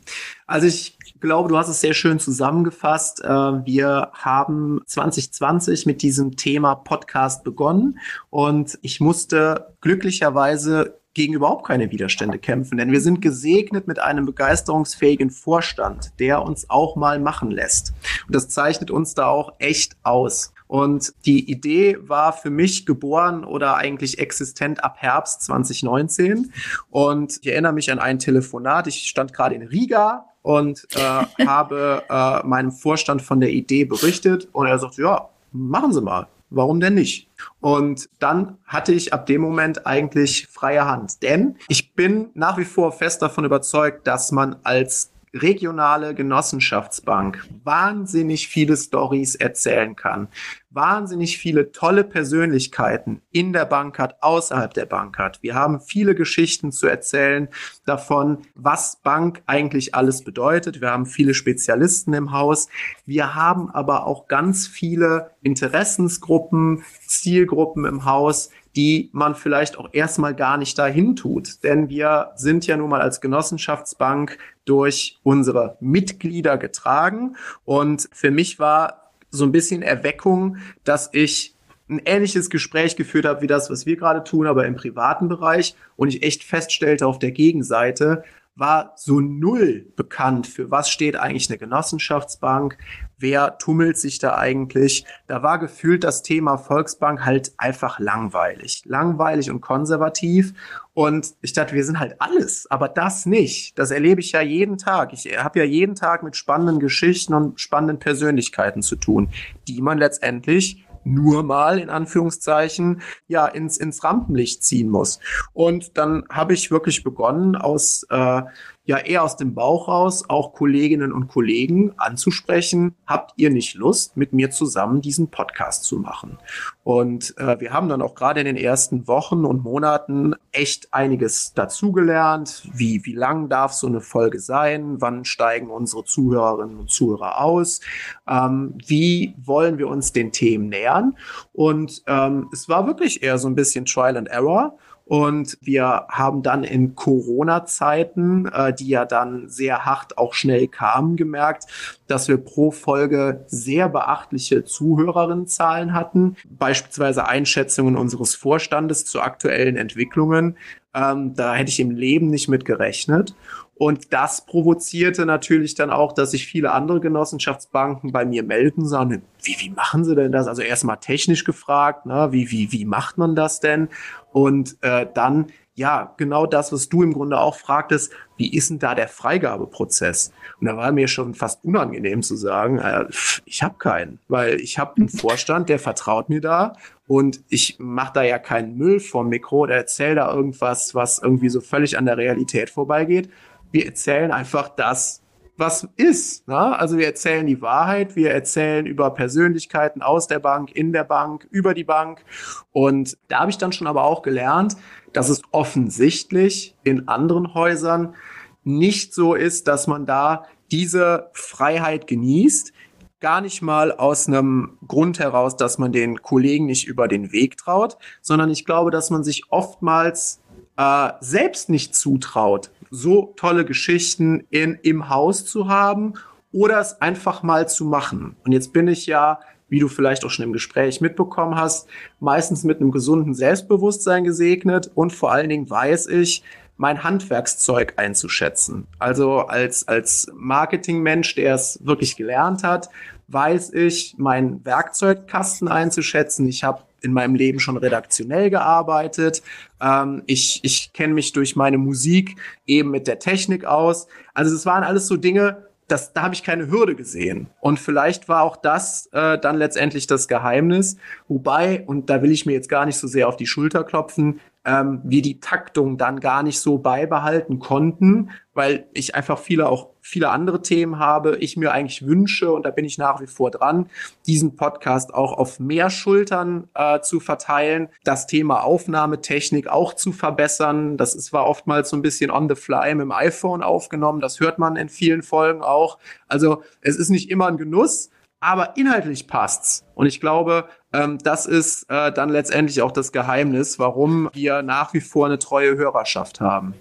also 0.47 0.67
ich 0.67 0.97
glaube, 1.19 1.49
du 1.49 1.57
hast 1.57 1.69
es 1.69 1.81
sehr 1.81 1.93
schön 1.93 2.19
zusammengefasst. 2.19 3.23
Äh, 3.23 3.27
wir 3.27 4.11
haben 4.13 4.81
2020 4.85 5.85
mit 5.85 6.01
diesem 6.01 6.35
Thema 6.37 6.75
Podcast 6.75 7.43
begonnen 7.43 7.99
und 8.29 8.77
ich 8.83 8.99
musste 9.01 9.73
glücklicherweise 9.81 10.99
gegen 11.15 11.33
überhaupt 11.33 11.65
keine 11.65 11.91
Widerstände 11.91 12.37
kämpfen, 12.37 12.77
denn 12.77 12.91
wir 12.91 13.01
sind 13.01 13.21
gesegnet 13.21 13.87
mit 13.87 13.99
einem 13.99 14.25
begeisterungsfähigen 14.25 15.31
Vorstand, 15.31 16.11
der 16.19 16.43
uns 16.43 16.69
auch 16.69 16.95
mal 16.95 17.19
machen 17.19 17.49
lässt. 17.49 17.93
Und 18.27 18.35
das 18.35 18.49
zeichnet 18.49 18.91
uns 18.91 19.15
da 19.15 19.27
auch 19.27 19.53
echt 19.57 19.95
aus. 20.03 20.53
Und 20.67 21.13
die 21.25 21.49
Idee 21.49 21.97
war 22.01 22.33
für 22.33 22.49
mich 22.49 22.85
geboren 22.85 23.45
oder 23.45 23.77
eigentlich 23.77 24.19
existent 24.19 24.83
ab 24.83 24.97
Herbst 24.99 25.43
2019. 25.43 26.51
Und 26.89 27.39
ich 27.41 27.47
erinnere 27.47 27.73
mich 27.73 27.91
an 27.91 27.99
ein 27.99 28.19
Telefonat. 28.19 28.87
Ich 28.87 29.07
stand 29.07 29.31
gerade 29.31 29.55
in 29.55 29.61
Riga 29.61 30.25
und 30.41 30.85
äh, 30.95 30.99
habe 31.45 32.03
äh, 32.09 32.45
meinem 32.45 32.71
Vorstand 32.71 33.21
von 33.21 33.39
der 33.39 33.51
Idee 33.51 33.85
berichtet. 33.85 34.49
Und 34.51 34.67
er 34.67 34.79
sagte, 34.79 35.03
ja, 35.03 35.29
machen 35.53 35.93
Sie 35.93 36.01
mal 36.01 36.27
warum 36.49 36.79
denn 36.79 36.95
nicht? 36.95 37.29
Und 37.59 38.09
dann 38.19 38.57
hatte 38.65 38.93
ich 38.93 39.13
ab 39.13 39.25
dem 39.25 39.41
Moment 39.41 39.85
eigentlich 39.85 40.47
freie 40.47 40.85
Hand. 40.85 41.23
Denn 41.23 41.57
ich 41.67 41.93
bin 41.93 42.29
nach 42.33 42.57
wie 42.57 42.65
vor 42.65 42.91
fest 42.91 43.21
davon 43.21 43.45
überzeugt, 43.45 44.07
dass 44.07 44.31
man 44.31 44.57
als 44.63 45.11
regionale 45.33 46.15
Genossenschaftsbank 46.15 47.45
wahnsinnig 47.63 48.47
viele 48.47 48.77
Stories 48.77 49.35
erzählen 49.35 49.95
kann, 49.95 50.29
wahnsinnig 50.75 51.37
viele 51.37 51.71
tolle 51.71 52.03
Persönlichkeiten 52.03 53.21
in 53.31 53.53
der 53.53 53.65
Bank 53.65 53.97
hat, 53.97 54.21
außerhalb 54.21 54.73
der 54.73 54.85
Bank 54.85 55.17
hat. 55.17 55.41
Wir 55.41 55.55
haben 55.55 55.79
viele 55.79 56.15
Geschichten 56.15 56.71
zu 56.71 56.87
erzählen 56.87 57.47
davon, 57.85 58.39
was 58.53 58.97
Bank 58.97 59.41
eigentlich 59.45 59.95
alles 59.95 60.23
bedeutet. 60.23 60.81
Wir 60.81 60.91
haben 60.91 61.05
viele 61.05 61.33
Spezialisten 61.33 62.13
im 62.13 62.33
Haus. 62.33 62.67
Wir 63.05 63.35
haben 63.35 63.69
aber 63.69 64.05
auch 64.05 64.27
ganz 64.27 64.67
viele 64.67 65.31
Interessensgruppen, 65.41 66.83
Zielgruppen 67.07 67.85
im 67.85 68.03
Haus, 68.03 68.49
die 68.75 69.09
man 69.13 69.35
vielleicht 69.35 69.77
auch 69.77 69.89
erstmal 69.93 70.35
gar 70.35 70.57
nicht 70.57 70.77
dahin 70.77 71.15
tut. 71.15 71.63
Denn 71.63 71.87
wir 71.87 72.31
sind 72.35 72.67
ja 72.67 72.75
nun 72.75 72.89
mal 72.89 73.01
als 73.01 73.21
Genossenschaftsbank 73.21 74.37
durch 74.65 75.19
unsere 75.23 75.77
Mitglieder 75.79 76.57
getragen. 76.57 77.37
Und 77.63 78.09
für 78.11 78.31
mich 78.31 78.59
war 78.59 79.04
so 79.35 79.45
ein 79.45 79.51
bisschen 79.51 79.81
Erweckung, 79.81 80.57
dass 80.83 81.09
ich 81.13 81.55
ein 81.87 82.01
ähnliches 82.05 82.49
Gespräch 82.49 82.95
geführt 82.95 83.25
habe 83.25 83.41
wie 83.41 83.47
das, 83.47 83.69
was 83.69 83.85
wir 83.85 83.95
gerade 83.95 84.23
tun, 84.23 84.47
aber 84.47 84.65
im 84.65 84.75
privaten 84.75 85.27
Bereich 85.27 85.75
und 85.95 86.07
ich 86.07 86.23
echt 86.23 86.43
feststellte 86.43 87.05
auf 87.05 87.19
der 87.19 87.31
Gegenseite, 87.31 88.23
war 88.55 88.93
so 88.95 89.19
null 89.19 89.91
bekannt, 89.97 90.47
für 90.47 90.71
was 90.71 90.89
steht 90.89 91.17
eigentlich 91.17 91.49
eine 91.49 91.57
Genossenschaftsbank, 91.57 92.77
wer 93.17 93.57
tummelt 93.57 93.97
sich 93.97 94.19
da 94.19 94.37
eigentlich. 94.37 95.05
Da 95.27 95.43
war 95.43 95.59
gefühlt 95.59 96.03
das 96.05 96.23
Thema 96.23 96.57
Volksbank 96.57 97.25
halt 97.25 97.53
einfach 97.57 97.99
langweilig. 97.99 98.83
Langweilig 98.85 99.51
und 99.51 99.59
konservativ. 99.59 100.53
Und 100.93 101.33
ich 101.41 101.51
dachte, 101.51 101.75
wir 101.75 101.83
sind 101.83 101.99
halt 101.99 102.21
alles, 102.21 102.69
aber 102.71 102.87
das 102.87 103.25
nicht. 103.25 103.77
Das 103.77 103.91
erlebe 103.91 104.21
ich 104.21 104.31
ja 104.31 104.41
jeden 104.41 104.77
Tag. 104.77 105.11
Ich 105.11 105.25
habe 105.37 105.59
ja 105.59 105.65
jeden 105.65 105.95
Tag 105.95 106.23
mit 106.23 106.37
spannenden 106.37 106.79
Geschichten 106.79 107.33
und 107.33 107.59
spannenden 107.59 107.99
Persönlichkeiten 107.99 108.81
zu 108.81 108.95
tun, 108.95 109.29
die 109.67 109.81
man 109.81 109.97
letztendlich 109.97 110.84
nur 111.05 111.43
mal 111.43 111.79
in 111.79 111.89
Anführungszeichen 111.89 113.01
ja 113.27 113.47
ins 113.47 113.77
ins 113.77 114.03
Rampenlicht 114.03 114.63
ziehen 114.63 114.89
muss. 114.89 115.19
Und 115.53 115.97
dann 115.97 116.25
habe 116.29 116.53
ich 116.53 116.71
wirklich 116.71 117.03
begonnen 117.03 117.55
aus 117.55 118.05
äh, 118.09 118.41
ja 118.85 118.97
eher 118.97 119.23
aus 119.23 119.35
dem 119.35 119.53
Bauch 119.53 119.87
raus 119.87 120.23
auch 120.29 120.53
Kolleginnen 120.53 121.11
und 121.11 121.27
Kollegen 121.27 121.93
anzusprechen, 121.97 122.95
habt 123.05 123.33
ihr 123.37 123.49
nicht 123.49 123.75
Lust, 123.75 124.15
mit 124.15 124.31
mir 124.31 124.51
zusammen 124.51 125.01
diesen 125.01 125.29
Podcast 125.29 125.83
zu 125.83 125.97
machen? 125.97 126.37
Und 126.83 127.35
äh, 127.39 127.59
wir 127.59 127.73
haben 127.73 127.89
dann 127.89 128.03
auch 128.03 128.13
gerade 128.13 128.39
in 128.39 128.45
den 128.45 128.57
ersten 128.57 129.07
Wochen 129.07 129.43
und 129.43 129.63
Monaten 129.63 130.35
echt 130.51 130.93
einiges 130.93 131.53
dazugelernt. 131.53 132.69
Wie, 132.73 133.03
wie 133.05 133.13
lang 133.13 133.49
darf 133.49 133.73
so 133.73 133.87
eine 133.87 134.01
Folge 134.01 134.39
sein? 134.39 135.01
Wann 135.01 135.25
steigen 135.25 135.71
unsere 135.71 136.03
Zuhörerinnen 136.03 136.77
und 136.77 136.91
Zuhörer 136.91 137.41
aus? 137.41 137.81
Ähm, 138.27 138.75
wie 138.85 139.35
wollen 139.43 139.79
wir 139.79 139.87
uns 139.87 140.13
den 140.13 140.31
Themen 140.31 140.69
nähern? 140.69 141.17
Und 141.53 142.03
ähm, 142.05 142.49
es 142.53 142.69
war 142.69 142.85
wirklich 142.85 143.23
eher 143.23 143.39
so 143.39 143.47
ein 143.47 143.55
bisschen 143.55 143.85
Trial 143.85 144.17
and 144.17 144.27
Error. 144.27 144.77
Und 145.05 145.59
wir 145.61 146.07
haben 146.09 146.41
dann 146.41 146.63
in 146.63 146.95
Corona-Zeiten, 146.95 148.47
äh, 148.47 148.73
die 148.73 148.87
ja 148.87 149.05
dann 149.05 149.47
sehr 149.47 149.85
hart 149.85 150.17
auch 150.17 150.33
schnell 150.33 150.67
kamen, 150.67 151.15
gemerkt, 151.15 151.65
dass 152.07 152.27
wir 152.27 152.37
pro 152.37 152.71
Folge 152.71 153.45
sehr 153.47 153.87
beachtliche 153.87 154.63
Zuhörerinnenzahlen 154.63 155.93
hatten, 155.93 156.37
beispielsweise 156.49 157.27
Einschätzungen 157.27 157.95
unseres 157.95 158.33
Vorstandes 158.33 159.05
zu 159.05 159.21
aktuellen 159.21 159.77
Entwicklungen. 159.77 160.57
Ähm, 160.95 161.35
da 161.35 161.53
hätte 161.53 161.69
ich 161.69 161.79
im 161.79 161.91
Leben 161.91 162.27
nicht 162.27 162.47
mit 162.47 162.65
gerechnet. 162.65 163.35
Und 163.77 164.13
das 164.13 164.45
provozierte 164.45 165.25
natürlich 165.25 165.75
dann 165.75 165.89
auch, 165.89 166.13
dass 166.13 166.31
sich 166.31 166.47
viele 166.47 166.71
andere 166.71 167.01
Genossenschaftsbanken 167.01 168.13
bei 168.13 168.23
mir 168.23 168.43
melden, 168.43 168.87
sagen, 168.87 169.21
wie, 169.43 169.57
wie 169.59 169.69
machen 169.69 170.05
sie 170.05 170.15
denn 170.15 170.31
das? 170.31 170.47
Also 170.47 170.61
erstmal 170.61 170.97
technisch 170.97 171.43
gefragt, 171.43 172.05
ne? 172.05 172.29
wie, 172.31 172.51
wie, 172.51 172.71
wie 172.71 172.85
macht 172.85 173.17
man 173.17 173.35
das 173.35 173.59
denn? 173.59 173.89
Und 174.31 174.77
äh, 174.81 175.05
dann, 175.13 175.47
ja, 175.73 176.13
genau 176.15 176.45
das, 176.45 176.71
was 176.71 176.87
du 176.87 177.03
im 177.03 177.13
Grunde 177.13 177.37
auch 177.37 177.55
fragtest, 177.55 178.13
wie 178.37 178.53
ist 178.55 178.69
denn 178.69 178.79
da 178.79 178.95
der 178.95 179.09
Freigabeprozess? 179.09 180.31
Und 180.61 180.67
da 180.67 180.77
war 180.77 180.93
mir 180.93 181.09
schon 181.09 181.33
fast 181.33 181.65
unangenehm 181.65 182.23
zu 182.23 182.37
sagen, 182.37 182.79
äh, 182.79 183.05
ich 183.43 183.61
habe 183.61 183.75
keinen, 183.77 184.19
weil 184.29 184.61
ich 184.61 184.79
habe 184.79 184.95
einen 184.95 185.09
Vorstand, 185.09 185.67
der 185.67 185.79
vertraut 185.79 186.29
mir 186.29 186.39
da 186.39 186.77
und 187.07 187.41
ich 187.49 187.75
mache 187.77 188.13
da 188.13 188.23
ja 188.23 188.39
keinen 188.39 188.77
Müll 188.77 189.01
vom 189.01 189.27
Mikro 189.27 189.59
oder 189.59 189.75
erzähle 189.75 190.15
da 190.15 190.33
irgendwas, 190.33 190.95
was 190.95 191.19
irgendwie 191.19 191.49
so 191.49 191.59
völlig 191.59 191.97
an 191.97 192.05
der 192.05 192.17
Realität 192.17 192.69
vorbeigeht, 192.69 193.29
wir 193.75 193.85
erzählen 193.85 194.31
einfach 194.31 194.69
das, 194.69 195.21
was 195.57 195.87
ist. 195.97 196.47
Ne? 196.47 196.79
Also 196.79 196.97
wir 196.97 197.05
erzählen 197.05 197.45
die 197.45 197.61
Wahrheit, 197.61 198.15
wir 198.15 198.31
erzählen 198.31 198.85
über 198.85 199.09
Persönlichkeiten 199.09 200.01
aus 200.01 200.27
der 200.27 200.39
Bank, 200.39 200.71
in 200.71 200.93
der 200.93 201.03
Bank, 201.03 201.45
über 201.51 201.73
die 201.73 201.83
Bank. 201.83 202.23
Und 202.71 203.17
da 203.27 203.41
habe 203.41 203.51
ich 203.51 203.57
dann 203.57 203.73
schon 203.73 203.87
aber 203.87 204.05
auch 204.05 204.21
gelernt, 204.21 204.77
dass 205.11 205.27
es 205.27 205.41
offensichtlich 205.51 206.75
in 206.83 207.09
anderen 207.09 207.53
Häusern 207.53 208.15
nicht 208.63 209.13
so 209.13 209.35
ist, 209.35 209.67
dass 209.67 209.87
man 209.87 210.05
da 210.05 210.45
diese 210.71 211.29
Freiheit 211.33 212.07
genießt. 212.07 212.71
Gar 213.19 213.41
nicht 213.41 213.61
mal 213.61 213.91
aus 213.91 214.29
einem 214.29 214.77
Grund 214.87 215.19
heraus, 215.19 215.57
dass 215.57 215.77
man 215.77 215.91
den 215.91 216.21
Kollegen 216.21 216.65
nicht 216.65 216.87
über 216.87 217.09
den 217.09 217.33
Weg 217.33 217.57
traut, 217.57 217.97
sondern 218.21 218.49
ich 218.49 218.63
glaube, 218.63 218.89
dass 218.89 219.09
man 219.09 219.25
sich 219.25 219.43
oftmals 219.49 220.41
äh, 220.77 221.11
selbst 221.21 221.69
nicht 221.69 221.95
zutraut, 221.95 222.71
so 222.89 223.33
tolle 223.35 223.65
Geschichten 223.65 224.45
in, 224.49 224.77
im 224.81 225.09
Haus 225.09 225.45
zu 225.45 225.67
haben 225.67 226.13
oder 226.51 226.79
es 226.79 227.01
einfach 227.01 227.43
mal 227.43 227.67
zu 227.67 227.85
machen. 227.85 228.35
Und 228.45 228.51
jetzt 228.51 228.71
bin 228.73 228.87
ich 228.87 229.05
ja, 229.05 229.39
wie 229.67 229.79
du 229.79 229.87
vielleicht 229.87 230.23
auch 230.23 230.29
schon 230.29 230.45
im 230.45 230.53
Gespräch 230.53 231.01
mitbekommen 231.01 231.55
hast, 231.55 231.89
meistens 232.19 232.63
mit 232.63 232.79
einem 232.79 232.91
gesunden 232.91 233.33
Selbstbewusstsein 233.33 234.23
gesegnet 234.23 234.89
und 234.95 235.11
vor 235.11 235.31
allen 235.31 235.49
Dingen 235.49 235.69
weiß 235.69 236.07
ich, 236.07 236.43
mein 236.77 237.03
Handwerkszeug 237.03 237.93
einzuschätzen. 237.97 238.87
Also 238.99 239.39
als, 239.39 239.87
als 239.87 240.31
Marketingmensch, 240.33 241.35
der 241.35 241.55
es 241.55 241.79
wirklich 241.83 242.15
gelernt 242.15 242.63
hat, 242.63 242.89
weiß 243.27 243.73
ich, 243.73 244.15
meinen 244.17 244.63
Werkzeugkasten 244.65 245.67
einzuschätzen. 245.67 246.47
Ich 246.47 246.63
habe 246.63 246.83
in 247.05 247.13
meinem 247.13 247.35
Leben 247.35 247.59
schon 247.59 247.77
redaktionell 247.77 248.49
gearbeitet. 248.49 249.41
Ähm, 249.81 250.23
ich 250.25 250.59
ich 250.63 250.91
kenne 250.91 251.13
mich 251.13 251.31
durch 251.31 251.55
meine 251.55 251.77
Musik 251.77 252.35
eben 252.65 252.91
mit 252.91 253.07
der 253.07 253.19
Technik 253.19 253.63
aus. 253.63 254.07
Also 254.33 254.53
es 254.53 254.65
waren 254.65 254.83
alles 254.83 255.07
so 255.07 255.15
Dinge, 255.15 255.65
das, 255.87 256.13
da 256.13 256.23
habe 256.23 256.33
ich 256.33 256.43
keine 256.43 256.69
Hürde 256.69 256.95
gesehen. 256.95 257.47
Und 257.59 257.79
vielleicht 257.79 258.27
war 258.27 258.41
auch 258.41 258.57
das 258.57 259.07
äh, 259.11 259.37
dann 259.37 259.55
letztendlich 259.57 260.07
das 260.07 260.27
Geheimnis. 260.27 260.97
Wobei, 261.27 261.83
und 261.85 262.09
da 262.09 262.21
will 262.23 262.31
ich 262.31 262.45
mir 262.45 262.53
jetzt 262.53 262.69
gar 262.69 262.85
nicht 262.85 262.97
so 262.97 263.07
sehr 263.07 263.27
auf 263.27 263.37
die 263.37 263.45
Schulter 263.45 263.83
klopfen, 263.83 264.39
ähm, 264.65 265.01
wir 265.03 265.21
die 265.21 265.39
Taktung 265.39 265.97
dann 265.97 266.19
gar 266.19 266.41
nicht 266.41 266.59
so 266.59 266.79
beibehalten 266.79 267.59
konnten, 267.59 268.31
weil 268.55 268.87
ich 268.93 269.13
einfach 269.13 269.37
viele 269.37 269.69
auch 269.69 269.89
viele 270.01 270.29
andere 270.29 270.61
Themen 270.61 270.97
habe. 270.97 271.37
Ich 271.37 271.57
mir 271.57 271.71
eigentlich 271.71 272.07
wünsche, 272.07 272.51
und 272.51 272.65
da 272.65 272.71
bin 272.71 272.85
ich 272.85 272.97
nach 272.97 273.21
wie 273.21 273.27
vor 273.27 273.51
dran, 273.51 273.89
diesen 274.25 274.55
Podcast 274.55 275.13
auch 275.13 275.33
auf 275.33 275.59
mehr 275.59 275.89
Schultern 275.89 276.69
äh, 276.73 277.01
zu 277.01 277.19
verteilen, 277.19 277.89
das 278.03 278.25
Thema 278.27 278.63
Aufnahmetechnik 278.63 279.67
auch 279.67 279.93
zu 279.93 280.11
verbessern. 280.11 280.97
Das 280.97 281.15
ist, 281.15 281.33
war 281.33 281.45
oftmals 281.45 281.89
so 281.89 281.97
ein 281.97 282.01
bisschen 282.01 282.31
on 282.31 282.47
the 282.47 282.55
fly 282.55 282.95
mit 282.95 283.03
dem 283.03 283.11
iPhone 283.11 283.61
aufgenommen. 283.61 284.21
Das 284.21 284.39
hört 284.39 284.57
man 284.57 284.77
in 284.77 284.89
vielen 284.89 285.21
Folgen 285.21 285.61
auch. 285.61 285.99
Also 286.27 286.63
es 286.81 286.95
ist 286.95 287.09
nicht 287.09 287.29
immer 287.29 287.47
ein 287.47 287.57
Genuss, 287.57 288.09
aber 288.39 288.77
inhaltlich 288.77 289.27
passt's. 289.27 289.83
Und 289.95 290.05
ich 290.05 290.21
glaube, 290.21 290.69
ähm, 290.93 291.17
das 291.23 291.45
ist 291.45 291.89
äh, 291.89 292.11
dann 292.11 292.29
letztendlich 292.29 292.81
auch 292.81 292.91
das 292.91 293.11
Geheimnis, 293.11 293.79
warum 293.79 294.29
wir 294.33 294.61
nach 294.61 294.93
wie 294.93 295.01
vor 295.01 295.25
eine 295.25 295.39
treue 295.39 295.75
Hörerschaft 295.75 296.39
haben. 296.41 296.75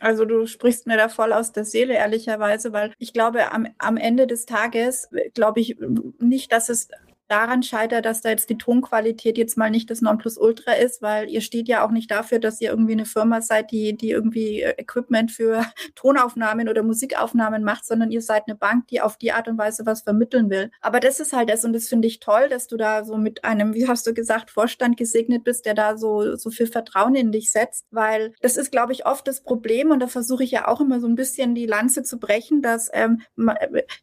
Also 0.00 0.24
du 0.24 0.46
sprichst 0.46 0.86
mir 0.86 0.96
da 0.96 1.08
voll 1.08 1.32
aus 1.32 1.52
der 1.52 1.64
Seele, 1.64 1.94
ehrlicherweise, 1.94 2.72
weil 2.72 2.92
ich 2.98 3.12
glaube, 3.12 3.52
am, 3.52 3.68
am 3.78 3.98
Ende 3.98 4.26
des 4.26 4.46
Tages 4.46 5.08
glaube 5.34 5.60
ich 5.60 5.76
nicht, 6.18 6.50
dass 6.52 6.70
es 6.70 6.88
daran 7.30 7.62
scheitert, 7.62 8.04
dass 8.04 8.22
da 8.22 8.30
jetzt 8.30 8.50
die 8.50 8.58
Tonqualität 8.58 9.38
jetzt 9.38 9.56
mal 9.56 9.70
nicht 9.70 9.90
das 9.90 10.00
Nonplusultra 10.00 10.72
ist, 10.72 11.00
weil 11.00 11.28
ihr 11.30 11.40
steht 11.40 11.68
ja 11.68 11.86
auch 11.86 11.90
nicht 11.90 12.10
dafür, 12.10 12.38
dass 12.38 12.60
ihr 12.60 12.70
irgendwie 12.70 12.92
eine 12.92 13.04
Firma 13.04 13.40
seid, 13.40 13.70
die, 13.70 13.96
die 13.96 14.10
irgendwie 14.10 14.62
äh, 14.62 14.74
Equipment 14.78 15.30
für 15.30 15.64
Tonaufnahmen 15.94 16.68
oder 16.68 16.82
Musikaufnahmen 16.82 17.62
macht, 17.62 17.86
sondern 17.86 18.10
ihr 18.10 18.22
seid 18.22 18.44
eine 18.46 18.56
Bank, 18.56 18.88
die 18.88 19.00
auf 19.00 19.16
die 19.16 19.32
Art 19.32 19.48
und 19.48 19.58
Weise 19.58 19.86
was 19.86 20.02
vermitteln 20.02 20.50
will. 20.50 20.70
Aber 20.80 21.00
das 21.00 21.20
ist 21.20 21.32
halt 21.32 21.50
das 21.50 21.64
und 21.64 21.72
das 21.72 21.88
finde 21.88 22.08
ich 22.08 22.20
toll, 22.20 22.48
dass 22.48 22.66
du 22.66 22.76
da 22.76 23.04
so 23.04 23.16
mit 23.16 23.44
einem, 23.44 23.74
wie 23.74 23.86
hast 23.86 24.06
du 24.06 24.12
gesagt, 24.14 24.50
Vorstand 24.50 24.96
gesegnet 24.96 25.44
bist, 25.44 25.66
der 25.66 25.74
da 25.74 25.96
so, 25.96 26.36
so 26.36 26.50
viel 26.50 26.66
Vertrauen 26.66 27.14
in 27.14 27.32
dich 27.32 27.52
setzt, 27.52 27.86
weil 27.90 28.32
das 28.40 28.56
ist, 28.56 28.72
glaube 28.72 28.92
ich, 28.92 29.06
oft 29.06 29.26
das 29.28 29.42
Problem 29.42 29.90
und 29.90 30.00
da 30.00 30.08
versuche 30.08 30.42
ich 30.42 30.50
ja 30.50 30.66
auch 30.66 30.80
immer 30.80 31.00
so 31.00 31.06
ein 31.06 31.14
bisschen 31.14 31.54
die 31.54 31.66
Lanze 31.66 32.02
zu 32.02 32.18
brechen, 32.18 32.62
dass 32.62 32.90
ähm, 32.92 33.22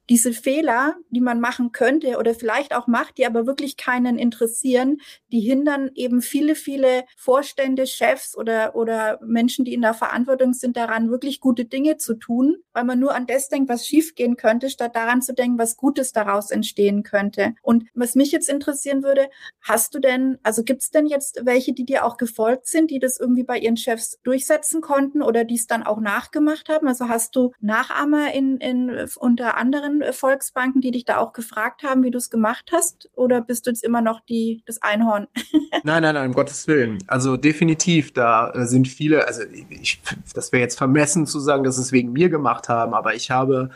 diese 0.09 0.33
Fehler, 0.33 0.95
die 1.09 1.21
man 1.21 1.39
machen 1.41 1.71
könnte 1.71 2.17
oder 2.17 2.33
vielleicht 2.33 2.73
auch 2.73 2.87
macht, 2.87 3.16
die 3.17 3.25
aber 3.25 3.45
wirklich 3.45 3.77
keinen 3.77 4.17
interessieren, 4.17 5.01
die 5.31 5.41
hindern 5.41 5.91
eben 5.95 6.21
viele, 6.21 6.55
viele 6.55 7.05
Vorstände, 7.15 7.87
Chefs 7.87 8.37
oder, 8.37 8.75
oder 8.75 9.19
Menschen, 9.25 9.65
die 9.65 9.73
in 9.73 9.81
der 9.81 9.93
Verantwortung 9.93 10.53
sind, 10.53 10.77
daran 10.77 11.09
wirklich 11.09 11.39
gute 11.41 11.65
Dinge 11.65 11.97
zu 11.97 12.15
tun, 12.15 12.57
weil 12.73 12.83
man 12.83 12.99
nur 12.99 13.15
an 13.15 13.27
das 13.27 13.49
denkt, 13.49 13.69
was 13.69 13.85
schiefgehen 13.85 14.37
könnte, 14.37 14.69
statt 14.69 14.95
daran 14.95 15.21
zu 15.21 15.33
denken, 15.33 15.57
was 15.57 15.77
Gutes 15.77 16.11
daraus 16.11 16.51
entstehen 16.51 17.03
könnte. 17.03 17.55
Und 17.61 17.85
was 17.93 18.15
mich 18.15 18.31
jetzt 18.31 18.49
interessieren 18.49 19.03
würde, 19.03 19.29
hast 19.61 19.95
du 19.95 19.99
denn, 19.99 20.37
also 20.43 20.63
gibt 20.63 20.83
es 20.83 20.91
denn 20.91 21.07
jetzt 21.07 21.41
welche, 21.43 21.73
die 21.73 21.85
dir 21.85 22.05
auch 22.05 22.17
gefolgt 22.17 22.67
sind, 22.67 22.91
die 22.91 22.99
das 22.99 23.19
irgendwie 23.19 23.43
bei 23.43 23.57
ihren 23.57 23.77
Chefs 23.77 24.19
durchsetzen 24.23 24.81
konnten 24.81 25.21
oder 25.21 25.43
die 25.43 25.55
es 25.55 25.67
dann 25.67 25.83
auch 25.83 25.99
nachgemacht 25.99 26.69
haben? 26.69 26.87
Also 26.87 27.09
hast 27.09 27.35
du 27.35 27.51
Nachahmer 27.59 28.33
in, 28.33 28.57
in 28.57 29.07
unter 29.17 29.57
anderen 29.57 30.03
Volksbanken, 30.13 30.81
die 30.81 30.91
dich 30.91 31.05
da 31.05 31.17
auch 31.17 31.33
gefragt 31.33 31.83
haben, 31.83 32.03
wie 32.03 32.11
du 32.11 32.17
es 32.17 32.29
gemacht 32.29 32.69
hast? 32.71 33.06
Oder 33.15 33.41
bist 33.41 33.65
du 33.65 33.71
jetzt 33.71 33.83
immer 33.83 34.01
noch 34.01 34.21
die, 34.21 34.63
das 34.65 34.81
Einhorn? 34.81 35.27
nein, 35.83 36.01
nein, 36.03 36.15
nein, 36.15 36.27
um 36.27 36.33
Gottes 36.33 36.67
Willen. 36.67 36.99
Also 37.07 37.37
definitiv, 37.37 38.13
da 38.13 38.51
äh, 38.51 38.65
sind 38.65 38.87
viele, 38.87 39.27
also 39.27 39.43
ich, 39.69 40.01
das 40.33 40.51
wäre 40.51 40.61
jetzt 40.61 40.77
vermessen 40.77 41.25
zu 41.25 41.39
sagen, 41.39 41.63
dass 41.63 41.77
es 41.77 41.91
wegen 41.91 42.11
mir 42.11 42.29
gemacht 42.29 42.69
haben, 42.69 42.93
aber 42.93 43.15
ich 43.15 43.31
habe 43.31 43.69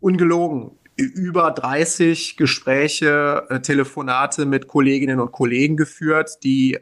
ungelogen 0.00 0.72
über 0.96 1.50
30 1.50 2.36
Gespräche, 2.36 3.46
äh, 3.48 3.60
Telefonate 3.60 4.46
mit 4.46 4.68
Kolleginnen 4.68 5.18
und 5.18 5.32
Kollegen 5.32 5.76
geführt, 5.76 6.38
die 6.44 6.74
äh, 6.74 6.80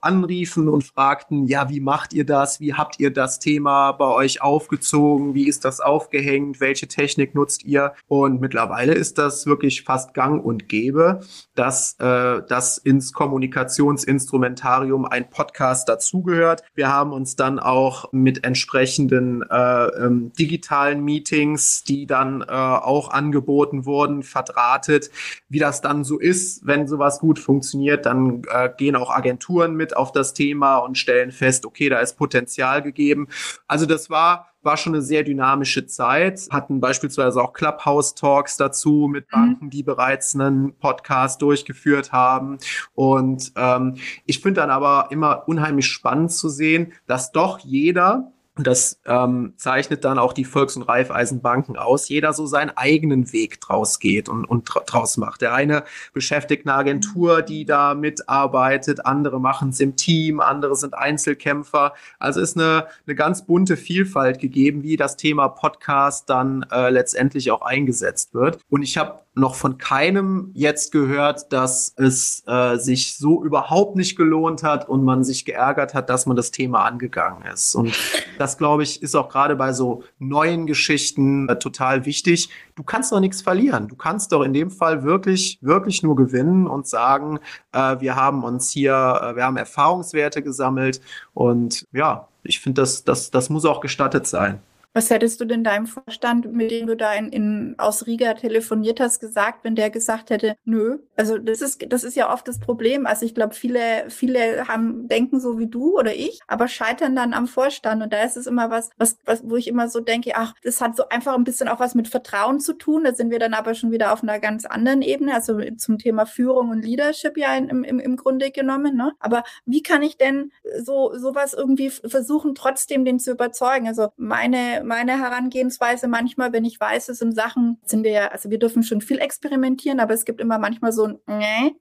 anriefen 0.00 0.68
und 0.68 0.84
fragten, 0.84 1.46
ja, 1.46 1.68
wie 1.68 1.80
macht 1.80 2.14
ihr 2.14 2.24
das? 2.24 2.60
Wie 2.60 2.74
habt 2.74 2.98
ihr 3.00 3.12
das 3.12 3.38
Thema 3.38 3.92
bei 3.92 4.06
euch 4.06 4.40
aufgezogen? 4.40 5.34
Wie 5.34 5.46
ist 5.46 5.64
das 5.64 5.80
aufgehängt? 5.80 6.60
Welche 6.60 6.88
Technik 6.88 7.34
nutzt 7.34 7.64
ihr? 7.64 7.92
Und 8.08 8.40
mittlerweile 8.40 8.94
ist 8.94 9.18
das 9.18 9.46
wirklich 9.46 9.82
fast 9.82 10.14
gang 10.14 10.42
und 10.42 10.68
gäbe, 10.68 11.20
dass 11.54 11.96
äh, 11.98 12.42
das 12.48 12.78
ins 12.78 13.12
Kommunikationsinstrumentarium 13.12 15.04
ein 15.04 15.28
Podcast 15.28 15.88
dazugehört. 15.88 16.62
Wir 16.74 16.88
haben 16.88 17.12
uns 17.12 17.36
dann 17.36 17.58
auch 17.58 18.10
mit 18.12 18.44
entsprechenden 18.44 19.42
äh, 19.42 19.86
ähm, 19.86 20.32
digitalen 20.38 21.04
Meetings, 21.04 21.84
die 21.84 22.06
dann 22.06 22.40
äh, 22.40 22.44
auch 22.46 23.10
angeboten 23.10 23.49
angeboten 23.50 23.84
wurden, 23.84 24.22
verdrahtet. 24.22 25.10
Wie 25.48 25.58
das 25.58 25.80
dann 25.80 26.04
so 26.04 26.18
ist, 26.18 26.66
wenn 26.66 26.86
sowas 26.86 27.18
gut 27.18 27.38
funktioniert, 27.38 28.06
dann 28.06 28.42
äh, 28.50 28.70
gehen 28.76 28.96
auch 28.96 29.10
Agenturen 29.10 29.74
mit 29.74 29.96
auf 29.96 30.12
das 30.12 30.34
Thema 30.34 30.78
und 30.78 30.96
stellen 30.98 31.32
fest, 31.32 31.66
okay, 31.66 31.88
da 31.88 31.98
ist 31.98 32.16
Potenzial 32.16 32.82
gegeben. 32.82 33.28
Also 33.66 33.86
das 33.86 34.10
war 34.10 34.46
war 34.62 34.76
schon 34.76 34.92
eine 34.92 35.00
sehr 35.00 35.22
dynamische 35.22 35.86
Zeit, 35.86 36.48
hatten 36.50 36.80
beispielsweise 36.80 37.40
auch 37.40 37.54
Clubhouse-Talks 37.54 38.58
dazu 38.58 39.08
mit 39.10 39.24
mhm. 39.28 39.30
Banken, 39.30 39.70
die 39.70 39.82
bereits 39.82 40.34
einen 40.34 40.74
Podcast 40.74 41.40
durchgeführt 41.40 42.12
haben. 42.12 42.58
Und 42.94 43.52
ähm, 43.56 43.94
ich 44.26 44.40
finde 44.40 44.60
dann 44.60 44.68
aber 44.68 45.08
immer 45.12 45.48
unheimlich 45.48 45.86
spannend 45.86 46.32
zu 46.32 46.50
sehen, 46.50 46.92
dass 47.06 47.32
doch 47.32 47.60
jeder 47.60 48.30
und 48.56 48.66
das 48.66 49.00
ähm, 49.06 49.54
zeichnet 49.56 50.04
dann 50.04 50.18
auch 50.18 50.32
die 50.32 50.44
Volks- 50.44 50.76
und 50.76 50.82
Raiffeisenbanken 50.82 51.76
aus. 51.76 52.08
Jeder 52.08 52.32
so 52.32 52.46
seinen 52.46 52.70
eigenen 52.76 53.32
Weg 53.32 53.60
draus 53.60 54.00
geht 54.00 54.28
und, 54.28 54.44
und 54.44 54.68
draus 54.86 55.16
macht. 55.16 55.40
Der 55.40 55.54
eine 55.54 55.84
beschäftigt 56.12 56.66
eine 56.66 56.74
Agentur, 56.74 57.42
die 57.42 57.64
da 57.64 57.94
mitarbeitet, 57.94 59.06
andere 59.06 59.40
machen 59.40 59.70
es 59.70 59.80
im 59.80 59.96
Team, 59.96 60.40
andere 60.40 60.74
sind 60.74 60.94
Einzelkämpfer. 60.94 61.94
Also 62.18 62.40
ist 62.40 62.56
eine, 62.56 62.88
eine 63.06 63.14
ganz 63.14 63.46
bunte 63.46 63.76
Vielfalt 63.76 64.40
gegeben, 64.40 64.82
wie 64.82 64.96
das 64.96 65.16
Thema 65.16 65.48
Podcast 65.48 66.28
dann 66.28 66.66
äh, 66.72 66.90
letztendlich 66.90 67.52
auch 67.52 67.62
eingesetzt 67.62 68.34
wird. 68.34 68.58
Und 68.68 68.82
ich 68.82 68.98
habe 68.98 69.20
noch 69.34 69.54
von 69.54 69.78
keinem 69.78 70.50
jetzt 70.54 70.90
gehört, 70.90 71.52
dass 71.52 71.94
es 71.96 72.42
äh, 72.46 72.76
sich 72.76 73.16
so 73.16 73.44
überhaupt 73.44 73.96
nicht 73.96 74.16
gelohnt 74.16 74.64
hat 74.64 74.88
und 74.88 75.04
man 75.04 75.22
sich 75.22 75.44
geärgert 75.44 75.94
hat, 75.94 76.10
dass 76.10 76.26
man 76.26 76.36
das 76.36 76.50
Thema 76.50 76.84
angegangen 76.84 77.44
ist. 77.46 77.74
Und 77.76 77.96
das, 78.38 78.58
glaube 78.58 78.82
ich, 78.82 79.02
ist 79.02 79.14
auch 79.14 79.28
gerade 79.28 79.54
bei 79.54 79.72
so 79.72 80.02
neuen 80.18 80.66
Geschichten 80.66 81.48
äh, 81.48 81.58
total 81.58 82.06
wichtig. 82.06 82.50
Du 82.74 82.82
kannst 82.82 83.12
doch 83.12 83.20
nichts 83.20 83.40
verlieren. 83.40 83.86
Du 83.86 83.94
kannst 83.94 84.32
doch 84.32 84.42
in 84.42 84.52
dem 84.52 84.70
Fall 84.70 85.04
wirklich, 85.04 85.58
wirklich 85.62 86.02
nur 86.02 86.16
gewinnen 86.16 86.66
und 86.66 86.88
sagen, 86.88 87.38
äh, 87.72 88.00
wir 88.00 88.16
haben 88.16 88.42
uns 88.42 88.70
hier, 88.70 88.92
äh, 88.94 89.36
wir 89.36 89.44
haben 89.44 89.56
Erfahrungswerte 89.56 90.42
gesammelt 90.42 91.00
und 91.34 91.86
ja, 91.92 92.28
ich 92.42 92.58
finde, 92.58 92.82
das, 92.82 93.04
das, 93.04 93.30
das 93.30 93.48
muss 93.48 93.64
auch 93.64 93.80
gestattet 93.80 94.26
sein. 94.26 94.60
Was 94.92 95.08
hättest 95.10 95.40
du 95.40 95.44
denn 95.44 95.62
deinem 95.62 95.86
Vorstand, 95.86 96.52
mit 96.52 96.72
dem 96.72 96.88
du 96.88 96.96
da 96.96 97.14
in, 97.14 97.28
in, 97.28 97.74
aus 97.78 98.06
Riga 98.06 98.34
telefoniert 98.34 98.98
hast, 98.98 99.20
gesagt, 99.20 99.62
wenn 99.62 99.76
der 99.76 99.88
gesagt 99.88 100.30
hätte, 100.30 100.56
nö? 100.64 100.98
Also 101.16 101.38
das 101.38 101.60
ist, 101.60 101.84
das 101.92 102.02
ist 102.02 102.16
ja 102.16 102.32
oft 102.32 102.48
das 102.48 102.58
Problem. 102.58 103.06
Also 103.06 103.24
ich 103.24 103.34
glaube, 103.34 103.54
viele, 103.54 104.08
viele 104.08 104.66
haben, 104.66 105.06
denken 105.06 105.38
so 105.38 105.58
wie 105.60 105.68
du 105.68 105.96
oder 105.96 106.14
ich, 106.14 106.40
aber 106.48 106.66
scheitern 106.66 107.14
dann 107.14 107.34
am 107.34 107.46
Vorstand. 107.46 108.02
Und 108.02 108.12
da 108.12 108.22
ist 108.24 108.36
es 108.36 108.48
immer 108.48 108.70
was, 108.70 108.90
was, 108.96 109.18
was, 109.24 109.48
wo 109.48 109.56
ich 109.56 109.68
immer 109.68 109.88
so 109.88 110.00
denke, 110.00 110.32
ach, 110.34 110.54
das 110.64 110.80
hat 110.80 110.96
so 110.96 111.08
einfach 111.08 111.34
ein 111.34 111.44
bisschen 111.44 111.68
auch 111.68 111.78
was 111.78 111.94
mit 111.94 112.08
Vertrauen 112.08 112.58
zu 112.58 112.72
tun. 112.72 113.04
Da 113.04 113.14
sind 113.14 113.30
wir 113.30 113.38
dann 113.38 113.54
aber 113.54 113.74
schon 113.74 113.92
wieder 113.92 114.12
auf 114.12 114.24
einer 114.24 114.40
ganz 114.40 114.66
anderen 114.66 115.02
Ebene, 115.02 115.34
also 115.34 115.60
zum 115.76 115.98
Thema 115.98 116.26
Führung 116.26 116.70
und 116.70 116.84
Leadership 116.84 117.36
ja 117.36 117.54
im, 117.56 117.84
im, 117.84 118.00
im 118.00 118.16
Grunde 118.16 118.50
genommen. 118.50 118.96
Ne? 118.96 119.12
Aber 119.20 119.44
wie 119.66 119.84
kann 119.84 120.02
ich 120.02 120.16
denn 120.16 120.50
so 120.82 121.16
sowas 121.16 121.54
irgendwie 121.54 121.90
versuchen, 121.90 122.56
trotzdem 122.56 123.04
den 123.04 123.20
zu 123.20 123.30
überzeugen? 123.30 123.86
Also 123.86 124.08
meine 124.16 124.79
meine, 124.84 125.18
Herangehensweise 125.18 126.08
manchmal, 126.08 126.52
wenn 126.52 126.64
ich 126.64 126.78
weiß, 126.80 127.08
es 127.08 127.18
sind 127.18 127.34
Sachen, 127.34 127.78
sind 127.84 128.04
wir 128.04 128.12
ja, 128.12 128.28
also 128.28 128.50
wir 128.50 128.58
dürfen 128.58 128.82
schon 128.82 129.00
viel 129.00 129.18
experimentieren, 129.18 130.00
aber 130.00 130.14
es 130.14 130.24
gibt 130.24 130.40
immer 130.40 130.58
manchmal 130.58 130.92
so 130.92 131.04
ein 131.04 131.18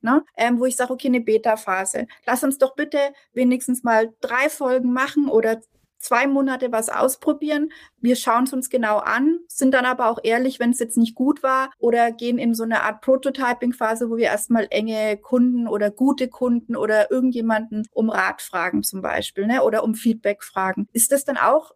ne, 0.01 0.23
ähm, 0.37 0.59
wo 0.59 0.65
ich 0.65 0.75
sage, 0.75 0.93
okay, 0.93 1.07
eine 1.07 1.21
Beta-Phase. 1.21 2.07
Lass 2.25 2.43
uns 2.43 2.57
doch 2.57 2.75
bitte 2.75 2.99
wenigstens 3.33 3.83
mal 3.83 4.13
drei 4.21 4.49
Folgen 4.49 4.93
machen 4.93 5.27
oder 5.27 5.61
zwei 5.99 6.27
Monate 6.27 6.71
was 6.71 6.89
ausprobieren. 6.89 7.71
Wir 7.99 8.15
schauen 8.15 8.45
es 8.45 8.53
uns 8.53 8.69
genau 8.69 8.97
an, 8.97 9.39
sind 9.47 9.73
dann 9.73 9.85
aber 9.85 10.07
auch 10.07 10.19
ehrlich, 10.23 10.59
wenn 10.59 10.71
es 10.71 10.79
jetzt 10.79 10.97
nicht 10.97 11.15
gut 11.15 11.43
war 11.43 11.71
oder 11.77 12.11
gehen 12.11 12.37
in 12.37 12.55
so 12.55 12.63
eine 12.63 12.83
Art 12.83 13.01
Prototyping-Phase, 13.01 14.09
wo 14.09 14.17
wir 14.17 14.25
erstmal 14.25 14.67
enge 14.71 15.17
Kunden 15.17 15.67
oder 15.67 15.91
gute 15.91 16.29
Kunden 16.29 16.75
oder 16.75 17.11
irgendjemanden 17.11 17.85
um 17.91 18.09
Rat 18.09 18.41
fragen 18.41 18.81
zum 18.81 19.01
Beispiel 19.01 19.45
ne, 19.45 19.61
oder 19.63 19.83
um 19.83 19.93
Feedback 19.93 20.43
fragen. 20.43 20.87
Ist 20.93 21.11
das 21.11 21.25
dann 21.25 21.37
auch 21.37 21.73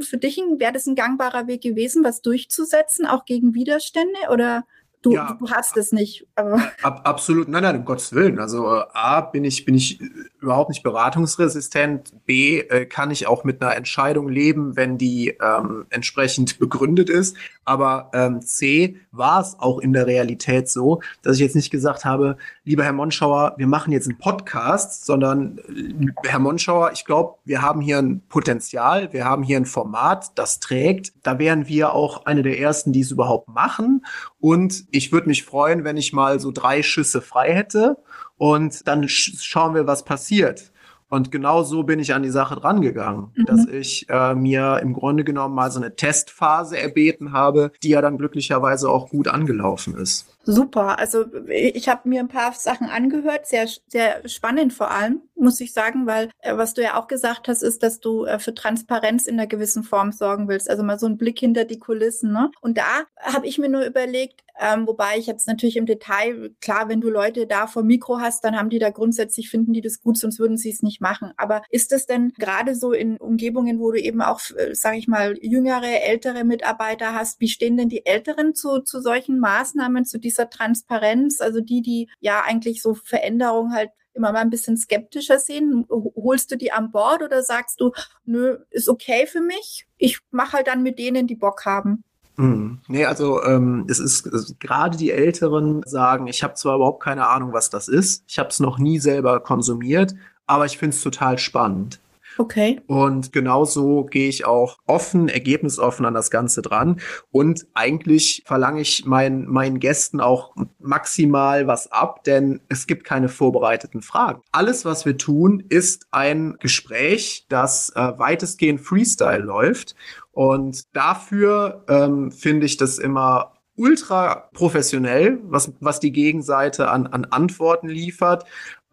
für 0.00 0.18
dich 0.18 0.36
wäre 0.58 0.72
das 0.72 0.86
ein 0.86 0.94
gangbarer 0.94 1.46
Weg 1.46 1.62
gewesen, 1.62 2.04
was 2.04 2.22
durchzusetzen, 2.22 3.06
auch 3.06 3.24
gegen 3.24 3.54
Widerstände? 3.54 4.18
Oder 4.30 4.64
Du, 5.04 5.12
ja, 5.12 5.36
du 5.38 5.50
hast 5.50 5.76
es 5.76 5.92
nicht. 5.92 6.26
Ab, 6.34 7.02
absolut, 7.04 7.46
nein, 7.46 7.62
nein, 7.62 7.76
um 7.76 7.84
Gottes 7.84 8.14
Willen. 8.14 8.38
Also 8.38 8.74
äh, 8.74 8.84
A, 8.94 9.20
bin 9.20 9.44
ich, 9.44 9.66
bin 9.66 9.74
ich 9.74 10.00
überhaupt 10.44 10.68
nicht 10.68 10.82
beratungsresistent. 10.82 12.14
B, 12.26 12.60
äh, 12.60 12.86
kann 12.86 13.10
ich 13.10 13.26
auch 13.26 13.44
mit 13.44 13.62
einer 13.62 13.74
Entscheidung 13.74 14.28
leben, 14.28 14.76
wenn 14.76 14.98
die 14.98 15.36
ähm, 15.42 15.86
entsprechend 15.90 16.58
begründet 16.60 17.10
ist. 17.10 17.36
Aber 17.64 18.10
ähm, 18.12 18.42
C, 18.42 18.96
war 19.10 19.40
es 19.40 19.56
auch 19.58 19.78
in 19.78 19.92
der 19.92 20.06
Realität 20.06 20.68
so, 20.68 21.00
dass 21.22 21.36
ich 21.36 21.42
jetzt 21.42 21.56
nicht 21.56 21.70
gesagt 21.70 22.04
habe, 22.04 22.36
lieber 22.64 22.84
Herr 22.84 22.92
Monschauer, 22.92 23.54
wir 23.56 23.66
machen 23.66 23.92
jetzt 23.92 24.08
einen 24.08 24.18
Podcast, 24.18 25.06
sondern 25.06 25.58
äh, 25.58 26.28
Herr 26.28 26.38
Monschauer, 26.38 26.92
ich 26.92 27.04
glaube, 27.04 27.38
wir 27.44 27.62
haben 27.62 27.80
hier 27.80 27.98
ein 27.98 28.22
Potenzial, 28.28 29.12
wir 29.12 29.24
haben 29.24 29.42
hier 29.42 29.56
ein 29.56 29.66
Format, 29.66 30.32
das 30.38 30.60
trägt. 30.60 31.12
Da 31.22 31.38
wären 31.38 31.66
wir 31.66 31.92
auch 31.92 32.26
eine 32.26 32.42
der 32.42 32.58
ersten, 32.58 32.92
die 32.92 33.00
es 33.00 33.10
überhaupt 33.10 33.48
machen. 33.48 34.04
Und 34.40 34.84
ich 34.90 35.10
würde 35.10 35.28
mich 35.28 35.44
freuen, 35.44 35.84
wenn 35.84 35.96
ich 35.96 36.12
mal 36.12 36.38
so 36.38 36.50
drei 36.52 36.82
Schüsse 36.82 37.22
frei 37.22 37.54
hätte 37.54 37.96
und 38.36 38.86
dann 38.86 39.08
sch 39.08 39.42
schauen 39.42 39.74
wir, 39.74 39.86
was 39.86 40.04
passiert. 40.04 40.72
Und 41.08 41.30
genau 41.30 41.62
so 41.62 41.84
bin 41.84 42.00
ich 42.00 42.14
an 42.14 42.22
die 42.22 42.30
Sache 42.30 42.56
drangegangen, 42.56 43.30
mhm. 43.34 43.44
dass 43.44 43.66
ich 43.66 44.08
äh, 44.08 44.34
mir 44.34 44.80
im 44.82 44.94
Grunde 44.94 45.22
genommen 45.22 45.54
mal 45.54 45.70
so 45.70 45.78
eine 45.78 45.94
Testphase 45.94 46.78
erbeten 46.78 47.32
habe, 47.32 47.70
die 47.82 47.90
ja 47.90 48.00
dann 48.00 48.18
glücklicherweise 48.18 48.88
auch 48.88 49.10
gut 49.10 49.28
angelaufen 49.28 49.96
ist. 49.96 50.33
Super. 50.46 50.98
Also 50.98 51.24
ich 51.48 51.88
habe 51.88 52.08
mir 52.08 52.20
ein 52.20 52.28
paar 52.28 52.52
Sachen 52.52 52.88
angehört, 52.88 53.46
sehr, 53.46 53.66
sehr 53.86 54.28
spannend 54.28 54.72
vor 54.72 54.90
allem, 54.90 55.22
muss 55.36 55.60
ich 55.60 55.72
sagen, 55.72 56.06
weil 56.06 56.30
äh, 56.40 56.56
was 56.56 56.74
du 56.74 56.82
ja 56.82 56.98
auch 56.98 57.06
gesagt 57.06 57.48
hast, 57.48 57.62
ist, 57.62 57.82
dass 57.82 58.00
du 58.00 58.24
äh, 58.24 58.38
für 58.38 58.54
Transparenz 58.54 59.26
in 59.26 59.38
einer 59.38 59.46
gewissen 59.46 59.82
Form 59.82 60.12
sorgen 60.12 60.48
willst. 60.48 60.68
Also 60.68 60.82
mal 60.82 60.98
so 60.98 61.06
ein 61.06 61.16
Blick 61.16 61.38
hinter 61.38 61.64
die 61.64 61.78
Kulissen. 61.78 62.32
Ne? 62.32 62.50
Und 62.60 62.78
da 62.78 63.04
habe 63.20 63.46
ich 63.46 63.58
mir 63.58 63.68
nur 63.68 63.84
überlegt, 63.84 64.44
ähm, 64.60 64.86
wobei 64.86 65.18
ich 65.18 65.26
jetzt 65.26 65.48
natürlich 65.48 65.76
im 65.76 65.86
Detail, 65.86 66.50
klar, 66.60 66.88
wenn 66.88 67.00
du 67.00 67.10
Leute 67.10 67.46
da 67.46 67.66
vor 67.66 67.82
Mikro 67.82 68.20
hast, 68.20 68.44
dann 68.44 68.56
haben 68.56 68.70
die 68.70 68.78
da 68.78 68.90
grundsätzlich, 68.90 69.50
finden 69.50 69.72
die 69.72 69.80
das 69.80 70.00
gut, 70.00 70.16
sonst 70.16 70.38
würden 70.38 70.56
sie 70.56 70.70
es 70.70 70.82
nicht 70.82 71.00
machen. 71.00 71.32
Aber 71.36 71.62
ist 71.70 71.92
es 71.92 72.06
denn 72.06 72.32
gerade 72.38 72.76
so 72.76 72.92
in 72.92 73.16
Umgebungen, 73.16 73.80
wo 73.80 73.90
du 73.90 74.00
eben 74.00 74.22
auch, 74.22 74.40
äh, 74.56 74.74
sage 74.74 74.98
ich 74.98 75.08
mal, 75.08 75.36
jüngere, 75.42 76.02
ältere 76.02 76.44
Mitarbeiter 76.44 77.14
hast, 77.14 77.40
wie 77.40 77.48
stehen 77.48 77.76
denn 77.76 77.88
die 77.88 78.06
Älteren 78.06 78.54
zu, 78.54 78.80
zu 78.80 79.00
solchen 79.00 79.40
Maßnahmen, 79.40 80.04
zu 80.04 80.20
dieser 80.34 80.50
Transparenz? 80.50 81.40
Also 81.40 81.60
die, 81.60 81.82
die 81.82 82.08
ja 82.20 82.42
eigentlich 82.44 82.82
so 82.82 82.94
Veränderungen 82.94 83.72
halt 83.72 83.90
immer 84.14 84.32
mal 84.32 84.40
ein 84.40 84.50
bisschen 84.50 84.76
skeptischer 84.76 85.38
sehen? 85.38 85.86
Holst 85.88 86.50
du 86.50 86.56
die 86.56 86.72
an 86.72 86.90
Bord 86.90 87.22
oder 87.22 87.42
sagst 87.42 87.80
du, 87.80 87.92
nö, 88.24 88.58
ist 88.70 88.88
okay 88.88 89.26
für 89.26 89.40
mich? 89.40 89.86
Ich 89.98 90.20
mache 90.30 90.54
halt 90.54 90.68
dann 90.68 90.82
mit 90.82 90.98
denen, 90.98 91.26
die 91.26 91.34
Bock 91.34 91.64
haben. 91.64 92.04
Hm. 92.36 92.80
Nee, 92.88 93.04
also 93.04 93.42
ähm, 93.44 93.86
es 93.88 94.00
ist, 94.00 94.26
ist 94.26 94.58
gerade 94.58 94.96
die 94.96 95.12
Älteren 95.12 95.82
sagen, 95.84 96.26
ich 96.26 96.42
habe 96.42 96.54
zwar 96.54 96.76
überhaupt 96.76 97.02
keine 97.02 97.28
Ahnung, 97.28 97.52
was 97.52 97.70
das 97.70 97.86
ist, 97.86 98.24
ich 98.26 98.38
habe 98.38 98.48
es 98.48 98.58
noch 98.58 98.78
nie 98.78 98.98
selber 98.98 99.38
konsumiert, 99.40 100.14
aber 100.46 100.66
ich 100.66 100.76
finde 100.76 100.96
es 100.96 101.02
total 101.02 101.38
spannend. 101.38 102.00
Okay. 102.36 102.80
Und 102.86 103.32
genauso 103.32 104.04
gehe 104.04 104.28
ich 104.28 104.44
auch 104.44 104.78
offen, 104.86 105.28
ergebnisoffen 105.28 106.04
an 106.04 106.14
das 106.14 106.30
Ganze 106.30 106.62
dran. 106.62 107.00
Und 107.30 107.66
eigentlich 107.74 108.42
verlange 108.46 108.80
ich 108.80 109.06
meinen, 109.06 109.46
meinen 109.48 109.78
Gästen 109.78 110.20
auch 110.20 110.54
maximal 110.78 111.66
was 111.66 111.90
ab, 111.92 112.24
denn 112.24 112.60
es 112.68 112.86
gibt 112.86 113.04
keine 113.04 113.28
vorbereiteten 113.28 114.02
Fragen. 114.02 114.42
Alles, 114.52 114.84
was 114.84 115.06
wir 115.06 115.16
tun, 115.16 115.62
ist 115.68 116.06
ein 116.10 116.56
Gespräch, 116.60 117.46
das 117.48 117.90
äh, 117.94 118.12
weitestgehend 118.18 118.80
Freestyle 118.80 119.42
läuft. 119.42 119.94
Und 120.32 120.84
dafür 120.94 121.84
ähm, 121.88 122.32
finde 122.32 122.66
ich 122.66 122.76
das 122.76 122.98
immer 122.98 123.52
ultra 123.76 124.48
professionell, 124.52 125.40
was, 125.44 125.72
was 125.80 126.00
die 126.00 126.12
Gegenseite 126.12 126.90
an, 126.90 127.06
an 127.06 127.24
Antworten 127.24 127.88
liefert 127.88 128.44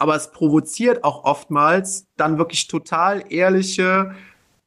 aber 0.02 0.16
es 0.16 0.32
provoziert 0.32 1.04
auch 1.04 1.26
oftmals 1.26 2.08
dann 2.18 2.40
wirklich 2.40 2.68
total 2.68 3.24
ehrliche, 3.30 4.16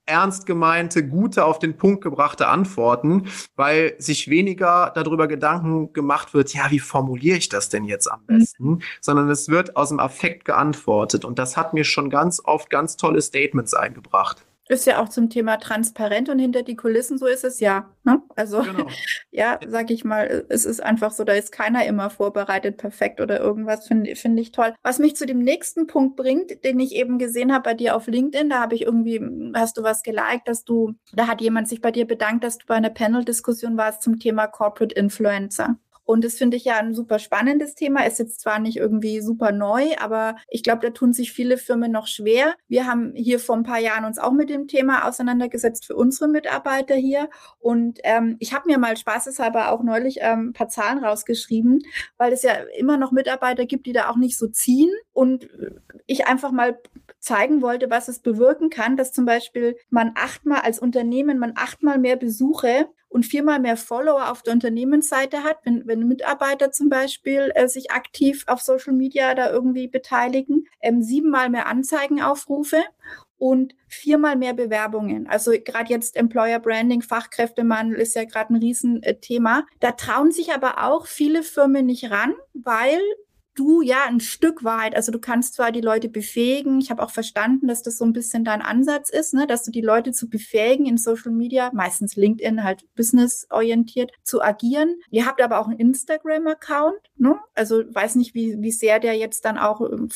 ernst 0.06 0.46
gemeinte, 0.46 1.04
gute, 1.08 1.44
auf 1.44 1.58
den 1.58 1.76
Punkt 1.76 2.04
gebrachte 2.04 2.46
Antworten, 2.46 3.26
weil 3.56 3.96
sich 3.98 4.30
weniger 4.30 4.92
darüber 4.94 5.26
Gedanken 5.26 5.92
gemacht 5.92 6.34
wird, 6.34 6.54
ja, 6.54 6.70
wie 6.70 6.78
formuliere 6.78 7.36
ich 7.36 7.48
das 7.48 7.68
denn 7.68 7.84
jetzt 7.84 8.06
am 8.06 8.20
mhm. 8.28 8.38
besten, 8.38 8.64
mhm. 8.64 8.82
sondern 9.00 9.28
es 9.28 9.48
wird 9.48 9.74
aus 9.74 9.88
dem 9.88 9.98
Affekt 9.98 10.44
geantwortet. 10.44 11.24
Und 11.24 11.40
das 11.40 11.56
hat 11.56 11.74
mir 11.74 11.82
schon 11.82 12.10
ganz 12.10 12.40
oft 12.44 12.70
ganz 12.70 12.96
tolle 12.96 13.20
Statements 13.20 13.74
eingebracht. 13.74 14.46
Ist 14.68 14.86
ja 14.86 15.02
auch 15.02 15.10
zum 15.10 15.28
Thema 15.28 15.58
transparent 15.58 16.30
und 16.30 16.38
hinter 16.38 16.62
die 16.62 16.76
Kulissen, 16.76 17.18
so 17.18 17.26
ist 17.26 17.44
es 17.44 17.60
ja. 17.60 17.90
Ne? 18.02 18.22
Also 18.34 18.62
genau. 18.62 18.86
ja, 19.30 19.58
sag 19.66 19.90
ich 19.90 20.04
mal, 20.04 20.46
es 20.48 20.64
ist 20.64 20.82
einfach 20.82 21.12
so, 21.12 21.24
da 21.24 21.34
ist 21.34 21.52
keiner 21.52 21.84
immer 21.84 22.08
vorbereitet, 22.08 22.78
perfekt 22.78 23.20
oder 23.20 23.40
irgendwas, 23.40 23.86
finde 23.86 24.16
find 24.16 24.40
ich 24.40 24.52
toll. 24.52 24.74
Was 24.82 24.98
mich 24.98 25.16
zu 25.16 25.26
dem 25.26 25.38
nächsten 25.38 25.86
Punkt 25.86 26.16
bringt, 26.16 26.64
den 26.64 26.80
ich 26.80 26.94
eben 26.94 27.18
gesehen 27.18 27.52
habe 27.52 27.70
bei 27.70 27.74
dir 27.74 27.94
auf 27.94 28.06
LinkedIn, 28.06 28.48
da 28.48 28.60
habe 28.60 28.74
ich 28.74 28.82
irgendwie, 28.82 29.20
hast 29.54 29.76
du 29.76 29.82
was 29.82 30.02
geliked, 30.02 30.48
dass 30.48 30.64
du, 30.64 30.94
da 31.12 31.26
hat 31.26 31.42
jemand 31.42 31.68
sich 31.68 31.82
bei 31.82 31.90
dir 31.90 32.06
bedankt, 32.06 32.42
dass 32.42 32.58
du 32.58 32.66
bei 32.66 32.74
einer 32.74 32.90
Panel-Diskussion 32.90 33.76
warst 33.76 34.02
zum 34.02 34.18
Thema 34.18 34.46
Corporate 34.46 34.94
Influencer. 34.94 35.76
Und 36.04 36.24
das 36.24 36.34
finde 36.34 36.56
ich 36.56 36.64
ja 36.64 36.76
ein 36.76 36.94
super 36.94 37.18
spannendes 37.18 37.74
Thema. 37.74 38.06
Ist 38.06 38.18
jetzt 38.18 38.40
zwar 38.40 38.58
nicht 38.58 38.76
irgendwie 38.76 39.20
super 39.20 39.52
neu, 39.52 39.96
aber 39.98 40.36
ich 40.48 40.62
glaube, 40.62 40.82
da 40.82 40.90
tun 40.90 41.12
sich 41.12 41.32
viele 41.32 41.56
Firmen 41.56 41.90
noch 41.90 42.06
schwer. 42.06 42.54
Wir 42.68 42.86
haben 42.86 43.12
hier 43.14 43.38
vor 43.38 43.56
ein 43.56 43.62
paar 43.62 43.78
Jahren 43.78 44.04
uns 44.04 44.18
auch 44.18 44.32
mit 44.32 44.50
dem 44.50 44.68
Thema 44.68 45.08
auseinandergesetzt 45.08 45.86
für 45.86 45.96
unsere 45.96 46.28
Mitarbeiter 46.28 46.94
hier. 46.94 47.28
Und 47.58 47.98
ähm, 48.04 48.36
ich 48.38 48.52
habe 48.52 48.68
mir 48.68 48.78
mal 48.78 48.96
spaßeshalber 48.96 49.72
auch 49.72 49.82
neulich 49.82 50.18
ähm, 50.20 50.48
ein 50.48 50.52
paar 50.52 50.68
Zahlen 50.68 51.02
rausgeschrieben, 51.02 51.80
weil 52.18 52.32
es 52.32 52.42
ja 52.42 52.52
immer 52.78 52.96
noch 52.96 53.12
Mitarbeiter 53.12 53.66
gibt, 53.66 53.86
die 53.86 53.92
da 53.92 54.10
auch 54.10 54.16
nicht 54.16 54.38
so 54.38 54.46
ziehen. 54.48 54.90
Und 55.14 55.48
ich 56.06 56.26
einfach 56.26 56.50
mal 56.50 56.78
zeigen 57.20 57.62
wollte, 57.62 57.88
was 57.88 58.08
es 58.08 58.18
bewirken 58.18 58.68
kann, 58.68 58.96
dass 58.96 59.12
zum 59.12 59.24
Beispiel 59.24 59.76
man 59.88 60.12
achtmal 60.16 60.60
als 60.60 60.78
Unternehmen, 60.78 61.38
man 61.38 61.54
achtmal 61.56 61.98
mehr 61.98 62.16
Besuche 62.16 62.88
und 63.08 63.24
viermal 63.24 63.60
mehr 63.60 63.76
Follower 63.76 64.30
auf 64.30 64.42
der 64.42 64.52
Unternehmensseite 64.52 65.44
hat, 65.44 65.58
wenn, 65.62 65.86
wenn 65.86 66.08
Mitarbeiter 66.08 66.72
zum 66.72 66.88
Beispiel 66.88 67.52
äh, 67.54 67.68
sich 67.68 67.92
aktiv 67.92 68.42
auf 68.48 68.60
Social 68.60 68.92
Media 68.92 69.36
da 69.36 69.50
irgendwie 69.50 69.86
beteiligen, 69.86 70.66
ähm, 70.82 71.00
siebenmal 71.00 71.48
mehr 71.48 71.68
Anzeigenaufrufe 71.68 72.82
und 73.38 73.74
viermal 73.86 74.34
mehr 74.34 74.52
Bewerbungen. 74.52 75.28
Also 75.28 75.52
gerade 75.52 75.92
jetzt 75.92 76.16
Employer 76.16 76.58
Branding, 76.58 77.02
Fachkräftemangel 77.02 78.00
ist 78.00 78.16
ja 78.16 78.24
gerade 78.24 78.52
ein 78.52 78.56
Riesenthema. 78.56 79.64
Da 79.78 79.92
trauen 79.92 80.32
sich 80.32 80.52
aber 80.52 80.82
auch 80.84 81.06
viele 81.06 81.42
Firmen 81.42 81.86
nicht 81.86 82.10
ran, 82.10 82.34
weil 82.52 82.98
du 83.54 83.82
ja 83.82 84.04
ein 84.06 84.20
Stück 84.20 84.64
weit, 84.64 84.94
also 84.94 85.12
du 85.12 85.18
kannst 85.18 85.54
zwar 85.54 85.72
die 85.72 85.80
Leute 85.80 86.08
befähigen, 86.08 86.80
ich 86.80 86.90
habe 86.90 87.02
auch 87.02 87.10
verstanden, 87.10 87.68
dass 87.68 87.82
das 87.82 87.98
so 87.98 88.04
ein 88.04 88.12
bisschen 88.12 88.44
dein 88.44 88.62
Ansatz 88.62 89.10
ist, 89.10 89.34
ne, 89.34 89.46
dass 89.46 89.62
du 89.62 89.70
die 89.70 89.80
Leute 89.80 90.12
zu 90.12 90.28
befähigen 90.28 90.86
in 90.86 90.96
Social 90.96 91.32
Media, 91.32 91.70
meistens 91.72 92.16
LinkedIn 92.16 92.64
halt 92.64 92.84
businessorientiert 92.96 94.12
zu 94.22 94.42
agieren. 94.42 94.96
Ihr 95.10 95.26
habt 95.26 95.40
aber 95.40 95.60
auch 95.60 95.68
einen 95.68 95.78
Instagram-Account, 95.78 96.98
ne? 97.16 97.38
Also 97.54 97.82
weiß 97.88 98.16
nicht, 98.16 98.34
wie, 98.34 98.60
wie 98.60 98.72
sehr 98.72 98.98
der 98.98 99.14
jetzt 99.14 99.44
dann 99.44 99.58
auch, 99.58 99.80
ähm, 99.80 100.08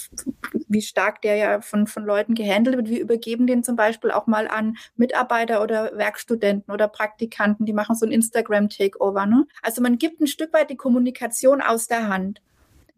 wie 0.68 0.82
stark 0.82 1.22
der 1.22 1.36
ja 1.36 1.60
von, 1.60 1.86
von 1.86 2.04
Leuten 2.04 2.34
gehandelt 2.34 2.76
wird. 2.76 2.88
Wir 2.88 3.00
übergeben 3.00 3.46
den 3.46 3.62
zum 3.62 3.76
Beispiel 3.76 4.10
auch 4.10 4.26
mal 4.26 4.48
an 4.48 4.76
Mitarbeiter 4.96 5.62
oder 5.62 5.96
Werkstudenten 5.96 6.72
oder 6.72 6.88
Praktikanten, 6.88 7.66
die 7.66 7.72
machen 7.72 7.94
so 7.94 8.04
ein 8.06 8.12
Instagram-Takeover. 8.12 9.26
Ne? 9.26 9.46
Also 9.62 9.80
man 9.82 9.98
gibt 9.98 10.20
ein 10.20 10.26
Stück 10.26 10.52
weit 10.52 10.70
die 10.70 10.76
Kommunikation 10.76 11.60
aus 11.60 11.86
der 11.86 12.08
Hand. 12.08 12.40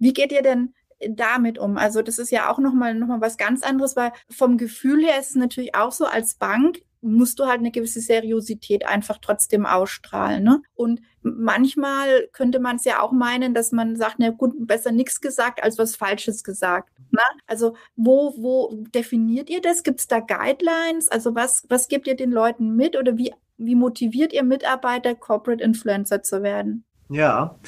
Wie 0.01 0.13
geht 0.13 0.33
ihr 0.33 0.43
denn 0.43 0.75
damit 1.09 1.59
um? 1.59 1.79
Also 1.79 2.03
das 2.03 2.19
ist 2.19 2.31
ja 2.31 2.51
auch 2.51 2.59
nochmal 2.59 2.95
noch 2.95 3.07
mal 3.07 3.21
was 3.21 3.37
ganz 3.37 3.63
anderes, 3.63 3.95
weil 3.95 4.13
vom 4.29 4.59
Gefühl 4.59 5.05
her 5.05 5.21
ist 5.21 5.31
es 5.31 5.37
natürlich 5.37 5.75
auch 5.77 5.93
so, 5.93 6.07
als 6.07 6.35
Bank 6.35 6.83
musst 7.03 7.39
du 7.39 7.47
halt 7.47 7.61
eine 7.61 7.71
gewisse 7.71 8.01
Seriosität 8.01 8.87
einfach 8.87 9.19
trotzdem 9.23 9.65
ausstrahlen. 9.65 10.45
Ne? 10.45 10.63
Und 10.75 11.01
manchmal 11.23 12.29
könnte 12.33 12.61
man 12.61 12.77
es 12.77 12.85
ja 12.85 13.01
auch 13.01 13.13
meinen, 13.13 13.55
dass 13.55 13.73
man 13.73 13.97
sagt, 13.97 14.17
na 14.19 14.31
gut, 14.31 14.53
besser 14.67 14.93
nichts 14.93 15.21
gesagt 15.21 15.63
als 15.63 15.79
was 15.79 15.97
Falsches 15.97 16.45
gesagt. 16.45 16.91
Ne? 17.11 17.23
Also 17.47 17.75
wo, 17.97 18.35
wo 18.37 18.85
definiert 18.95 19.49
ihr 19.49 19.63
das? 19.63 19.83
Gibt 19.83 20.01
es 20.01 20.09
da 20.09 20.21
Guidelines? 20.21 21.09
Also 21.09 21.35
was, 21.35 21.65
was 21.69 21.89
gebt 21.89 22.07
ihr 22.07 22.17
den 22.17 22.33
Leuten 22.33 22.77
mit 22.77 22.99
oder 22.99 23.17
wie, 23.17 23.33
wie 23.57 23.75
motiviert 23.75 24.33
ihr 24.33 24.43
Mitarbeiter, 24.43 25.15
Corporate 25.15 25.63
Influencer 25.63 26.23
zu 26.23 26.43
werden? 26.43 26.85
Ja, 27.09 27.59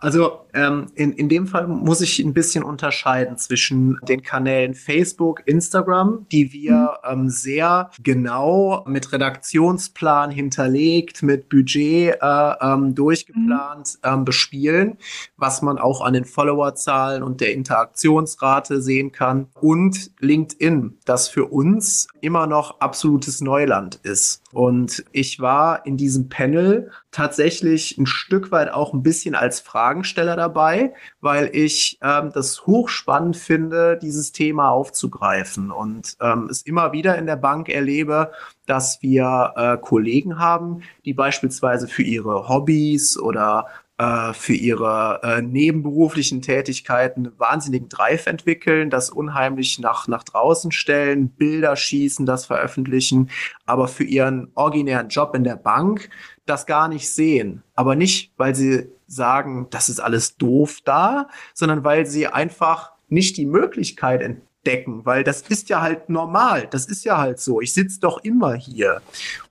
also 0.00 0.44
ähm, 0.54 0.86
in, 0.94 1.12
in 1.12 1.28
dem 1.28 1.48
Fall 1.48 1.66
muss 1.66 2.00
ich 2.00 2.20
ein 2.20 2.32
bisschen 2.32 2.62
unterscheiden 2.62 3.36
zwischen 3.36 3.98
den 4.08 4.22
Kanälen 4.22 4.74
Facebook, 4.74 5.42
Instagram, 5.44 6.26
die 6.30 6.52
wir 6.52 6.98
mhm. 7.04 7.22
ähm, 7.22 7.28
sehr 7.28 7.90
genau 8.00 8.84
mit 8.86 9.12
Redaktionsplan 9.12 10.30
hinterlegt, 10.30 11.24
mit 11.24 11.48
Budget 11.48 12.16
äh, 12.20 12.52
ähm, 12.60 12.94
durchgeplant 12.94 13.98
mhm. 14.04 14.10
ähm, 14.10 14.24
bespielen, 14.24 14.98
was 15.36 15.62
man 15.62 15.78
auch 15.78 16.00
an 16.00 16.12
den 16.12 16.24
Followerzahlen 16.24 17.24
und 17.24 17.40
der 17.40 17.52
Interaktionsrate 17.52 18.80
sehen 18.80 19.10
kann. 19.10 19.48
Und 19.60 20.12
LinkedIn, 20.20 20.98
das 21.06 21.26
für 21.26 21.46
uns 21.46 22.06
immer 22.20 22.46
noch 22.46 22.80
absolutes 22.80 23.40
Neuland 23.40 23.96
ist. 24.04 24.42
Und 24.52 25.04
ich 25.12 25.40
war 25.40 25.84
in 25.84 25.96
diesem 25.96 26.28
Panel 26.28 26.90
tatsächlich 27.10 27.98
ein 27.98 28.06
Stück 28.06 28.50
weit 28.50 28.70
auch 28.72 28.94
ein 28.94 29.02
bisschen 29.02 29.34
als 29.34 29.60
Fragensteller 29.60 30.36
dabei, 30.36 30.94
weil 31.20 31.50
ich 31.52 31.98
ähm, 32.02 32.30
das 32.32 32.66
hochspannend 32.66 33.36
finde, 33.36 33.98
dieses 34.00 34.32
Thema 34.32 34.70
aufzugreifen. 34.70 35.70
Und 35.70 36.16
ähm, 36.20 36.48
es 36.50 36.62
immer 36.62 36.92
wieder 36.92 37.18
in 37.18 37.26
der 37.26 37.36
Bank 37.36 37.68
erlebe, 37.68 38.32
dass 38.64 39.02
wir 39.02 39.52
äh, 39.56 39.76
Kollegen 39.76 40.38
haben, 40.38 40.82
die 41.04 41.14
beispielsweise 41.14 41.86
für 41.86 42.02
ihre 42.02 42.48
Hobbys 42.48 43.18
oder 43.18 43.66
äh, 43.98 44.32
für 44.32 44.54
ihre 44.54 45.20
äh, 45.22 45.42
nebenberuflichen 45.42 46.40
Tätigkeiten 46.40 47.32
wahnsinnigen 47.36 47.88
Drive 47.88 48.26
entwickeln, 48.26 48.90
das 48.90 49.10
unheimlich 49.10 49.78
nach, 49.80 50.06
nach 50.08 50.22
draußen 50.22 50.72
stellen, 50.72 51.30
Bilder 51.30 51.74
schießen, 51.74 52.24
das 52.24 52.46
veröffentlichen, 52.46 53.30
aber 53.66 53.88
für 53.88 54.04
ihren 54.04 54.50
originären 54.54 55.08
Job 55.08 55.34
in 55.34 55.44
der 55.44 55.56
Bank 55.56 56.10
das 56.46 56.66
gar 56.66 56.88
nicht 56.88 57.10
sehen. 57.10 57.62
Aber 57.74 57.96
nicht, 57.96 58.32
weil 58.36 58.54
sie 58.54 58.88
sagen, 59.08 59.66
das 59.70 59.88
ist 59.88 60.00
alles 60.00 60.36
doof 60.36 60.78
da, 60.84 61.28
sondern 61.52 61.82
weil 61.84 62.06
sie 62.06 62.26
einfach 62.28 62.92
nicht 63.08 63.36
die 63.36 63.46
Möglichkeit 63.46 64.22
entdecken, 64.22 65.04
weil 65.06 65.24
das 65.24 65.42
ist 65.42 65.68
ja 65.70 65.80
halt 65.80 66.08
normal, 66.08 66.68
das 66.70 66.86
ist 66.86 67.04
ja 67.04 67.18
halt 67.18 67.40
so. 67.40 67.60
Ich 67.60 67.74
sitze 67.74 68.00
doch 68.00 68.22
immer 68.22 68.54
hier. 68.54 69.00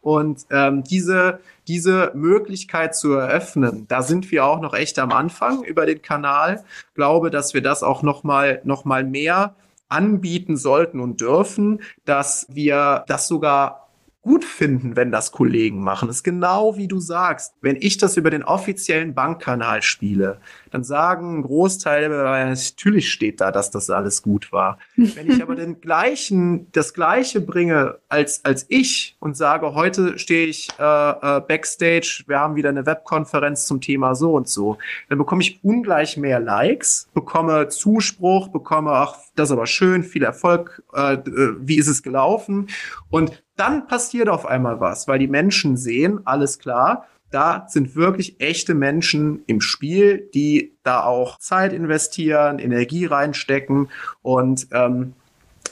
Und 0.01 0.45
ähm, 0.51 0.83
diese, 0.83 1.39
diese 1.67 2.11
Möglichkeit 2.15 2.95
zu 2.95 3.13
eröffnen, 3.13 3.85
da 3.87 4.01
sind 4.01 4.31
wir 4.31 4.45
auch 4.45 4.61
noch 4.61 4.73
echt 4.73 4.99
am 4.99 5.11
Anfang 5.11 5.63
über 5.63 5.85
den 5.85 6.01
Kanal. 6.01 6.63
Glaube, 6.95 7.29
dass 7.29 7.53
wir 7.53 7.61
das 7.61 7.83
auch 7.83 8.03
noch 8.03 8.23
mal, 8.23 8.61
noch 8.63 8.85
mal 8.85 9.03
mehr 9.03 9.55
anbieten 9.89 10.57
sollten 10.57 10.99
und 10.99 11.21
dürfen, 11.21 11.81
dass 12.05 12.45
wir 12.49 13.03
das 13.07 13.27
sogar 13.27 13.87
gut 14.27 14.43
finden, 14.43 14.97
wenn 14.97 15.09
das 15.09 15.31
Kollegen 15.31 15.81
machen. 15.81 16.09
Das 16.09 16.17
ist 16.17 16.23
genau 16.23 16.75
wie 16.75 16.89
du 16.89 16.99
sagst. 16.99 17.53
Wenn 17.61 17.77
ich 17.77 17.97
das 17.97 18.17
über 18.17 18.29
den 18.29 18.43
offiziellen 18.43 19.15
Bankkanal 19.15 19.81
spiele, 19.81 20.41
dann 20.71 20.83
sagen 20.83 21.39
ein 21.39 21.41
Großteil, 21.43 22.09
natürlich 22.09 23.11
steht 23.11 23.41
da, 23.41 23.51
dass 23.51 23.71
das 23.71 23.89
alles 23.89 24.21
gut 24.21 24.51
war. 24.51 24.79
Wenn 24.95 25.29
ich 25.29 25.41
aber 25.41 25.55
den 25.55 25.81
gleichen, 25.81 26.71
das 26.71 26.93
gleiche 26.93 27.41
bringe 27.41 27.97
als, 28.09 28.43
als 28.45 28.65
ich 28.69 29.15
und 29.19 29.37
sage, 29.37 29.73
heute 29.73 30.17
stehe 30.19 30.47
ich 30.47 30.69
äh, 30.79 30.83
äh, 30.83 31.41
backstage, 31.41 32.23
wir 32.27 32.39
haben 32.39 32.55
wieder 32.55 32.69
eine 32.69 32.85
Webkonferenz 32.85 33.65
zum 33.67 33.81
Thema 33.81 34.15
so 34.15 34.33
und 34.33 34.47
so, 34.47 34.77
dann 35.09 35.17
bekomme 35.17 35.41
ich 35.41 35.59
ungleich 35.63 36.17
mehr 36.17 36.39
Likes, 36.39 37.09
bekomme 37.13 37.69
Zuspruch, 37.69 38.49
bekomme, 38.49 38.91
ach, 38.91 39.17
das 39.35 39.49
ist 39.49 39.53
aber 39.53 39.67
schön, 39.67 40.03
viel 40.03 40.23
Erfolg, 40.23 40.83
äh, 40.93 41.13
äh 41.13 41.55
wie 41.59 41.77
ist 41.77 41.87
es 41.87 42.03
gelaufen? 42.03 42.67
Und 43.09 43.43
dann 43.55 43.87
passiert 43.87 44.29
auf 44.29 44.45
einmal 44.45 44.79
was, 44.79 45.07
weil 45.07 45.19
die 45.19 45.27
Menschen 45.27 45.77
sehen, 45.77 46.21
alles 46.25 46.59
klar, 46.59 47.07
da 47.31 47.65
sind 47.67 47.95
wirklich 47.95 48.39
echte 48.39 48.73
Menschen 48.73 49.43
im 49.47 49.61
Spiel, 49.61 50.29
die 50.33 50.73
da 50.83 51.03
auch 51.03 51.39
Zeit 51.39 51.73
investieren, 51.73 52.59
Energie 52.59 53.05
reinstecken. 53.05 53.89
Und 54.21 54.67
ähm, 54.71 55.13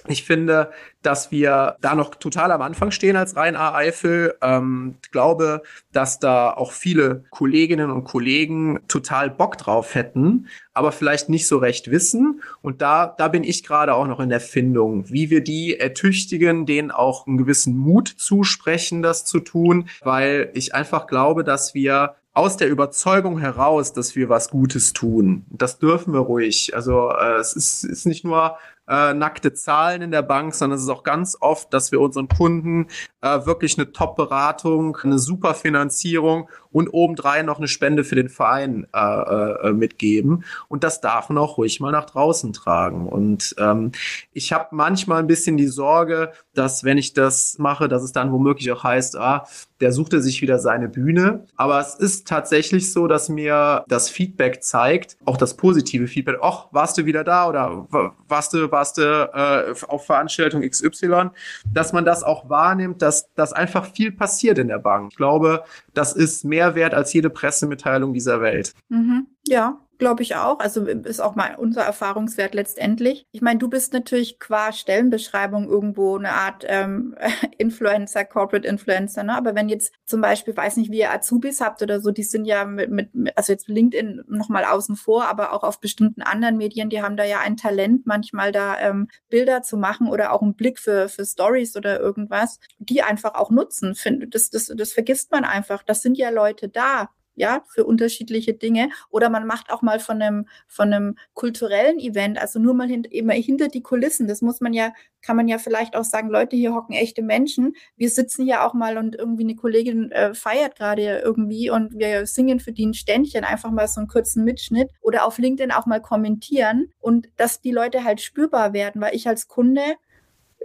ich 0.08 0.24
finde, 0.24 0.72
dass 1.02 1.32
wir 1.32 1.78
da 1.82 1.96
noch 1.96 2.16
total 2.16 2.52
am 2.52 2.62
Anfang 2.62 2.92
stehen 2.92 3.16
als 3.16 3.36
Rhein-A-Eifel. 3.36 4.36
Ähm, 4.42 4.96
glaube, 5.12 5.62
dass 5.92 6.20
da 6.20 6.52
auch 6.52 6.72
viele 6.72 7.24
Kolleginnen 7.30 7.92
und 7.92 8.04
Kollegen 8.04 8.80
total 8.88 9.30
Bock 9.30 9.58
drauf 9.58 9.96
hätten, 9.96 10.48
aber 10.74 10.92
vielleicht 10.92 11.30
nicht 11.30 11.48
so 11.48 11.58
recht 11.58 11.92
wissen. 11.92 12.42
Und 12.62 12.82
da, 12.82 13.14
da 13.18 13.28
bin 13.28 13.44
ich 13.44 13.64
gerade 13.64 13.94
auch 13.94 14.08
noch 14.08 14.20
in 14.20 14.30
der 14.30 14.40
Findung, 14.40 15.10
wie 15.10 15.30
wir 15.30 15.42
die 15.42 15.80
ertüchtigen, 15.80 16.66
denen 16.66 16.92
auch 16.92 17.28
einen 17.28 17.38
gewissen 17.38 17.78
Mut 17.78 18.08
zusprechen, 18.08 19.02
das 19.02 19.26
zu 19.26 19.40
tun, 19.40 19.90
weil 20.04 20.50
ich 20.54 20.74
einfach 20.74 21.08
glaube, 21.08 21.44
dass 21.44 21.74
wir 21.74 22.16
aus 22.36 22.58
der 22.58 22.70
Überzeugung 22.70 23.40
heraus, 23.40 23.94
dass 23.94 24.16
wir 24.16 24.28
was 24.28 24.50
Gutes 24.50 24.92
tun. 24.92 25.46
Das 25.50 25.80
dürfen 25.80 26.14
wir 26.14 26.20
ruhig. 26.20 26.76
Also 26.76 27.10
äh, 27.10 27.38
es 27.40 27.54
ist, 27.54 27.86
ist 27.86 28.06
nicht 28.06 28.26
nur 28.26 28.58
äh, 28.88 29.14
nackte 29.14 29.54
Zahlen 29.54 30.02
in 30.02 30.12
der 30.12 30.22
Bank, 30.22 30.54
sondern 30.54 30.78
es 30.78 30.84
ist 30.84 30.90
auch 30.90 31.04
ganz 31.04 31.38
oft, 31.40 31.74
dass 31.74 31.92
wir 31.92 32.02
unseren 32.02 32.28
Kunden 32.28 32.88
äh, 33.22 33.46
wirklich 33.46 33.78
eine 33.78 33.92
Top-Beratung, 33.92 34.98
eine 35.04 35.20
super 35.20 35.54
Finanzierung 35.54 36.50
und 36.76 36.90
obendrein 36.90 37.46
noch 37.46 37.58
eine 37.58 37.70
Spende 37.70 38.04
für 38.04 38.16
den 38.16 38.28
Verein 38.28 38.86
äh, 38.94 39.00
äh, 39.00 39.72
mitgeben. 39.72 40.44
Und 40.68 40.84
das 40.84 41.00
darf 41.00 41.30
man 41.30 41.38
auch 41.38 41.58
ruhig 41.58 41.80
mal 41.80 41.94
nach 41.94 42.04
draußen 42.04 42.52
tragen. 42.52 43.08
Und 43.08 43.56
ähm, 43.60 43.94
ich 44.34 44.52
habe 44.52 44.68
manchmal 44.72 45.20
ein 45.20 45.28
bisschen 45.28 45.56
die 45.56 45.70
Sorge, 45.70 46.34
dass 46.54 46.84
wenn 46.84 46.98
ich 46.98 47.14
das 47.14 47.58
mache, 47.60 47.88
dass 47.88 48.04
es 48.04 48.12
dann 48.12 48.34
womöglich 48.34 48.74
auch 48.74 48.84
heißt, 48.84 49.16
ah, 49.16 49.48
der 49.80 49.94
suchte 49.94 50.22
sich 50.22 50.42
wieder 50.42 50.60
seine 50.60 50.90
Bühne. 50.90 51.46
Aber 51.56 51.80
es 51.80 51.96
ist 51.96 52.28
tatsächlich 52.28 52.92
so, 52.92 53.08
dass 53.08 53.30
mir 53.30 53.86
das 53.88 54.10
Feedback 54.10 54.62
zeigt, 54.62 55.16
auch 55.24 55.38
das 55.38 55.56
positive 55.56 56.08
Feedback, 56.08 56.40
ach, 56.42 56.68
warst 56.72 56.98
du 56.98 57.06
wieder 57.06 57.24
da 57.24 57.48
oder 57.48 57.88
warst 58.28 58.54
du, 58.54 58.70
warst 58.72 58.98
du 58.98 59.02
äh, 59.02 59.74
auf 59.88 60.06
Veranstaltung 60.06 60.62
XY, 60.62 61.30
dass 61.72 61.94
man 61.94 62.04
das 62.04 62.24
auch 62.24 62.50
wahrnimmt, 62.50 63.02
dass, 63.02 63.34
dass 63.34 63.54
einfach 63.54 63.86
viel 63.86 64.12
passiert 64.12 64.58
in 64.60 64.68
der 64.68 64.80
Bank. 64.80 65.12
Ich 65.12 65.18
glaube, 65.18 65.64
das 65.98 66.14
ist 66.14 66.46
mehr 66.46 66.76
wert 66.76 66.94
als 66.94 67.14
jede 67.14 67.30
Pressemitteilung 67.30 68.14
dieser 68.14 68.42
Welt. 68.42 68.74
Mhm. 68.90 69.28
Ja, 69.48 69.80
glaube 69.98 70.24
ich 70.24 70.36
auch. 70.36 70.60
Also 70.60 70.86
ist 70.86 71.20
auch 71.20 71.36
mal 71.36 71.56
unser 71.56 71.84
Erfahrungswert 71.84 72.54
letztendlich. 72.54 73.28
Ich 73.32 73.42
meine, 73.42 73.60
du 73.60 73.70
bist 73.70 73.94
natürlich 73.94 74.40
qua 74.40 74.72
Stellenbeschreibung 74.72 75.68
irgendwo 75.68 76.18
eine 76.18 76.32
Art 76.32 76.66
ähm, 76.68 77.16
Influencer, 77.58 78.26
Corporate 78.26 78.68
Influencer, 78.68 79.24
ne? 79.24 79.36
Aber 79.36 79.56
wenn 79.56 79.70
jetzt 79.70 79.94
zum 80.06 80.22
Beispiel, 80.22 80.56
weiß 80.56 80.78
nicht, 80.78 80.92
wie 80.92 81.00
ihr 81.00 81.12
Azubis 81.12 81.62
habt 81.62 81.82
oder 81.82 82.00
so, 82.00 82.12
die 82.12 82.24
sind 82.24 82.46
ja 82.46 82.66
mit, 82.66 82.92
mit 82.92 83.10
also 83.36 83.52
jetzt 83.52 83.68
LinkedIn 83.68 84.24
nochmal 84.28 84.66
außen 84.66 84.96
vor, 84.96 85.26
aber 85.28 85.54
auch 85.54 85.64
auf 85.64 85.80
bestimmten 85.80 86.22
anderen 86.22 86.58
Medien, 86.58 86.90
die 86.90 87.02
haben 87.02 87.18
da 87.18 87.24
ja 87.24 87.40
ein 87.40 87.58
Talent, 87.58 88.06
manchmal 88.06 88.52
da 88.52 88.80
ähm, 88.80 89.08
Bilder 89.30 89.62
zu 89.62 89.78
machen 89.78 90.08
oder 90.08 90.34
auch 90.34 90.42
einen 90.42 90.56
Blick 90.56 90.80
für, 90.80 91.10
für 91.10 91.26
Stories 91.26 91.76
oder 91.76 92.00
irgendwas, 92.00 92.60
die 92.80 93.02
einfach 93.04 93.36
auch 93.36 93.52
nutzen. 93.52 93.96
Find, 93.96 94.34
das, 94.34 94.50
das, 94.50 94.72
das 94.76 94.94
vergisst 94.94 95.32
man 95.32 95.44
einfach. 95.44 95.84
Das 95.84 96.02
sind 96.02 96.18
ja 96.18 96.30
Leute 96.30 96.70
da, 96.70 97.10
ja, 97.36 97.64
für 97.68 97.86
unterschiedliche 97.86 98.54
Dinge. 98.54 98.90
Oder 99.10 99.30
man 99.30 99.46
macht 99.46 99.72
auch 99.72 99.82
mal 99.82 100.00
von 100.00 100.22
einem, 100.22 100.48
von 100.68 100.94
einem 100.94 101.16
kulturellen 101.34 102.00
Event, 102.00 102.38
also 102.38 102.60
nur 102.60 102.74
mal 102.74 102.88
hint, 102.88 103.12
immer 103.12 103.34
hinter 103.34 103.68
die 103.68 103.82
Kulissen. 103.82 104.28
Das 104.28 104.42
muss 104.42 104.62
man 104.62 104.74
ja, 104.74 104.94
kann 105.22 105.36
man 105.36 105.48
ja 105.48 105.58
vielleicht 105.58 105.96
auch 105.96 106.04
sagen, 106.04 106.30
Leute, 106.30 106.56
hier 106.56 106.74
hocken 106.74 106.96
echte 106.96 107.22
Menschen. 107.22 107.76
Wir 107.96 108.10
sitzen 108.10 108.46
ja 108.46 108.66
auch 108.66 108.74
mal 108.74 108.98
und 108.98 109.16
irgendwie 109.16 109.44
eine 109.44 109.56
Kollegin 109.56 110.12
äh, 110.12 110.34
feiert 110.34 110.76
gerade 110.76 111.20
irgendwie 111.20 111.70
und 111.70 111.98
wir 111.98 112.26
singen 112.26 112.60
für 112.60 112.72
die 112.72 112.86
ein 112.86 112.94
Ständchen, 112.94 113.44
einfach 113.44 113.72
mal 113.72 113.88
so 113.88 114.00
einen 114.00 114.08
kurzen 114.08 114.44
Mitschnitt 114.44 114.92
oder 115.02 115.26
auf 115.26 115.38
LinkedIn 115.38 115.72
auch 115.72 115.86
mal 115.86 116.02
kommentieren 116.02 116.92
und 117.00 117.30
dass 117.38 117.62
die 117.62 117.72
Leute 117.72 118.04
halt 118.04 118.22
spürbar 118.22 118.74
werden, 118.74 119.02
weil 119.02 119.16
ich 119.16 119.28
als 119.28 119.48
Kunde 119.48 119.82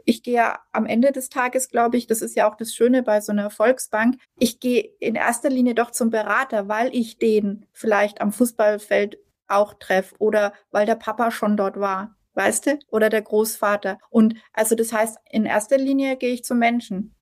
ich 0.04 0.22
gehe 0.22 0.34
ja 0.34 0.60
am 0.72 0.86
Ende 0.86 1.12
des 1.12 1.28
Tages, 1.28 1.68
glaube 1.68 1.96
ich, 1.96 2.06
das 2.06 2.22
ist 2.22 2.36
ja 2.36 2.50
auch 2.50 2.56
das 2.56 2.74
Schöne 2.74 3.02
bei 3.02 3.20
so 3.20 3.32
einer 3.32 3.50
Volksbank, 3.50 4.16
ich 4.38 4.60
gehe 4.60 4.90
in 5.00 5.14
erster 5.14 5.50
Linie 5.50 5.74
doch 5.74 5.90
zum 5.90 6.10
Berater, 6.10 6.68
weil 6.68 6.94
ich 6.94 7.18
den 7.18 7.66
vielleicht 7.72 8.20
am 8.20 8.32
Fußballfeld 8.32 9.18
auch 9.48 9.74
treffe 9.74 10.14
oder 10.18 10.52
weil 10.70 10.86
der 10.86 10.94
Papa 10.94 11.30
schon 11.30 11.56
dort 11.56 11.78
war, 11.78 12.16
weißt 12.34 12.66
du, 12.66 12.78
oder 12.88 13.10
der 13.10 13.22
Großvater. 13.22 13.98
Und 14.08 14.34
also 14.52 14.74
das 14.74 14.92
heißt, 14.92 15.18
in 15.30 15.44
erster 15.44 15.78
Linie 15.78 16.16
gehe 16.16 16.32
ich 16.32 16.44
zum 16.44 16.58
Menschen. 16.58 17.14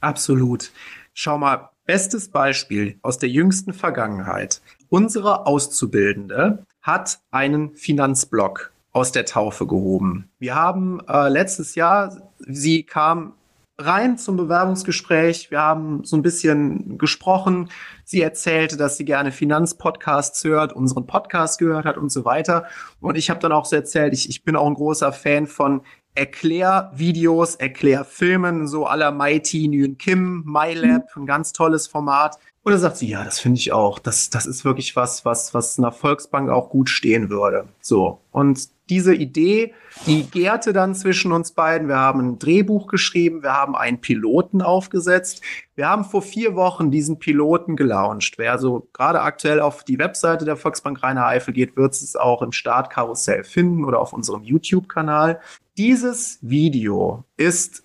Absolut. 0.00 0.70
Schau 1.12 1.38
mal, 1.38 1.70
bestes 1.84 2.28
Beispiel 2.28 2.98
aus 3.02 3.18
der 3.18 3.28
jüngsten 3.28 3.72
Vergangenheit. 3.72 4.60
Unsere 4.88 5.46
Auszubildende 5.46 6.64
hat 6.82 7.20
einen 7.30 7.74
Finanzblock 7.74 8.72
aus 8.96 9.12
der 9.12 9.26
Taufe 9.26 9.66
gehoben. 9.66 10.30
Wir 10.38 10.54
haben 10.54 11.00
äh, 11.06 11.28
letztes 11.28 11.74
Jahr, 11.74 12.16
sie 12.38 12.82
kam 12.82 13.34
rein 13.76 14.16
zum 14.16 14.38
Bewerbungsgespräch. 14.38 15.50
Wir 15.50 15.60
haben 15.60 16.02
so 16.02 16.16
ein 16.16 16.22
bisschen 16.22 16.96
gesprochen. 16.96 17.68
Sie 18.04 18.22
erzählte, 18.22 18.78
dass 18.78 18.96
sie 18.96 19.04
gerne 19.04 19.32
Finanzpodcasts 19.32 20.42
hört, 20.44 20.72
unseren 20.72 21.06
Podcast 21.06 21.58
gehört 21.58 21.84
hat 21.84 21.98
und 21.98 22.10
so 22.10 22.24
weiter. 22.24 22.64
Und 23.02 23.18
ich 23.18 23.28
habe 23.28 23.38
dann 23.38 23.52
auch 23.52 23.66
so 23.66 23.76
erzählt, 23.76 24.14
ich, 24.14 24.30
ich 24.30 24.44
bin 24.44 24.56
auch 24.56 24.66
ein 24.66 24.72
großer 24.72 25.12
Fan 25.12 25.46
von 25.46 25.82
Erklärvideos, 26.14 27.56
Erklärfilmen, 27.56 28.66
so 28.66 28.86
aller 28.86 29.12
Mighty 29.12 29.68
Nguyen 29.68 29.98
Kim, 29.98 30.42
MyLab, 30.46 31.14
ein 31.16 31.26
ganz 31.26 31.52
tolles 31.52 31.86
Format. 31.86 32.38
Und 32.62 32.72
da 32.72 32.78
sagt 32.78 32.96
sie, 32.96 33.08
ja, 33.08 33.22
das 33.22 33.40
finde 33.40 33.58
ich 33.58 33.72
auch. 33.72 33.98
Das, 33.98 34.30
das 34.30 34.46
ist 34.46 34.64
wirklich 34.64 34.96
was, 34.96 35.26
was, 35.26 35.52
was 35.52 35.78
einer 35.78 35.92
Volksbank 35.92 36.48
auch 36.48 36.70
gut 36.70 36.88
stehen 36.88 37.28
würde. 37.28 37.66
So. 37.82 38.20
Und 38.32 38.74
diese 38.88 39.14
Idee, 39.14 39.74
die 40.06 40.24
gärte 40.24 40.72
dann 40.72 40.94
zwischen 40.94 41.32
uns 41.32 41.52
beiden. 41.52 41.88
Wir 41.88 41.96
haben 41.96 42.20
ein 42.20 42.38
Drehbuch 42.38 42.86
geschrieben, 42.86 43.42
wir 43.42 43.52
haben 43.52 43.74
einen 43.74 44.00
Piloten 44.00 44.62
aufgesetzt. 44.62 45.42
Wir 45.74 45.88
haben 45.88 46.04
vor 46.04 46.22
vier 46.22 46.54
Wochen 46.54 46.90
diesen 46.90 47.18
Piloten 47.18 47.76
gelauncht. 47.76 48.38
Wer 48.38 48.52
also 48.52 48.88
gerade 48.92 49.20
aktuell 49.20 49.60
auf 49.60 49.84
die 49.84 49.98
Webseite 49.98 50.44
der 50.44 50.56
Volksbank 50.56 51.02
Rheiner 51.02 51.26
Eifel 51.26 51.52
geht, 51.52 51.76
wird 51.76 51.94
es 51.94 52.16
auch 52.16 52.42
im 52.42 52.52
Startkarussell 52.52 53.44
finden 53.44 53.84
oder 53.84 54.00
auf 54.00 54.12
unserem 54.12 54.44
YouTube-Kanal. 54.44 55.40
Dieses 55.76 56.38
Video 56.42 57.24
ist 57.36 57.82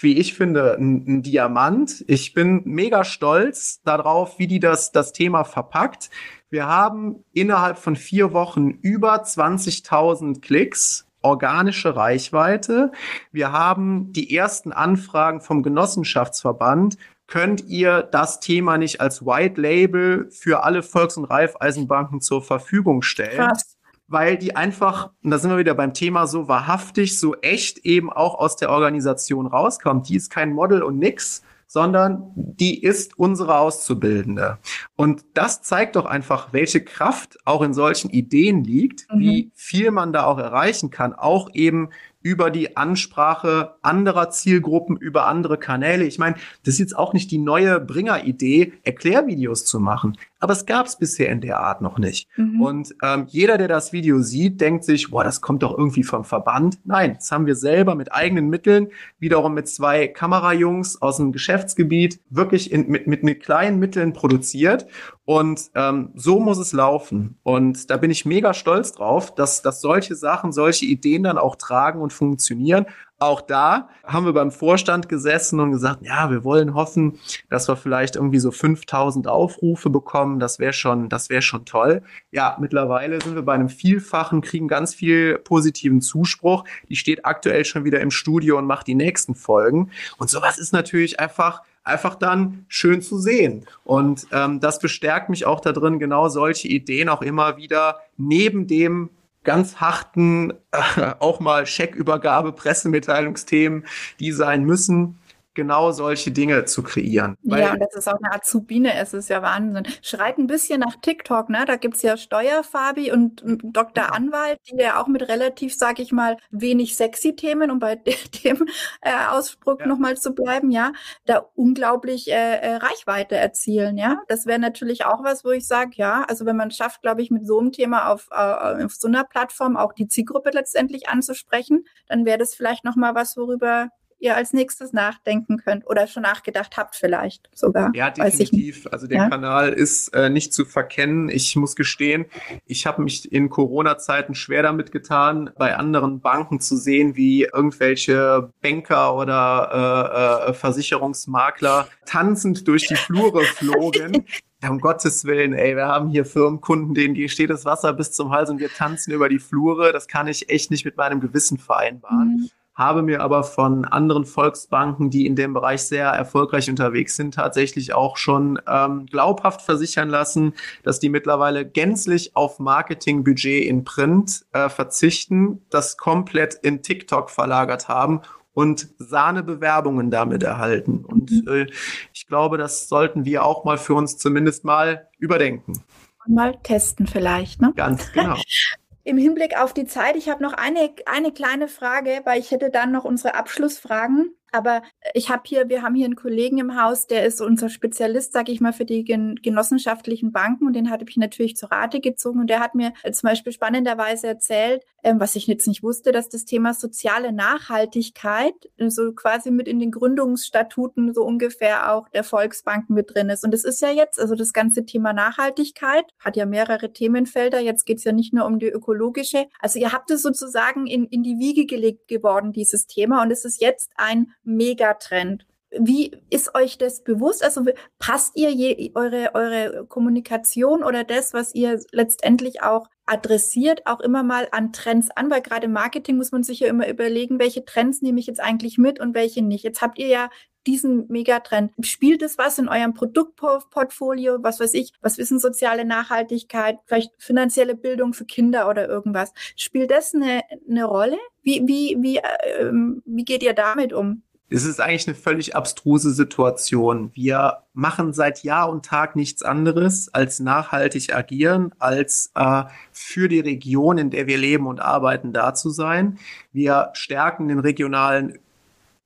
wie 0.00 0.18
ich 0.18 0.34
finde, 0.34 0.76
ein, 0.78 1.04
ein, 1.06 1.22
Diamant. 1.22 2.04
Ich 2.06 2.32
bin 2.32 2.62
mega 2.64 3.04
stolz 3.04 3.82
darauf, 3.84 4.38
wie 4.38 4.46
die 4.46 4.60
das, 4.60 4.92
das 4.92 5.12
Thema 5.12 5.44
verpackt. 5.44 6.10
Wir 6.54 6.68
haben 6.68 7.24
innerhalb 7.32 7.78
von 7.78 7.96
vier 7.96 8.32
Wochen 8.32 8.70
über 8.70 9.24
20.000 9.24 10.40
Klicks 10.40 11.04
organische 11.20 11.96
Reichweite. 11.96 12.92
Wir 13.32 13.50
haben 13.50 14.12
die 14.12 14.36
ersten 14.36 14.70
Anfragen 14.70 15.40
vom 15.40 15.64
Genossenschaftsverband. 15.64 16.96
Könnt 17.26 17.64
ihr 17.64 18.04
das 18.04 18.38
Thema 18.38 18.78
nicht 18.78 19.00
als 19.00 19.26
White 19.26 19.60
Label 19.60 20.30
für 20.30 20.62
alle 20.62 20.84
Volks- 20.84 21.16
und 21.16 21.24
Raiffeisenbanken 21.24 22.20
zur 22.20 22.40
Verfügung 22.40 23.02
stellen? 23.02 23.48
Krass 23.48 23.74
weil 24.06 24.36
die 24.36 24.54
einfach, 24.54 25.10
und 25.22 25.30
da 25.30 25.38
sind 25.38 25.50
wir 25.50 25.56
wieder 25.56 25.74
beim 25.74 25.94
Thema, 25.94 26.26
so 26.26 26.46
wahrhaftig, 26.46 27.18
so 27.18 27.34
echt 27.36 27.78
eben 27.78 28.12
auch 28.12 28.34
aus 28.34 28.54
der 28.54 28.70
Organisation 28.70 29.46
rauskommt. 29.46 30.10
Die 30.10 30.16
ist 30.16 30.30
kein 30.30 30.52
Model 30.52 30.82
und 30.82 30.98
nix, 30.98 31.42
sondern 31.66 32.32
die 32.34 32.82
ist 32.82 33.18
unsere 33.18 33.58
Auszubildende. 33.58 34.58
Und 34.96 35.24
das 35.34 35.62
zeigt 35.62 35.96
doch 35.96 36.06
einfach, 36.06 36.52
welche 36.52 36.82
Kraft 36.82 37.38
auch 37.44 37.62
in 37.62 37.74
solchen 37.74 38.10
Ideen 38.10 38.64
liegt, 38.64 39.06
mhm. 39.10 39.18
wie 39.18 39.50
viel 39.54 39.90
man 39.90 40.12
da 40.12 40.24
auch 40.24 40.38
erreichen 40.38 40.90
kann, 40.90 41.12
auch 41.12 41.50
eben 41.54 41.90
über 42.24 42.50
die 42.50 42.76
Ansprache 42.76 43.74
anderer 43.82 44.30
Zielgruppen, 44.30 44.96
über 44.96 45.26
andere 45.26 45.58
Kanäle. 45.58 46.04
Ich 46.04 46.18
meine, 46.18 46.36
das 46.64 46.74
ist 46.74 46.80
jetzt 46.80 46.98
auch 46.98 47.12
nicht 47.12 47.30
die 47.30 47.38
neue 47.38 47.78
Bringer-Idee, 47.80 48.72
Erklärvideos 48.82 49.66
zu 49.66 49.78
machen, 49.78 50.16
aber 50.44 50.52
es 50.52 50.66
gab 50.66 50.84
es 50.84 50.96
bisher 50.96 51.30
in 51.30 51.40
der 51.40 51.58
Art 51.58 51.80
noch 51.80 51.96
nicht. 51.96 52.28
Mhm. 52.36 52.60
Und 52.60 52.94
ähm, 53.02 53.24
jeder, 53.28 53.56
der 53.56 53.66
das 53.66 53.94
Video 53.94 54.20
sieht, 54.20 54.60
denkt 54.60 54.84
sich, 54.84 55.10
boah, 55.10 55.24
das 55.24 55.40
kommt 55.40 55.62
doch 55.62 55.76
irgendwie 55.76 56.02
vom 56.02 56.22
Verband. 56.22 56.78
Nein, 56.84 57.14
das 57.14 57.32
haben 57.32 57.46
wir 57.46 57.56
selber 57.56 57.94
mit 57.94 58.12
eigenen 58.12 58.50
Mitteln, 58.50 58.88
wiederum 59.18 59.54
mit 59.54 59.70
zwei 59.70 60.06
Kamerajungs 60.06 61.00
aus 61.00 61.16
dem 61.16 61.32
Geschäftsgebiet, 61.32 62.20
wirklich 62.28 62.70
in, 62.70 62.88
mit, 62.88 63.06
mit, 63.06 63.22
mit 63.22 63.42
kleinen 63.42 63.78
Mitteln 63.78 64.12
produziert. 64.12 64.86
Und 65.24 65.70
ähm, 65.74 66.10
so 66.14 66.38
muss 66.40 66.58
es 66.58 66.74
laufen. 66.74 67.38
Und 67.42 67.88
da 67.88 67.96
bin 67.96 68.10
ich 68.10 68.26
mega 68.26 68.52
stolz 68.52 68.92
drauf, 68.92 69.34
dass, 69.34 69.62
dass 69.62 69.80
solche 69.80 70.14
Sachen, 70.14 70.52
solche 70.52 70.84
Ideen 70.84 71.22
dann 71.22 71.38
auch 71.38 71.56
tragen 71.56 72.02
und 72.02 72.12
funktionieren. 72.12 72.84
Auch 73.24 73.40
da 73.40 73.88
haben 74.04 74.26
wir 74.26 74.34
beim 74.34 74.50
Vorstand 74.50 75.08
gesessen 75.08 75.58
und 75.58 75.72
gesagt, 75.72 76.00
ja, 76.02 76.30
wir 76.30 76.44
wollen 76.44 76.74
hoffen, 76.74 77.18
dass 77.48 77.68
wir 77.68 77.76
vielleicht 77.76 78.16
irgendwie 78.16 78.38
so 78.38 78.50
5000 78.50 79.28
Aufrufe 79.28 79.88
bekommen. 79.88 80.40
Das 80.40 80.58
wäre 80.58 80.74
schon, 80.74 81.08
das 81.08 81.30
wäre 81.30 81.40
schon 81.40 81.64
toll. 81.64 82.02
Ja, 82.32 82.58
mittlerweile 82.60 83.18
sind 83.22 83.34
wir 83.34 83.40
bei 83.40 83.54
einem 83.54 83.70
Vielfachen, 83.70 84.42
kriegen 84.42 84.68
ganz 84.68 84.94
viel 84.94 85.38
positiven 85.38 86.02
Zuspruch. 86.02 86.64
Die 86.90 86.96
steht 86.96 87.24
aktuell 87.24 87.64
schon 87.64 87.84
wieder 87.86 88.00
im 88.00 88.10
Studio 88.10 88.58
und 88.58 88.66
macht 88.66 88.88
die 88.88 88.94
nächsten 88.94 89.34
Folgen. 89.34 89.90
Und 90.18 90.28
sowas 90.28 90.58
ist 90.58 90.74
natürlich 90.74 91.18
einfach 91.18 91.62
einfach 91.82 92.16
dann 92.16 92.66
schön 92.68 93.00
zu 93.00 93.18
sehen. 93.18 93.66
Und 93.84 94.26
ähm, 94.32 94.60
das 94.60 94.80
bestärkt 94.80 95.30
mich 95.30 95.46
auch 95.46 95.60
darin, 95.60 95.98
genau 95.98 96.28
solche 96.28 96.68
Ideen 96.68 97.08
auch 97.08 97.22
immer 97.22 97.56
wieder 97.56 98.00
neben 98.18 98.66
dem 98.66 99.08
ganz 99.44 99.76
harten, 99.76 100.52
äh, 100.72 101.12
auch 101.20 101.40
mal 101.40 101.66
Scheckübergabe, 101.66 102.52
Pressemitteilungsthemen, 102.52 103.86
die 104.20 104.32
sein 104.32 104.64
müssen, 104.64 105.18
genau 105.54 105.92
solche 105.92 106.30
Dinge 106.30 106.64
zu 106.64 106.82
kreieren. 106.82 107.36
ja, 107.42 107.72
und 107.72 107.80
das 107.80 107.94
ist 107.94 108.08
auch 108.08 108.18
eine 108.20 108.34
Azubine, 108.34 108.94
es 108.94 109.14
ist 109.14 109.28
ja 109.28 109.42
Wahnsinn. 109.42 109.86
Schreit 110.02 110.38
ein 110.38 110.46
bisschen 110.46 110.80
nach 110.80 110.96
TikTok, 111.00 111.48
ne? 111.48 111.64
Da 111.66 111.76
gibt's 111.76 112.02
ja 112.02 112.16
Steuerfabi 112.16 113.12
und 113.12 113.42
Dr. 113.44 114.14
Anwalt, 114.14 114.58
die 114.70 114.76
ja 114.76 115.00
auch 115.00 115.06
mit 115.06 115.28
relativ, 115.28 115.74
sag 115.74 115.98
ich 115.98 116.12
mal, 116.12 116.36
wenig 116.50 116.96
sexy 116.96 117.36
Themen, 117.36 117.70
um 117.70 117.78
bei 117.78 117.96
dem 118.44 118.66
äh, 119.00 119.12
Ausspruch 119.30 119.80
ja. 119.80 119.86
nochmal 119.86 120.16
zu 120.16 120.34
bleiben, 120.34 120.70
ja, 120.70 120.92
da 121.26 121.44
unglaublich 121.54 122.30
äh, 122.30 122.56
äh, 122.56 122.76
Reichweite 122.76 123.36
erzielen, 123.36 123.96
ja. 123.96 124.18
Das 124.28 124.46
wäre 124.46 124.58
natürlich 124.58 125.04
auch 125.04 125.22
was, 125.22 125.44
wo 125.44 125.50
ich 125.50 125.66
sage, 125.66 125.92
ja, 125.94 126.24
also 126.28 126.46
wenn 126.46 126.56
man 126.56 126.70
schafft, 126.70 127.02
glaube 127.02 127.22
ich, 127.22 127.30
mit 127.30 127.46
so 127.46 127.58
einem 127.58 127.72
Thema 127.72 128.10
auf, 128.10 128.28
äh, 128.30 128.84
auf 128.84 128.94
so 128.94 129.08
einer 129.08 129.24
Plattform 129.24 129.76
auch 129.76 129.92
die 129.92 130.08
Zielgruppe 130.08 130.50
letztendlich 130.52 131.08
anzusprechen, 131.08 131.84
dann 132.08 132.24
wäre 132.24 132.38
das 132.38 132.54
vielleicht 132.54 132.84
nochmal 132.84 133.14
was, 133.14 133.36
worüber 133.36 133.88
ihr 134.18 134.36
als 134.36 134.52
nächstes 134.52 134.92
nachdenken 134.92 135.58
könnt 135.58 135.86
oder 135.86 136.06
schon 136.06 136.22
nachgedacht 136.22 136.76
habt 136.76 136.96
vielleicht 136.96 137.48
sogar. 137.54 137.90
Ja, 137.94 138.10
definitiv. 138.10 138.86
Also 138.90 139.06
der 139.06 139.18
ja? 139.18 139.28
Kanal 139.28 139.72
ist 139.72 140.14
äh, 140.14 140.30
nicht 140.30 140.52
zu 140.52 140.64
verkennen. 140.64 141.28
Ich 141.28 141.56
muss 141.56 141.76
gestehen, 141.76 142.26
ich 142.66 142.86
habe 142.86 143.02
mich 143.02 143.30
in 143.32 143.50
Corona-Zeiten 143.50 144.34
schwer 144.34 144.62
damit 144.62 144.92
getan, 144.92 145.50
bei 145.56 145.76
anderen 145.76 146.20
Banken 146.20 146.60
zu 146.60 146.76
sehen, 146.76 147.16
wie 147.16 147.44
irgendwelche 147.44 148.50
Banker 148.62 149.16
oder 149.16 150.46
äh, 150.46 150.50
äh, 150.50 150.54
Versicherungsmakler 150.54 151.88
tanzend 152.06 152.66
durch 152.68 152.86
die 152.86 152.96
Flure 152.96 153.44
flogen. 153.44 154.24
um 154.68 154.80
Gottes 154.80 155.26
Willen, 155.26 155.52
ey, 155.52 155.76
wir 155.76 155.86
haben 155.86 156.08
hier 156.08 156.24
Firmenkunden, 156.24 156.94
denen 156.94 157.28
steht 157.28 157.50
das 157.50 157.66
Wasser 157.66 157.92
bis 157.92 158.12
zum 158.12 158.30
Hals 158.30 158.48
und 158.48 158.60
wir 158.60 158.70
tanzen 158.70 159.12
über 159.12 159.28
die 159.28 159.38
Flure. 159.38 159.92
Das 159.92 160.08
kann 160.08 160.26
ich 160.26 160.48
echt 160.48 160.70
nicht 160.70 160.86
mit 160.86 160.96
meinem 160.96 161.20
Gewissen 161.20 161.58
vereinbaren. 161.58 162.36
Mhm 162.36 162.50
habe 162.74 163.02
mir 163.02 163.20
aber 163.20 163.44
von 163.44 163.84
anderen 163.84 164.24
Volksbanken, 164.24 165.10
die 165.10 165.26
in 165.26 165.36
dem 165.36 165.54
Bereich 165.54 165.82
sehr 165.82 166.08
erfolgreich 166.08 166.68
unterwegs 166.68 167.16
sind, 167.16 167.34
tatsächlich 167.34 167.94
auch 167.94 168.16
schon 168.16 168.60
ähm, 168.68 169.06
glaubhaft 169.06 169.62
versichern 169.62 170.08
lassen, 170.08 170.54
dass 170.82 170.98
die 170.98 171.08
mittlerweile 171.08 171.64
gänzlich 171.64 172.34
auf 172.34 172.58
Marketingbudget 172.58 173.64
in 173.64 173.84
Print 173.84 174.44
äh, 174.52 174.68
verzichten, 174.68 175.62
das 175.70 175.96
komplett 175.96 176.54
in 176.54 176.82
TikTok 176.82 177.30
verlagert 177.30 177.88
haben 177.88 178.22
und 178.54 178.88
Sahnebewerbungen 178.98 180.10
damit 180.10 180.42
erhalten. 180.42 181.04
Und 181.04 181.30
mhm. 181.30 181.48
äh, 181.48 181.66
ich 182.12 182.26
glaube, 182.26 182.58
das 182.58 182.88
sollten 182.88 183.24
wir 183.24 183.44
auch 183.44 183.64
mal 183.64 183.78
für 183.78 183.94
uns 183.94 184.18
zumindest 184.18 184.64
mal 184.64 185.08
überdenken. 185.18 185.84
mal 186.26 186.56
testen 186.62 187.06
vielleicht, 187.06 187.60
ne? 187.60 187.72
Ganz 187.76 188.12
genau. 188.12 188.36
Im 189.06 189.18
Hinblick 189.18 189.58
auf 189.60 189.74
die 189.74 189.84
Zeit, 189.84 190.16
ich 190.16 190.30
habe 190.30 190.42
noch 190.42 190.54
eine, 190.54 190.94
eine 191.04 191.30
kleine 191.30 191.68
Frage, 191.68 192.22
weil 192.24 192.40
ich 192.40 192.50
hätte 192.50 192.70
dann 192.70 192.90
noch 192.90 193.04
unsere 193.04 193.34
Abschlussfragen. 193.34 194.34
Aber 194.50 194.82
ich 195.12 195.30
habe 195.30 195.42
hier, 195.44 195.68
wir 195.68 195.82
haben 195.82 195.94
hier 195.94 196.06
einen 196.06 196.16
Kollegen 196.16 196.58
im 196.58 196.80
Haus, 196.80 197.06
der 197.06 197.26
ist 197.26 197.40
unser 197.40 197.68
Spezialist, 197.68 198.32
sage 198.32 198.52
ich 198.52 198.60
mal, 198.60 198.72
für 198.72 198.84
die 198.84 199.04
gen 199.04 199.34
genossenschaftlichen 199.42 200.32
Banken 200.32 200.66
und 200.66 200.74
den 200.74 200.90
hatte 200.90 201.04
ich 201.08 201.16
natürlich 201.16 201.56
zu 201.56 201.66
Rate 201.66 202.00
gezogen 202.00 202.40
und 202.40 202.48
der 202.48 202.60
hat 202.60 202.74
mir 202.74 202.92
zum 203.12 203.28
Beispiel 203.28 203.52
spannenderweise 203.52 204.28
erzählt, 204.28 204.84
ähm, 205.04 205.20
was 205.20 205.36
ich 205.36 205.46
jetzt 205.46 205.68
nicht 205.68 205.82
wusste, 205.82 206.10
dass 206.10 206.28
das 206.28 206.46
Thema 206.46 206.74
soziale 206.74 207.30
Nachhaltigkeit 207.30 208.54
so 208.88 209.12
quasi 209.12 209.50
mit 209.50 209.68
in 209.68 209.78
den 209.78 209.90
Gründungsstatuten 209.90 211.12
so 211.12 211.22
ungefähr 211.22 211.92
auch 211.92 212.08
der 212.08 212.24
Volksbanken 212.24 212.94
mit 212.94 213.14
drin 213.14 213.28
ist. 213.28 213.44
Und 213.44 213.54
es 213.54 213.64
ist 213.64 213.82
ja 213.82 213.90
jetzt, 213.90 214.18
also 214.18 214.34
das 214.34 214.52
ganze 214.52 214.86
Thema 214.86 215.12
Nachhaltigkeit 215.12 216.06
hat 216.18 216.36
ja 216.36 216.46
mehrere 216.46 216.92
Themenfelder. 216.92 217.60
Jetzt 217.60 217.84
geht 217.84 217.98
es 217.98 218.04
ja 218.04 218.12
nicht 218.12 218.32
nur 218.32 218.46
um 218.46 218.58
die 218.58 218.68
ökologische. 218.68 219.46
Also 219.60 219.78
ihr 219.78 219.92
habt 219.92 220.10
es 220.10 220.22
sozusagen 220.22 220.86
in, 220.86 221.04
in 221.04 221.22
die 221.22 221.38
Wiege 221.38 221.66
gelegt 221.66 222.08
geworden, 222.08 222.52
dieses 222.52 222.86
Thema. 222.86 223.22
Und 223.22 223.30
es 223.30 223.44
ist 223.44 223.60
jetzt 223.60 223.92
ein 223.96 224.32
Megatrend. 224.42 225.46
Wie 225.78 226.12
ist 226.30 226.54
euch 226.54 226.78
das 226.78 227.02
bewusst? 227.02 227.42
Also 227.42 227.64
passt 227.98 228.36
ihr 228.36 228.50
je, 228.50 228.92
eure, 228.94 229.34
eure 229.34 229.86
Kommunikation 229.86 230.82
oder 230.82 231.04
das, 231.04 231.34
was 231.34 231.54
ihr 231.54 231.80
letztendlich 231.92 232.62
auch 232.62 232.88
adressiert, 233.06 233.86
auch 233.86 234.00
immer 234.00 234.22
mal 234.22 234.48
an 234.52 234.72
Trends 234.72 235.10
an? 235.10 235.30
Weil 235.30 235.42
gerade 235.42 235.66
im 235.66 235.72
Marketing 235.72 236.16
muss 236.16 236.32
man 236.32 236.42
sich 236.42 236.60
ja 236.60 236.68
immer 236.68 236.88
überlegen, 236.88 237.38
welche 237.38 237.64
Trends 237.64 238.02
nehme 238.02 238.20
ich 238.20 238.26
jetzt 238.26 238.40
eigentlich 238.40 238.78
mit 238.78 239.00
und 239.00 239.14
welche 239.14 239.42
nicht. 239.42 239.64
Jetzt 239.64 239.82
habt 239.82 239.98
ihr 239.98 240.08
ja 240.08 240.30
diesen 240.66 241.06
Megatrend. 241.08 241.72
Spielt 241.80 242.22
es 242.22 242.38
was 242.38 242.58
in 242.58 242.68
eurem 242.68 242.94
Produktportfolio? 242.94 244.38
Was 244.42 244.60
weiß 244.60 244.74
ich? 244.74 244.92
Was 245.00 245.18
wissen 245.18 245.38
soziale 245.38 245.84
Nachhaltigkeit? 245.84 246.78
Vielleicht 246.86 247.10
finanzielle 247.18 247.74
Bildung 247.74 248.14
für 248.14 248.24
Kinder 248.24 248.68
oder 248.68 248.88
irgendwas? 248.88 249.32
Spielt 249.56 249.90
das 249.90 250.14
eine, 250.14 250.42
eine 250.68 250.84
Rolle? 250.84 251.18
Wie, 251.42 251.62
wie, 251.66 251.96
wie, 252.00 252.16
äh, 252.18 252.72
wie 253.04 253.24
geht 253.24 253.42
ihr 253.42 253.54
damit 253.54 253.92
um? 253.92 254.22
Es 254.50 254.64
ist 254.64 254.80
eigentlich 254.80 255.08
eine 255.08 255.16
völlig 255.16 255.56
abstruse 255.56 256.12
Situation. 256.12 257.10
Wir 257.14 257.62
machen 257.72 258.12
seit 258.12 258.42
Jahr 258.44 258.68
und 258.68 258.84
Tag 258.84 259.16
nichts 259.16 259.42
anderes 259.42 260.12
als 260.12 260.38
nachhaltig 260.38 261.14
agieren, 261.14 261.72
als 261.78 262.30
äh, 262.34 262.64
für 262.92 263.28
die 263.28 263.40
Region, 263.40 263.98
in 263.98 264.10
der 264.10 264.26
wir 264.26 264.36
leben 264.36 264.66
und 264.66 264.80
arbeiten, 264.80 265.32
da 265.32 265.54
zu 265.54 265.70
sein. 265.70 266.18
Wir 266.52 266.90
stärken 266.92 267.48
den 267.48 267.58
regionalen 267.58 268.38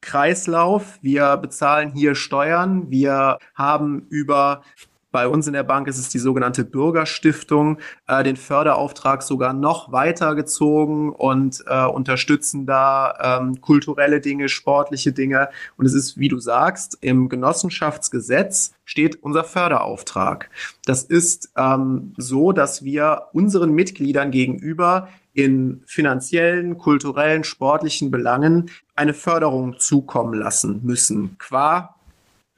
Kreislauf. 0.00 0.98
Wir 1.02 1.36
bezahlen 1.36 1.92
hier 1.92 2.14
Steuern. 2.14 2.90
Wir 2.90 3.38
haben 3.54 4.06
über 4.10 4.62
bei 5.10 5.26
uns 5.26 5.46
in 5.46 5.54
der 5.54 5.62
Bank 5.62 5.88
ist 5.88 5.98
es 5.98 6.10
die 6.10 6.18
sogenannte 6.18 6.64
Bürgerstiftung, 6.64 7.78
äh, 8.06 8.22
den 8.22 8.36
Förderauftrag 8.36 9.22
sogar 9.22 9.52
noch 9.52 9.90
weitergezogen 9.90 11.10
und 11.10 11.64
äh, 11.66 11.86
unterstützen 11.86 12.66
da 12.66 13.40
ähm, 13.40 13.60
kulturelle 13.60 14.20
Dinge, 14.20 14.48
sportliche 14.48 15.12
Dinge. 15.12 15.48
Und 15.76 15.86
es 15.86 15.94
ist, 15.94 16.18
wie 16.18 16.28
du 16.28 16.38
sagst, 16.38 16.98
im 17.00 17.28
Genossenschaftsgesetz 17.28 18.74
steht 18.84 19.22
unser 19.22 19.44
Förderauftrag. 19.44 20.50
Das 20.84 21.04
ist 21.04 21.52
ähm, 21.56 22.12
so, 22.16 22.52
dass 22.52 22.84
wir 22.84 23.28
unseren 23.32 23.72
Mitgliedern 23.72 24.30
gegenüber 24.30 25.08
in 25.32 25.82
finanziellen, 25.86 26.76
kulturellen, 26.78 27.44
sportlichen 27.44 28.10
Belangen 28.10 28.70
eine 28.94 29.14
Förderung 29.14 29.78
zukommen 29.78 30.34
lassen 30.34 30.80
müssen, 30.82 31.36
qua 31.38 31.97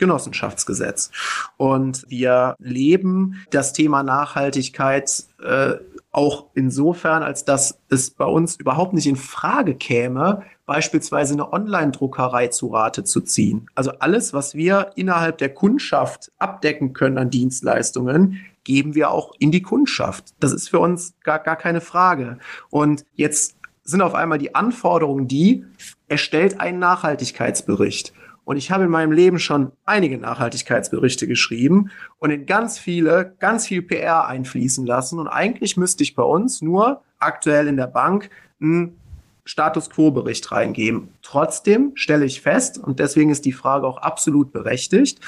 Genossenschaftsgesetz. 0.01 1.13
Und 1.57 2.05
wir 2.09 2.57
leben 2.59 3.47
das 3.51 3.73
Thema 3.73 4.03
Nachhaltigkeit 4.03 5.25
äh, 5.41 5.75
auch 6.11 6.47
insofern, 6.55 7.23
als 7.23 7.45
dass 7.45 7.79
es 7.89 8.11
bei 8.11 8.25
uns 8.25 8.57
überhaupt 8.57 8.95
nicht 8.95 9.07
in 9.07 9.15
Frage 9.15 9.77
käme, 9.77 10.43
beispielsweise 10.67 11.35
eine 11.35 11.53
Online-Druckerei 11.53 12.49
zu 12.49 12.69
Rate 12.69 13.05
zu 13.05 13.21
ziehen. 13.21 13.67
Also 13.75 13.93
alles, 14.01 14.33
was 14.33 14.55
wir 14.55 14.91
innerhalb 14.97 15.39
der 15.39 15.55
Kundschaft 15.55 16.33
abdecken 16.39 16.93
können 16.93 17.19
an 17.19 17.31
Dienstleistungen, 17.31 18.41
geben 18.65 18.95
wir 18.95 19.11
auch 19.11 19.33
in 19.39 19.53
die 19.53 19.63
Kundschaft. 19.63 20.35
Das 20.41 20.53
ist 20.53 20.69
für 20.69 20.81
uns 20.81 21.15
gar, 21.23 21.39
gar 21.39 21.57
keine 21.57 21.81
Frage. 21.81 22.39
Und 22.71 23.05
jetzt 23.15 23.57
sind 23.85 24.03
auf 24.03 24.15
einmal 24.15 24.39
die 24.39 24.55
Anforderungen 24.55 25.29
die, 25.29 25.65
erstellt 26.09 26.61
einen 26.61 26.79
Nachhaltigkeitsbericht. 26.79 28.13
Und 28.51 28.57
ich 28.57 28.73
habe 28.73 28.83
in 28.83 28.91
meinem 28.91 29.13
Leben 29.13 29.39
schon 29.39 29.71
einige 29.85 30.19
Nachhaltigkeitsberichte 30.19 31.29
geschrieben 31.29 31.93
und 32.19 32.33
in 32.33 32.47
ganz 32.47 32.81
viele, 32.81 33.37
ganz 33.39 33.69
viel 33.69 33.81
PR 33.81 34.27
einfließen 34.27 34.85
lassen. 34.85 35.21
Und 35.21 35.29
eigentlich 35.29 35.77
müsste 35.77 36.03
ich 36.03 36.17
bei 36.17 36.25
uns 36.25 36.61
nur 36.61 37.01
aktuell 37.21 37.69
in 37.69 37.77
der 37.77 37.87
Bank 37.87 38.29
einen 38.61 38.99
Status 39.45 39.89
Quo-Bericht 39.89 40.51
reingeben. 40.51 41.11
Trotzdem 41.23 41.93
stelle 41.95 42.25
ich 42.25 42.41
fest, 42.41 42.77
und 42.77 42.99
deswegen 42.99 43.31
ist 43.31 43.45
die 43.45 43.53
Frage 43.53 43.87
auch 43.87 43.99
absolut 43.99 44.51
berechtigt, 44.51 45.21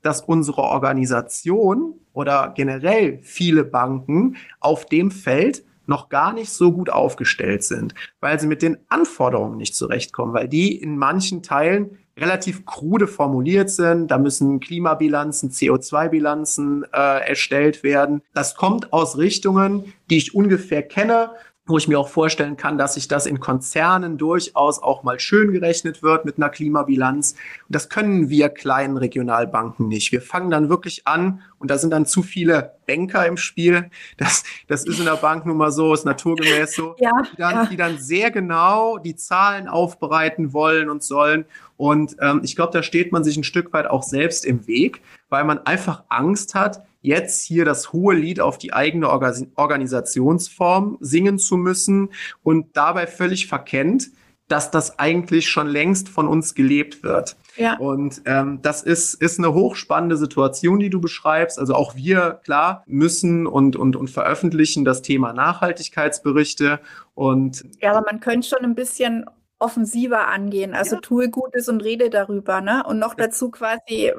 dass 0.00 0.22
unsere 0.22 0.62
Organisation 0.62 1.92
oder 2.14 2.50
generell 2.56 3.18
viele 3.20 3.62
Banken 3.64 4.36
auf 4.58 4.86
dem 4.86 5.10
Feld 5.10 5.64
noch 5.84 6.08
gar 6.08 6.32
nicht 6.32 6.48
so 6.48 6.72
gut 6.72 6.88
aufgestellt 6.88 7.62
sind, 7.62 7.94
weil 8.20 8.40
sie 8.40 8.46
mit 8.46 8.62
den 8.62 8.78
Anforderungen 8.88 9.58
nicht 9.58 9.74
zurechtkommen, 9.74 10.32
weil 10.32 10.48
die 10.48 10.74
in 10.74 10.96
manchen 10.96 11.42
Teilen 11.42 11.98
relativ 12.20 12.66
krude 12.66 13.06
formuliert 13.06 13.70
sind. 13.70 14.08
Da 14.08 14.18
müssen 14.18 14.60
Klimabilanzen, 14.60 15.50
CO2-Bilanzen 15.50 16.84
äh, 16.92 17.28
erstellt 17.28 17.82
werden. 17.82 18.22
Das 18.34 18.54
kommt 18.54 18.92
aus 18.92 19.18
Richtungen, 19.18 19.92
die 20.10 20.18
ich 20.18 20.34
ungefähr 20.34 20.82
kenne, 20.82 21.30
wo 21.70 21.78
ich 21.78 21.88
mir 21.88 21.98
auch 21.98 22.08
vorstellen 22.08 22.56
kann, 22.56 22.76
dass 22.76 22.94
sich 22.94 23.08
das 23.08 23.26
in 23.26 23.40
Konzernen 23.40 24.18
durchaus 24.18 24.82
auch 24.82 25.02
mal 25.02 25.20
schön 25.20 25.52
gerechnet 25.52 26.02
wird 26.02 26.24
mit 26.24 26.36
einer 26.36 26.48
Klimabilanz. 26.48 27.32
Und 27.32 27.74
das 27.74 27.88
können 27.88 28.28
wir 28.28 28.48
kleinen 28.48 28.96
Regionalbanken 28.96 29.88
nicht. 29.88 30.12
Wir 30.12 30.20
fangen 30.20 30.50
dann 30.50 30.68
wirklich 30.68 31.06
an 31.06 31.42
und 31.58 31.70
da 31.70 31.78
sind 31.78 31.90
dann 31.90 32.06
zu 32.06 32.22
viele 32.22 32.74
Banker 32.86 33.26
im 33.26 33.36
Spiel. 33.36 33.90
Das, 34.16 34.42
das 34.66 34.84
ist 34.84 34.98
in 34.98 35.04
der 35.04 35.16
Bank 35.16 35.46
nun 35.46 35.56
mal 35.56 35.70
so, 35.70 35.94
ist 35.94 36.04
naturgemäß 36.04 36.74
so, 36.74 36.96
ja, 36.98 37.12
die, 37.30 37.36
dann, 37.36 37.54
ja. 37.54 37.66
die 37.66 37.76
dann 37.76 37.98
sehr 37.98 38.30
genau 38.30 38.98
die 38.98 39.14
Zahlen 39.14 39.68
aufbereiten 39.68 40.52
wollen 40.52 40.90
und 40.90 41.02
sollen. 41.02 41.46
Und 41.80 42.16
ähm, 42.20 42.42
ich 42.44 42.56
glaube, 42.56 42.74
da 42.74 42.82
steht 42.82 43.10
man 43.10 43.24
sich 43.24 43.38
ein 43.38 43.42
Stück 43.42 43.72
weit 43.72 43.86
auch 43.86 44.02
selbst 44.02 44.44
im 44.44 44.66
Weg, 44.66 45.00
weil 45.30 45.44
man 45.44 45.60
einfach 45.60 46.04
Angst 46.10 46.54
hat, 46.54 46.84
jetzt 47.00 47.42
hier 47.46 47.64
das 47.64 47.94
hohe 47.94 48.14
Lied 48.14 48.38
auf 48.38 48.58
die 48.58 48.74
eigene 48.74 49.08
Organisationsform 49.08 50.98
singen 51.00 51.38
zu 51.38 51.56
müssen 51.56 52.10
und 52.42 52.76
dabei 52.76 53.06
völlig 53.06 53.46
verkennt, 53.46 54.10
dass 54.46 54.70
das 54.70 54.98
eigentlich 54.98 55.48
schon 55.48 55.68
längst 55.68 56.10
von 56.10 56.28
uns 56.28 56.54
gelebt 56.54 57.02
wird. 57.02 57.36
Ja. 57.56 57.78
Und 57.78 58.20
ähm, 58.26 58.58
das 58.60 58.82
ist, 58.82 59.14
ist 59.14 59.38
eine 59.38 59.54
hochspannende 59.54 60.18
Situation, 60.18 60.80
die 60.80 60.90
du 60.90 61.00
beschreibst. 61.00 61.58
Also 61.58 61.74
auch 61.74 61.96
wir, 61.96 62.40
klar, 62.44 62.84
müssen 62.88 63.46
und, 63.46 63.76
und, 63.76 63.96
und 63.96 64.10
veröffentlichen 64.10 64.84
das 64.84 65.00
Thema 65.00 65.32
Nachhaltigkeitsberichte. 65.32 66.78
Und 67.14 67.64
ja, 67.80 67.92
aber 67.92 68.04
man 68.04 68.20
könnte 68.20 68.48
schon 68.48 68.64
ein 68.64 68.74
bisschen 68.74 69.24
offensiver 69.60 70.26
angehen. 70.26 70.74
Also 70.74 70.96
ja. 70.96 71.00
tue 71.00 71.30
Gutes 71.30 71.68
und 71.68 71.82
rede 71.82 72.10
darüber, 72.10 72.60
ne? 72.60 72.82
Und 72.86 72.98
noch 72.98 73.14
dazu 73.14 73.50
quasi, 73.50 74.12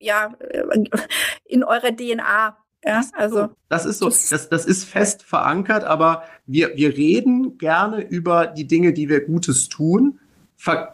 ja, 0.00 0.34
in 1.44 1.62
eurer 1.62 1.94
DNA. 1.94 2.56
Ja, 2.84 3.02
also. 3.14 3.48
Das 3.68 3.84
ist 3.84 3.98
so, 3.98 4.08
das, 4.08 4.48
das 4.48 4.64
ist 4.64 4.84
fest 4.84 5.22
verankert, 5.22 5.84
aber 5.84 6.22
wir, 6.46 6.76
wir 6.76 6.96
reden 6.96 7.58
gerne 7.58 8.00
über 8.00 8.46
die 8.46 8.66
Dinge, 8.66 8.92
die 8.92 9.08
wir 9.08 9.24
Gutes 9.24 9.68
tun, 9.68 10.20
ver 10.56 10.92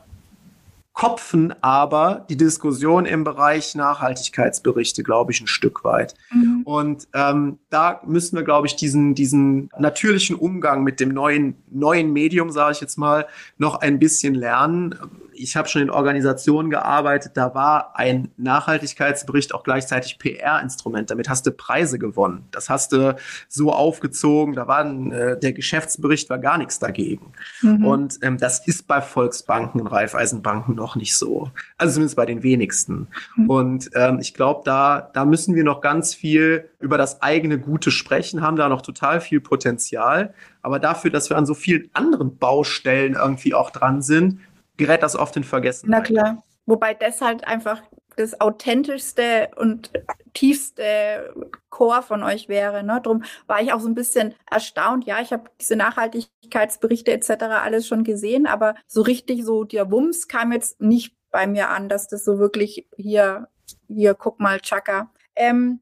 kopfen 0.95 1.55
aber 1.63 2.27
die 2.29 2.37
Diskussion 2.37 3.07
im 3.07 3.25
Bereich 3.25 3.75
Nachhaltigkeitsberichte, 3.75 5.03
glaube 5.03 5.33
ich, 5.33 5.41
ein 5.41 5.47
Stück 5.47 5.85
weit. 5.85 6.15
Mhm. 6.31 6.52
Und 6.65 7.09
ähm, 7.15 7.59
da 7.71 8.01
müssen 8.07 8.37
wir, 8.37 8.45
glaube 8.45 8.67
ich, 8.67 8.77
diesen, 8.77 9.15
diesen 9.15 9.71
natürlichen 9.79 10.37
Umgang 10.37 10.83
mit 10.83 11.01
dem 11.01 11.11
neuen, 11.11 11.57
neuen 11.71 12.13
Medium, 12.13 12.51
sage 12.51 12.73
ich 12.73 12.81
jetzt 12.81 12.99
mal, 12.99 13.27
noch 13.59 13.81
ein 13.81 13.99
bisschen 13.99 14.35
lernen 14.35 14.95
ich 15.43 15.57
habe 15.57 15.69
schon 15.69 15.83
in 15.83 15.91
Organisationen 15.91 16.71
gearbeitet, 16.71 17.33
da 17.35 17.55
war 17.55 17.97
ein 17.97 18.31
Nachhaltigkeitsbericht 18.37 19.55
auch 19.55 19.65
gleichzeitig 19.65 20.19
PR-Instrument. 20.19 21.11
Damit 21.11 21.29
hast 21.29 21.47
du 21.47 21.51
Preise 21.51 21.99
gewonnen. 21.99 22.47
Das 22.51 22.71
hast 22.71 22.93
du 22.93 23.17
so 23.49 23.73
aufgezogen. 23.73 24.55
Da 24.55 24.69
war 24.69 24.79
ein, 24.79 25.13
äh, 25.13 25.39
der 25.39 25.53
Geschäftsbericht 25.53 26.31
war 26.31 26.39
gar 26.39 26.59
nichts 26.59 26.79
dagegen. 26.79 27.33
Mhm. 27.63 27.85
Und 27.85 28.19
ähm, 28.23 28.39
das 28.39 28.67
ist 28.67 28.87
bei 28.87 29.01
Volksbanken 29.01 29.81
und 29.81 29.89
Raiffeisenbanken 29.89 30.75
noch 30.75 30.97
nicht 30.97 31.17
so. 31.17 31.51
Also 31.79 31.95
zumindest 31.95 32.17
bei 32.17 32.27
den 32.27 32.43
wenigsten. 32.43 33.09
Mhm. 33.37 33.51
Und 33.51 33.91
ähm, 33.95 34.19
ich 34.21 34.35
glaube, 34.35 34.63
da, 34.65 35.11
da 35.13 35.25
müssen 35.25 35.55
wir 35.55 35.65
noch 35.65 35.81
ganz 35.81 36.15
viel 36.15 36.69
über 36.79 36.99
das 36.99 37.23
eigene 37.23 37.59
Gute 37.59 37.91
sprechen, 37.91 38.43
haben 38.43 38.57
da 38.57 38.69
noch 38.69 38.83
total 38.83 39.21
viel 39.21 39.41
Potenzial. 39.41 40.35
Aber 40.63 40.79
dafür, 40.79 41.11
dass 41.11 41.29
wir 41.29 41.37
an 41.37 41.47
so 41.47 41.55
vielen 41.55 41.91
anderen 41.93 42.37
Baustellen 42.39 43.15
irgendwie 43.15 43.55
auch 43.55 43.71
dran 43.71 44.03
sind, 44.03 44.39
gerät 44.77 45.03
das 45.03 45.17
oft 45.17 45.37
in 45.37 45.45
Vergessen. 45.45 45.91
Na 45.91 46.01
klar. 46.01 46.43
Wobei 46.67 46.95
das 46.95 47.21
halt 47.21 47.47
einfach 47.47 47.83
das 48.17 48.41
authentischste 48.41 49.51
und 49.57 49.91
tiefste 50.35 51.35
Chor 51.71 52.03
von 52.03 52.23
euch 52.23 52.49
wäre. 52.49 52.83
Ne? 52.83 53.01
Darum 53.03 53.25
war 53.47 53.63
ich 53.63 53.73
auch 53.73 53.81
so 53.81 53.89
ein 53.89 53.95
bisschen 53.95 54.35
erstaunt. 54.51 55.07
Ja, 55.07 55.21
ich 55.21 55.33
habe 55.33 55.51
diese 55.61 55.77
Nachhaltigkeitsberichte 55.77 57.13
etc. 57.13 57.31
alles 57.63 57.87
schon 57.87 58.05
gesehen, 58.05 58.47
aber 58.47 58.75
so 58.87 59.03
richtig 59.03 59.45
so 59.45 59.65
der 59.65 59.91
Wumms 59.91 60.29
kam 60.29 60.53
jetzt 60.53 60.81
nicht 60.81 61.17
bei 61.31 61.47
mir 61.47 61.71
an, 61.71 61.89
dass 61.89 62.09
das 62.09 62.25
so 62.25 62.39
wirklich 62.39 62.89
hier, 62.97 63.49
hier, 63.89 64.15
guck 64.15 64.39
mal, 64.39 64.61
Chaka. 64.61 65.11
Ähm, 65.35 65.81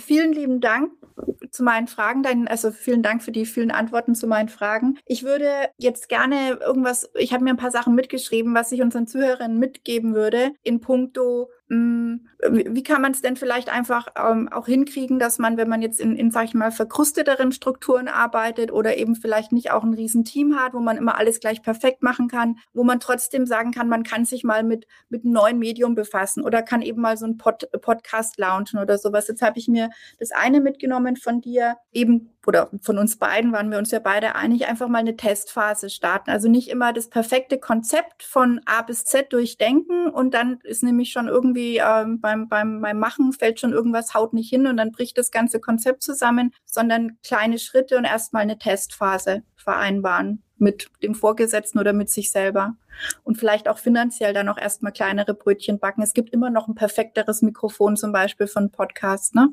vielen 0.00 0.32
lieben 0.32 0.60
Dank 0.60 0.92
zu 1.50 1.62
meinen 1.62 1.88
Fragen, 1.88 2.46
also 2.48 2.70
vielen 2.70 3.02
Dank 3.02 3.22
für 3.22 3.32
die 3.32 3.46
vielen 3.46 3.70
Antworten 3.70 4.14
zu 4.14 4.26
meinen 4.26 4.48
Fragen. 4.48 4.98
Ich 5.06 5.24
würde 5.24 5.48
jetzt 5.78 6.08
gerne 6.08 6.58
irgendwas, 6.60 7.10
ich 7.14 7.32
habe 7.32 7.44
mir 7.44 7.50
ein 7.50 7.56
paar 7.56 7.70
Sachen 7.70 7.94
mitgeschrieben, 7.94 8.54
was 8.54 8.72
ich 8.72 8.82
unseren 8.82 9.06
Zuhörern 9.06 9.58
mitgeben 9.58 10.14
würde 10.14 10.52
in 10.62 10.80
puncto 10.80 11.50
wie 11.70 12.82
kann 12.82 13.02
man 13.02 13.12
es 13.12 13.20
denn 13.20 13.36
vielleicht 13.36 13.68
einfach 13.68 14.08
ähm, 14.16 14.48
auch 14.50 14.66
hinkriegen, 14.66 15.18
dass 15.18 15.38
man, 15.38 15.58
wenn 15.58 15.68
man 15.68 15.82
jetzt 15.82 16.00
in, 16.00 16.16
in, 16.16 16.30
sag 16.30 16.44
ich 16.44 16.54
mal, 16.54 16.70
verkrusteteren 16.70 17.52
Strukturen 17.52 18.08
arbeitet 18.08 18.72
oder 18.72 18.96
eben 18.96 19.16
vielleicht 19.16 19.52
nicht 19.52 19.70
auch 19.70 19.82
ein 19.82 19.92
Riesenteam 19.92 20.56
hat, 20.56 20.72
wo 20.72 20.80
man 20.80 20.96
immer 20.96 21.18
alles 21.18 21.40
gleich 21.40 21.62
perfekt 21.62 22.02
machen 22.02 22.28
kann, 22.28 22.56
wo 22.72 22.84
man 22.84 23.00
trotzdem 23.00 23.44
sagen 23.44 23.72
kann, 23.72 23.88
man 23.88 24.02
kann 24.02 24.24
sich 24.24 24.44
mal 24.44 24.62
mit, 24.62 24.86
mit 25.10 25.24
einem 25.24 25.34
neuen 25.34 25.58
Medium 25.58 25.94
befassen 25.94 26.42
oder 26.42 26.62
kann 26.62 26.80
eben 26.80 27.02
mal 27.02 27.18
so 27.18 27.26
ein 27.26 27.36
Pod, 27.36 27.68
Podcast 27.82 28.38
launchen 28.38 28.78
oder 28.78 28.96
sowas. 28.96 29.28
Jetzt 29.28 29.42
habe 29.42 29.58
ich 29.58 29.68
mir 29.68 29.90
das 30.18 30.30
eine 30.30 30.62
mitgenommen 30.62 31.16
von 31.16 31.42
dir, 31.42 31.76
eben 31.92 32.30
oder 32.46 32.70
von 32.80 32.98
uns 32.98 33.18
beiden 33.18 33.52
waren 33.52 33.70
wir 33.70 33.78
uns 33.78 33.90
ja 33.90 33.98
beide 33.98 34.34
einig, 34.34 34.68
einfach 34.68 34.88
mal 34.88 34.98
eine 34.98 35.16
Testphase 35.16 35.90
starten. 35.90 36.30
Also 36.30 36.48
nicht 36.48 36.68
immer 36.68 36.92
das 36.92 37.08
perfekte 37.08 37.58
Konzept 37.58 38.22
von 38.22 38.60
A 38.64 38.82
bis 38.82 39.04
Z 39.04 39.32
durchdenken 39.32 40.08
und 40.08 40.34
dann 40.34 40.58
ist 40.62 40.82
nämlich 40.82 41.10
schon 41.12 41.28
irgendwie 41.28 41.78
ähm, 41.78 42.20
beim, 42.20 42.48
beim, 42.48 42.80
beim 42.80 42.98
Machen 42.98 43.32
fällt 43.32 43.60
schon 43.60 43.72
irgendwas, 43.72 44.14
haut 44.14 44.32
nicht 44.32 44.48
hin 44.48 44.66
und 44.66 44.76
dann 44.76 44.92
bricht 44.92 45.18
das 45.18 45.30
ganze 45.30 45.60
Konzept 45.60 46.02
zusammen, 46.02 46.52
sondern 46.64 47.18
kleine 47.22 47.58
Schritte 47.58 47.96
und 47.96 48.04
erstmal 48.04 48.42
eine 48.42 48.58
Testphase 48.58 49.42
vereinbaren 49.56 50.42
mit 50.60 50.88
dem 51.02 51.14
Vorgesetzten 51.14 51.78
oder 51.78 51.92
mit 51.92 52.10
sich 52.10 52.30
selber 52.30 52.76
und 53.24 53.36
vielleicht 53.36 53.68
auch 53.68 53.78
finanziell 53.78 54.32
dann 54.32 54.48
auch 54.48 54.58
erstmal 54.58 54.92
kleinere 54.92 55.34
Brötchen 55.34 55.78
backen. 55.78 56.02
Es 56.02 56.14
gibt 56.14 56.30
immer 56.30 56.50
noch 56.50 56.68
ein 56.68 56.74
perfekteres 56.74 57.42
Mikrofon 57.42 57.96
zum 57.96 58.12
Beispiel 58.12 58.46
von 58.46 58.70
Podcast, 58.70 59.34
ne? 59.34 59.48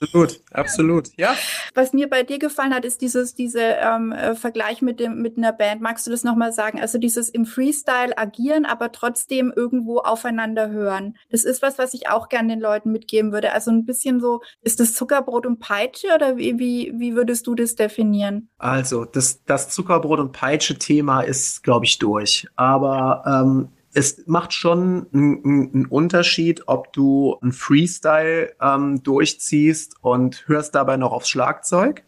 Absolut, 0.00 0.40
absolut, 0.52 1.08
ja. 1.16 1.34
Was 1.74 1.92
mir 1.92 2.08
bei 2.08 2.22
dir 2.22 2.38
gefallen 2.38 2.74
hat, 2.74 2.84
ist 2.84 3.00
dieses, 3.00 3.34
diese 3.34 3.60
ähm, 3.60 4.12
äh, 4.12 4.34
Vergleich 4.34 4.82
mit 4.82 5.00
dem, 5.00 5.20
mit 5.20 5.36
einer 5.36 5.52
Band. 5.52 5.80
Magst 5.80 6.06
du 6.06 6.10
das 6.10 6.24
nochmal 6.24 6.52
sagen? 6.52 6.80
Also 6.80 6.98
dieses 6.98 7.28
im 7.28 7.46
Freestyle 7.46 8.16
agieren, 8.16 8.64
aber 8.64 8.92
trotzdem 8.92 9.52
irgendwo 9.54 9.98
aufeinander 9.98 10.70
hören. 10.70 11.16
Das 11.30 11.44
ist 11.44 11.62
was, 11.62 11.78
was 11.78 11.94
ich 11.94 12.08
auch 12.08 12.28
gerne 12.28 12.48
den 12.48 12.60
Leuten 12.60 12.92
mitgeben 12.92 13.32
würde. 13.32 13.52
Also 13.52 13.70
ein 13.70 13.84
bisschen 13.84 14.20
so, 14.20 14.40
ist 14.62 14.80
das 14.80 14.94
Zuckerbrot 14.94 15.46
und 15.46 15.60
Peitsche 15.60 16.08
oder 16.14 16.36
wie, 16.36 16.58
wie, 16.58 16.92
wie 16.96 17.14
würdest 17.14 17.46
du 17.46 17.54
das 17.54 17.74
definieren? 17.74 18.48
Also, 18.58 19.04
das, 19.04 19.44
das 19.44 19.70
Zuckerbrot 19.70 20.20
und 20.20 20.32
Peitsche-Thema 20.36 21.22
ist, 21.22 21.62
glaube 21.62 21.86
ich, 21.86 21.98
durch. 21.98 22.46
Aber 22.56 23.22
ähm, 23.26 23.68
es 23.94 24.26
macht 24.26 24.52
schon 24.52 25.06
einen 25.14 25.86
Unterschied, 25.86 26.64
ob 26.66 26.92
du 26.92 27.38
ein 27.42 27.52
Freestyle 27.52 28.52
ähm, 28.60 29.02
durchziehst 29.02 29.96
und 30.02 30.44
hörst 30.46 30.74
dabei 30.74 30.98
noch 30.98 31.12
aufs 31.12 31.30
Schlagzeug 31.30 32.02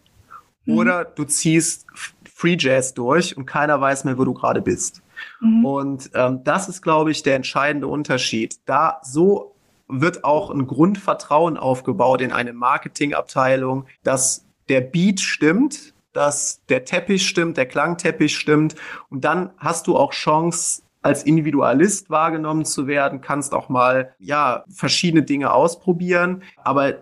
mhm. 0.66 0.76
oder 0.76 1.04
du 1.06 1.24
ziehst 1.24 1.86
Free 2.30 2.56
Jazz 2.58 2.92
durch 2.92 3.34
und 3.34 3.46
keiner 3.46 3.80
weiß 3.80 4.04
mehr, 4.04 4.18
wo 4.18 4.24
du 4.24 4.34
gerade 4.34 4.60
bist. 4.60 5.02
Mhm. 5.40 5.64
Und 5.64 6.10
ähm, 6.12 6.44
das 6.44 6.68
ist, 6.68 6.82
glaube 6.82 7.10
ich, 7.10 7.22
der 7.22 7.34
entscheidende 7.34 7.86
Unterschied. 7.86 8.58
Da 8.66 9.00
so 9.02 9.54
wird 9.88 10.22
auch 10.24 10.50
ein 10.50 10.66
Grundvertrauen 10.66 11.56
aufgebaut 11.56 12.20
in 12.20 12.32
eine 12.32 12.52
Marketingabteilung, 12.52 13.86
dass 14.02 14.44
der 14.68 14.82
Beat 14.82 15.20
stimmt, 15.20 15.94
dass 16.12 16.64
der 16.68 16.84
Teppich 16.84 17.26
stimmt, 17.26 17.56
der 17.56 17.66
Klangteppich 17.66 18.36
stimmt. 18.36 18.74
Und 19.10 19.24
dann 19.24 19.50
hast 19.58 19.86
du 19.86 19.96
auch 19.96 20.12
Chance, 20.12 20.82
als 21.00 21.22
Individualist 21.22 22.10
wahrgenommen 22.10 22.64
zu 22.64 22.86
werden, 22.86 23.20
kannst 23.20 23.54
auch 23.54 23.68
mal, 23.68 24.14
ja, 24.18 24.64
verschiedene 24.68 25.22
Dinge 25.22 25.52
ausprobieren. 25.52 26.42
Aber 26.56 26.94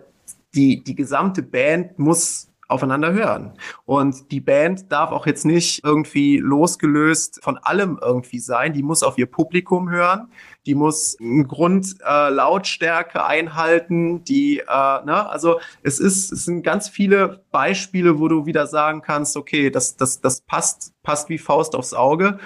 die, 0.53 0.83
die 0.83 0.95
gesamte 0.95 1.41
Band 1.41 1.97
muss 1.99 2.49
aufeinander 2.67 3.13
hören. 3.13 3.53
Und 3.85 4.31
die 4.31 4.41
Band 4.41 4.91
darf 4.91 5.11
auch 5.11 5.25
jetzt 5.25 5.45
nicht 5.45 5.83
irgendwie 5.83 6.37
losgelöst 6.37 7.39
von 7.41 7.57
allem 7.57 7.97
irgendwie 8.01 8.39
sein. 8.39 8.73
Die 8.73 8.83
muss 8.83 9.03
auf 9.03 9.17
ihr 9.17 9.25
Publikum 9.25 9.89
hören. 9.89 10.29
Die 10.65 10.75
muss 10.75 11.17
einen 11.19 11.47
Grund 11.47 11.95
äh, 12.05 12.29
Lautstärke 12.29 13.25
einhalten. 13.25 14.23
Die, 14.25 14.59
äh, 14.59 14.63
ne? 14.65 15.29
also 15.29 15.59
es 15.81 15.99
ist, 15.99 16.31
es 16.31 16.45
sind 16.45 16.63
ganz 16.63 16.89
viele 16.89 17.45
Beispiele, 17.51 18.19
wo 18.19 18.27
du 18.27 18.45
wieder 18.45 18.67
sagen 18.67 19.01
kannst, 19.01 19.37
okay, 19.37 19.69
das, 19.69 19.95
das, 19.95 20.19
das 20.19 20.41
passt, 20.41 20.93
passt 21.03 21.29
wie 21.29 21.37
Faust 21.37 21.73
aufs 21.73 21.93
Auge. 21.93 22.39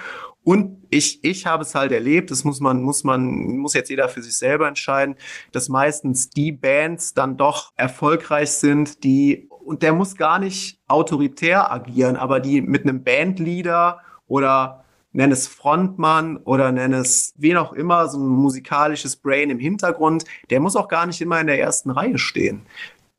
Und 0.44 0.84
ich, 0.90 1.22
ich 1.24 1.46
habe 1.46 1.62
es 1.62 1.74
halt 1.74 1.92
erlebt, 1.92 2.30
das 2.30 2.42
muss 2.42 2.58
man, 2.58 2.82
muss 2.82 3.04
man, 3.04 3.56
muss 3.58 3.74
jetzt 3.74 3.90
jeder 3.90 4.08
für 4.08 4.22
sich 4.22 4.36
selber 4.36 4.66
entscheiden, 4.66 5.14
dass 5.52 5.68
meistens 5.68 6.30
die 6.30 6.50
Bands 6.50 7.14
dann 7.14 7.36
doch 7.36 7.70
erfolgreich 7.76 8.50
sind, 8.50 9.04
die 9.04 9.48
und 9.64 9.82
der 9.82 9.92
muss 9.92 10.16
gar 10.16 10.38
nicht 10.38 10.80
autoritär 10.88 11.72
agieren, 11.72 12.16
aber 12.16 12.40
die 12.40 12.60
mit 12.60 12.82
einem 12.82 13.02
Bandleader 13.04 14.00
oder 14.26 14.84
nenn 15.12 15.30
es 15.30 15.46
Frontmann 15.46 16.38
oder 16.38 16.72
nenn 16.72 16.92
es 16.92 17.34
wen 17.36 17.56
auch 17.56 17.72
immer, 17.72 18.08
so 18.08 18.18
ein 18.18 18.28
musikalisches 18.28 19.16
Brain 19.16 19.50
im 19.50 19.58
Hintergrund, 19.58 20.24
der 20.50 20.60
muss 20.60 20.76
auch 20.76 20.88
gar 20.88 21.06
nicht 21.06 21.20
immer 21.20 21.40
in 21.40 21.46
der 21.46 21.60
ersten 21.60 21.90
Reihe 21.90 22.18
stehen. 22.18 22.62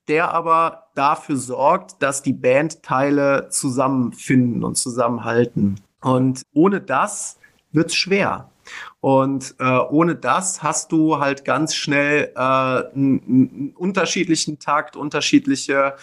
der 0.10 0.34
aber 0.34 0.90
dafür 0.96 1.38
sorgt, 1.38 2.02
dass 2.04 2.22
die 2.22 2.34
Bandteile 2.34 3.48
zusammenfinden 3.50 4.64
und 4.66 4.76
zusammenhalten. 4.76 5.80
Und 6.02 6.44
ohne 6.54 6.82
das 6.82 7.40
wird's 7.72 7.96
schwer. 7.96 8.50
Und 9.02 9.56
äh, 9.60 9.64
ohne 9.64 10.16
das 10.16 10.64
hast 10.64 10.92
du 10.92 11.20
halt 11.20 11.46
ganz 11.46 11.76
schnell 11.76 12.32
äh, 12.36 12.40
einen, 12.40 12.92
einen 12.96 13.74
unterschiedlichen 13.78 14.60
Takt, 14.60 14.96
unterschiedliche 14.96 15.96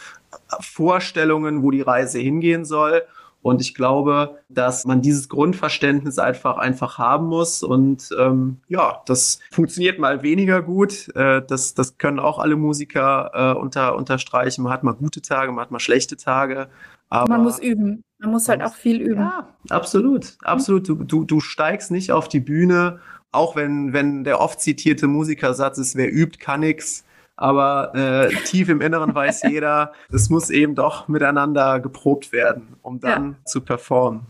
Vorstellungen, 0.61 1.63
wo 1.63 1.71
die 1.71 1.83
Reise 1.83 2.19
hingehen 2.19 2.65
soll. 2.65 3.03
Und 3.43 3.63
ich 3.63 3.75
glaube, 3.75 4.39
dass 4.51 4.85
man 4.85 5.01
dieses 5.01 5.31
Grundverständnis 5.31 6.19
einfach 6.19 6.59
einfach 6.59 6.99
haben 6.99 7.27
muss. 7.27 7.63
Und 7.63 8.11
ähm, 8.19 8.59
ja, 8.69 9.01
das 9.07 9.41
funktioniert 9.51 9.99
mal 9.99 10.23
weniger 10.23 10.61
gut. 10.61 11.09
Äh, 11.17 11.43
das, 11.47 11.73
das 11.75 11.97
können 11.97 12.19
auch 12.19 12.39
alle 12.39 12.57
Musiker 12.57 13.31
äh, 13.33 13.59
unter, 13.59 13.97
unterstreichen. 13.97 14.63
Man 14.63 14.73
hat 14.73 14.85
mal 14.85 14.93
gute 14.93 15.23
Tage, 15.23 15.53
man 15.53 15.63
hat 15.63 15.71
mal 15.71 15.81
schlechte 15.81 16.19
Tage. 16.19 16.69
Aber 17.09 17.31
man 17.31 17.43
muss 17.43 17.59
üben. 17.59 18.05
Man 18.19 18.31
muss 18.31 18.49
halt 18.49 18.63
auch 18.63 18.75
viel 18.75 19.01
üben. 19.01 19.23
Ja, 19.23 19.49
absolut, 19.71 20.37
absolut. 20.43 20.87
Du, 20.87 20.97
du, 20.97 21.25
du 21.25 21.41
steigst 21.41 21.91
nicht 21.91 22.13
auf 22.13 22.29
die 22.29 22.41
Bühne, 22.41 23.01
auch 23.33 23.57
wenn, 23.57 23.95
wenn 23.95 24.25
der 24.25 24.41
oft 24.41 24.61
zitierte 24.61 25.07
Musikersatz 25.07 25.79
ist, 25.79 25.97
wer 25.97 26.13
übt, 26.13 26.39
kann 26.39 26.61
nix 26.61 27.05
aber 27.41 27.95
äh, 27.95 28.29
tief 28.45 28.69
im 28.69 28.81
Inneren 28.81 29.15
weiß 29.15 29.43
jeder, 29.49 29.93
es 30.13 30.29
muss 30.29 30.51
eben 30.51 30.75
doch 30.75 31.09
miteinander 31.09 31.81
geprobt 31.81 32.33
werden, 32.33 32.77
um 32.83 33.01
dann 33.01 33.31
ja. 33.31 33.45
zu 33.47 33.63
performen. 33.63 34.27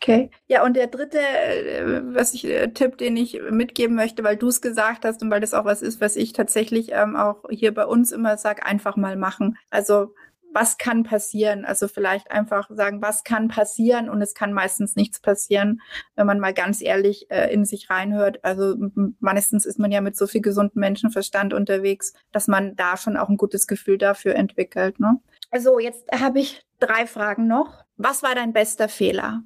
Okay. 0.00 0.30
Ja, 0.46 0.64
und 0.64 0.74
der 0.74 0.88
dritte, 0.88 1.18
äh, 1.18 2.02
was 2.14 2.34
ich, 2.34 2.44
äh, 2.46 2.68
Tipp, 2.68 2.98
den 2.98 3.16
ich 3.16 3.40
mitgeben 3.50 3.96
möchte, 3.96 4.22
weil 4.22 4.36
du 4.36 4.48
es 4.48 4.60
gesagt 4.60 5.04
hast 5.04 5.22
und 5.22 5.30
weil 5.30 5.40
das 5.40 5.54
auch 5.54 5.64
was 5.64 5.82
ist, 5.82 6.00
was 6.00 6.16
ich 6.16 6.32
tatsächlich 6.32 6.90
ähm, 6.92 7.16
auch 7.16 7.44
hier 7.50 7.72
bei 7.74 7.84
uns 7.84 8.12
immer 8.12 8.36
sage, 8.36 8.64
einfach 8.64 8.96
mal 8.96 9.16
machen. 9.16 9.56
Also 9.70 10.14
was 10.52 10.78
kann 10.78 11.02
passieren? 11.02 11.64
Also 11.64 11.88
vielleicht 11.88 12.30
einfach 12.30 12.68
sagen, 12.70 13.02
was 13.02 13.24
kann 13.24 13.48
passieren? 13.48 14.08
Und 14.08 14.22
es 14.22 14.34
kann 14.34 14.52
meistens 14.52 14.96
nichts 14.96 15.20
passieren, 15.20 15.80
wenn 16.16 16.26
man 16.26 16.40
mal 16.40 16.54
ganz 16.54 16.82
ehrlich 16.82 17.30
äh, 17.30 17.52
in 17.52 17.64
sich 17.64 17.90
reinhört. 17.90 18.44
Also 18.44 18.76
meistens 19.20 19.66
ist 19.66 19.78
man 19.78 19.92
ja 19.92 20.00
mit 20.00 20.16
so 20.16 20.26
viel 20.26 20.40
gesunden 20.40 20.80
Menschenverstand 20.80 21.54
unterwegs, 21.54 22.12
dass 22.32 22.48
man 22.48 22.76
da 22.76 22.96
schon 22.96 23.16
auch 23.16 23.28
ein 23.28 23.36
gutes 23.36 23.66
Gefühl 23.66 23.98
dafür 23.98 24.34
entwickelt. 24.34 25.00
Ne? 25.00 25.20
Also 25.50 25.78
jetzt 25.78 26.04
habe 26.12 26.40
ich 26.40 26.62
drei 26.80 27.06
Fragen 27.06 27.46
noch. 27.46 27.84
Was 27.96 28.22
war 28.22 28.34
dein 28.34 28.52
bester 28.52 28.88
Fehler? 28.88 29.42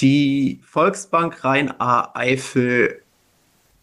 Die 0.00 0.60
Volksbank 0.64 1.44
Rhein-A-Eifel 1.44 3.02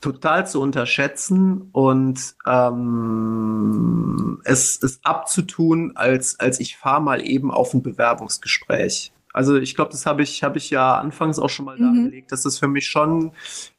total 0.03 0.45
zu 0.45 0.59
unterschätzen 0.59 1.69
und 1.71 2.35
ähm, 2.45 4.41
es, 4.43 4.83
es 4.83 4.99
abzutun, 5.03 5.93
als, 5.95 6.41
als 6.41 6.59
ich 6.59 6.75
fahre 6.75 7.01
mal 7.01 7.25
eben 7.25 7.51
auf 7.51 7.73
ein 7.73 7.81
Bewerbungsgespräch. 7.81 9.13
Also 9.33 9.57
ich 9.57 9.75
glaube, 9.75 9.91
das 9.91 10.05
habe 10.05 10.21
ich, 10.21 10.43
hab 10.43 10.55
ich 10.55 10.69
ja 10.69 10.95
anfangs 10.95 11.39
auch 11.39 11.49
schon 11.49 11.65
mal 11.65 11.77
mhm. 11.77 11.95
dargelegt, 11.95 12.31
dass 12.31 12.43
das 12.43 12.59
für 12.59 12.67
mich 12.67 12.87
schon 12.87 13.31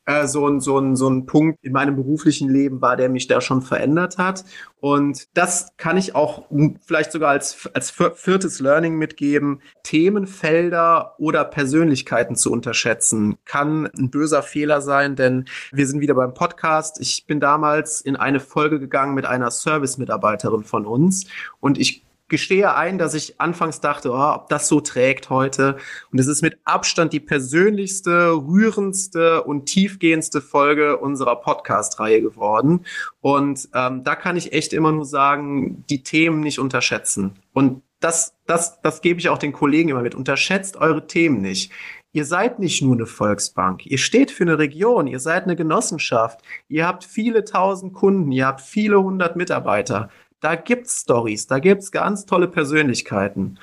äh, 0.06 0.26
so, 0.26 0.46
ein, 0.48 0.60
so, 0.60 0.78
ein, 0.78 0.96
so 0.96 1.08
ein 1.08 1.26
Punkt 1.26 1.58
in 1.62 1.72
meinem 1.72 1.96
beruflichen 1.96 2.50
Leben 2.50 2.82
war, 2.82 2.96
der 2.96 3.08
mich 3.08 3.28
da 3.28 3.40
schon 3.40 3.62
verändert 3.62 4.18
hat. 4.18 4.44
Und 4.80 5.28
das 5.34 5.68
kann 5.76 5.96
ich 5.96 6.14
auch 6.14 6.46
vielleicht 6.84 7.12
sogar 7.12 7.30
als, 7.30 7.70
als 7.72 7.94
viertes 8.14 8.60
Learning 8.60 8.96
mitgeben. 8.96 9.62
Themenfelder 9.84 11.14
oder 11.18 11.44
Persönlichkeiten 11.44 12.36
zu 12.36 12.50
unterschätzen, 12.50 13.36
kann 13.44 13.86
ein 13.96 14.10
böser 14.10 14.42
Fehler 14.42 14.80
sein, 14.80 15.16
denn 15.16 15.46
wir 15.72 15.86
sind 15.86 16.00
wieder 16.00 16.14
beim 16.14 16.34
Podcast. 16.34 17.00
Ich 17.00 17.26
bin 17.26 17.40
damals 17.40 18.00
in 18.00 18.16
eine 18.16 18.40
Folge 18.40 18.80
gegangen 18.80 19.14
mit 19.14 19.24
einer 19.24 19.50
Service-Mitarbeiterin 19.50 20.64
von 20.64 20.84
uns 20.84 21.26
und 21.60 21.78
ich 21.78 22.04
gestehe 22.28 22.74
ein, 22.74 22.98
dass 22.98 23.14
ich 23.14 23.40
anfangs 23.40 23.80
dachte, 23.80 24.10
oh, 24.10 24.34
ob 24.34 24.48
das 24.48 24.68
so 24.68 24.80
trägt 24.80 25.30
heute. 25.30 25.76
Und 26.10 26.18
es 26.18 26.26
ist 26.26 26.42
mit 26.42 26.58
Abstand 26.64 27.12
die 27.12 27.20
persönlichste, 27.20 28.32
rührendste 28.32 29.42
und 29.44 29.66
tiefgehendste 29.66 30.40
Folge 30.40 30.96
unserer 30.98 31.36
Podcast-Reihe 31.36 32.22
geworden. 32.22 32.86
Und 33.20 33.68
ähm, 33.74 34.04
da 34.04 34.16
kann 34.16 34.36
ich 34.36 34.52
echt 34.52 34.72
immer 34.72 34.92
nur 34.92 35.04
sagen, 35.04 35.84
die 35.90 36.02
Themen 36.02 36.40
nicht 36.40 36.58
unterschätzen. 36.58 37.38
Und 37.52 37.82
das, 38.00 38.34
das, 38.46 38.80
das 38.82 39.00
gebe 39.00 39.20
ich 39.20 39.28
auch 39.28 39.38
den 39.38 39.52
Kollegen 39.52 39.88
immer 39.88 40.02
mit. 40.02 40.14
Unterschätzt 40.14 40.76
eure 40.76 41.06
Themen 41.06 41.40
nicht. 41.40 41.72
Ihr 42.12 42.24
seid 42.24 42.60
nicht 42.60 42.80
nur 42.80 42.94
eine 42.94 43.06
Volksbank. 43.06 43.86
Ihr 43.86 43.98
steht 43.98 44.30
für 44.30 44.44
eine 44.44 44.58
Region. 44.58 45.08
Ihr 45.08 45.18
seid 45.18 45.44
eine 45.44 45.56
Genossenschaft. 45.56 46.42
Ihr 46.68 46.86
habt 46.86 47.02
viele 47.02 47.44
tausend 47.44 47.92
Kunden. 47.92 48.30
Ihr 48.30 48.46
habt 48.46 48.60
viele 48.60 49.02
hundert 49.02 49.34
Mitarbeiter 49.34 50.10
da 50.44 50.56
gibt's 50.56 51.00
Stories, 51.00 51.46
da 51.46 51.58
gibt's 51.58 51.90
ganz 51.90 52.26
tolle 52.26 52.48
Persönlichkeiten. 52.48 53.58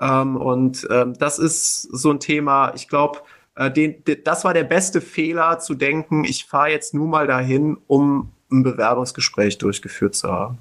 Ähm, 0.00 0.36
und 0.36 0.86
ähm, 0.90 1.14
das 1.18 1.38
ist 1.38 1.82
so 1.82 2.10
ein 2.10 2.20
Thema, 2.20 2.72
ich 2.74 2.88
glaube, 2.88 3.20
äh, 3.54 3.70
den, 3.70 4.02
das 4.24 4.44
war 4.44 4.54
der 4.54 4.64
beste 4.64 5.00
Fehler 5.00 5.58
zu 5.58 5.74
denken, 5.74 6.24
ich 6.24 6.46
fahre 6.46 6.70
jetzt 6.70 6.94
nur 6.94 7.06
mal 7.06 7.26
dahin, 7.26 7.76
um 7.86 8.32
ein 8.50 8.62
Bewerbungsgespräch 8.62 9.58
durchgeführt 9.58 10.14
zu 10.14 10.32
haben. 10.32 10.58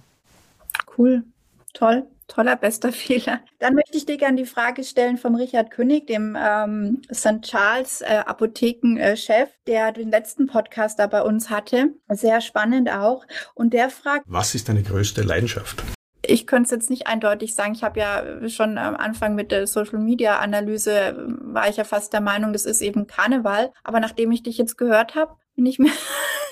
Cool, 0.97 1.24
toll. 1.74 2.03
Toller, 2.32 2.55
bester 2.55 2.91
Fehler. 2.93 3.41
Dann 3.59 3.75
möchte 3.75 3.97
ich 3.97 4.05
dir 4.05 4.17
gerne 4.17 4.38
die 4.38 4.45
Frage 4.45 4.84
stellen 4.84 5.17
vom 5.17 5.36
Richard 5.36 5.69
König, 5.69 6.07
dem 6.07 6.38
ähm, 6.39 7.01
St. 7.13 7.41
Charles 7.41 8.01
äh, 8.01 8.23
Apothekenchef, 8.25 9.29
äh, 9.29 9.47
der 9.67 9.91
den 9.91 10.09
letzten 10.09 10.47
Podcast 10.47 10.99
da 10.99 11.07
bei 11.07 11.21
uns 11.21 11.49
hatte. 11.49 11.93
Sehr 12.09 12.39
spannend 12.41 12.89
auch. 12.89 13.25
Und 13.53 13.73
der 13.73 13.89
fragt, 13.89 14.23
was 14.27 14.55
ist 14.55 14.69
deine 14.69 14.84
größte 14.84 15.21
Leidenschaft? 15.21 15.84
ich 16.23 16.45
könnte 16.47 16.65
es 16.65 16.71
jetzt 16.71 16.89
nicht 16.89 17.07
eindeutig 17.07 17.55
sagen. 17.55 17.73
Ich 17.73 17.84
habe 17.84 17.99
ja 17.99 18.47
schon 18.47 18.77
am 18.77 18.95
Anfang 18.95 19.36
mit 19.36 19.51
der 19.51 19.65
Social 19.67 19.99
Media 19.99 20.39
Analyse 20.39 21.15
war 21.41 21.67
ich 21.67 21.77
ja 21.77 21.84
fast 21.84 22.13
der 22.13 22.21
Meinung, 22.21 22.53
das 22.53 22.65
ist 22.65 22.82
eben 22.82 23.07
Karneval. 23.07 23.73
Aber 23.84 23.99
nachdem 23.99 24.32
ich 24.32 24.43
dich 24.43 24.57
jetzt 24.57 24.77
gehört 24.77 25.15
habe, 25.15 25.36
bin 25.55 25.65
ich 25.65 25.79
mir 25.79 25.91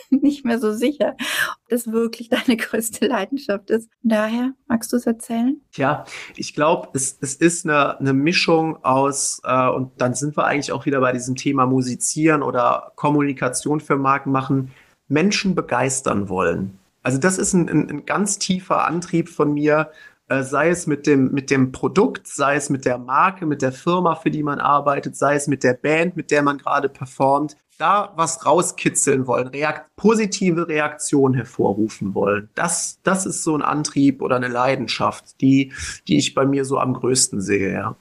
nicht 0.22 0.46
mehr 0.46 0.60
so 0.60 0.72
sicher, 0.72 1.16
ob 1.18 1.70
das 1.70 1.92
wirklich 1.92 2.30
deine 2.30 2.58
größte 2.58 3.08
Leidenschaft 3.08 3.70
ist. 3.70 3.90
Daher, 4.02 4.54
magst 4.68 4.92
du 4.92 4.98
es 4.98 5.06
erzählen? 5.06 5.62
Ja, 5.76 6.06
ich 6.36 6.54
glaube, 6.54 6.90
es, 6.94 7.18
es 7.22 7.36
ist 7.36 7.66
eine, 7.66 8.00
eine 8.00 8.14
Mischung 8.14 8.84
aus, 8.84 9.42
äh, 9.44 9.70
und 9.70 9.92
dann 10.02 10.14
sind 10.14 10.38
wir 10.38 10.46
eigentlich 10.46 10.72
auch 10.72 10.86
wieder 10.86 11.00
bei 11.00 11.12
diesem 11.12 11.36
Thema 11.36 11.66
Musizieren 11.66 12.44
oder 12.44 12.92
Kommunikation 12.96 13.80
für 13.80 13.98
Marken 13.98 14.32
machen, 14.32 14.72
Menschen 15.08 15.56
begeistern 15.56 16.30
wollen. 16.30 16.78
Also 17.02 17.18
das 17.18 17.38
ist 17.38 17.54
ein, 17.54 17.70
ein, 17.70 17.90
ein 17.90 18.06
ganz 18.06 18.40
tiefer 18.40 18.86
Antrieb 18.86 19.30
von 19.30 19.54
mir, 19.54 19.92
sei 20.30 20.70
es 20.70 20.88
mit 20.88 21.08
dem, 21.08 21.32
mit 21.32 21.50
dem 21.50 21.72
Produkt, 21.72 22.28
sei 22.28 22.56
es 22.56 22.70
mit 22.70 22.86
der 22.86 22.98
Marke, 22.98 23.46
mit 23.46 23.62
der 23.62 23.72
Firma, 23.72 24.16
für 24.16 24.32
die 24.32 24.44
man 24.44 24.60
arbeitet, 24.60 25.16
sei 25.16 25.36
es 25.36 25.48
mit 25.48 25.64
der 25.64 25.74
Band, 25.74 26.16
mit 26.16 26.32
der 26.32 26.44
man 26.44 26.58
gerade 26.58 26.88
performt, 26.88 27.58
da 27.80 28.14
was 28.16 28.46
rauskitzeln 28.46 29.26
wollen, 29.26 29.48
reakt 29.48 29.96
positive 29.96 30.68
Reaktionen 30.68 31.34
hervorrufen 31.34 32.14
wollen. 32.14 32.50
Das, 32.54 33.00
das 33.04 33.26
ist 33.26 33.44
so 33.44 33.56
ein 33.56 33.62
Antrieb 33.62 34.22
oder 34.22 34.36
eine 34.36 34.50
Leidenschaft, 34.50 35.42
die, 35.42 35.74
die 36.08 36.18
ich 36.18 36.36
bei 36.36 36.46
mir 36.46 36.66
so 36.66 36.78
am 36.78 36.94
größten 36.94 37.42
sehe, 37.42 37.74
ja. 37.74 37.96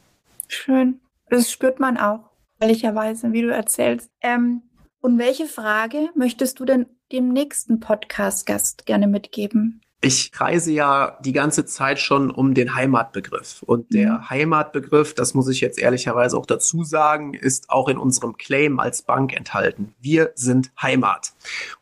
Schön. 0.48 1.00
Das 1.30 1.50
spürt 1.50 1.78
man 1.78 1.96
auch, 1.96 2.30
ehrlicherweise, 2.58 3.32
wie 3.32 3.42
du 3.42 3.52
erzählst. 3.52 4.10
Ähm, 4.20 4.62
und 5.00 5.18
welche 5.18 5.46
Frage 5.46 6.08
möchtest 6.14 6.58
du 6.58 6.64
denn 6.64 6.86
dem 7.12 7.28
nächsten 7.28 7.80
Podcast-Gast 7.80 8.84
gerne 8.84 9.06
mitgeben? 9.06 9.80
Ich 10.00 10.30
reise 10.34 10.72
ja 10.72 11.18
die 11.22 11.32
ganze 11.32 11.64
Zeit 11.64 11.98
schon 11.98 12.30
um 12.30 12.54
den 12.54 12.74
Heimatbegriff. 12.74 13.62
Und 13.62 13.92
der 13.92 14.12
mhm. 14.12 14.30
Heimatbegriff, 14.30 15.14
das 15.14 15.34
muss 15.34 15.48
ich 15.48 15.60
jetzt 15.60 15.78
ehrlicherweise 15.78 16.36
auch 16.36 16.46
dazu 16.46 16.84
sagen, 16.84 17.34
ist 17.34 17.70
auch 17.70 17.88
in 17.88 17.98
unserem 17.98 18.36
Claim 18.36 18.78
als 18.78 19.02
Bank 19.02 19.36
enthalten. 19.36 19.94
Wir 20.00 20.30
sind 20.36 20.70
Heimat. 20.80 21.32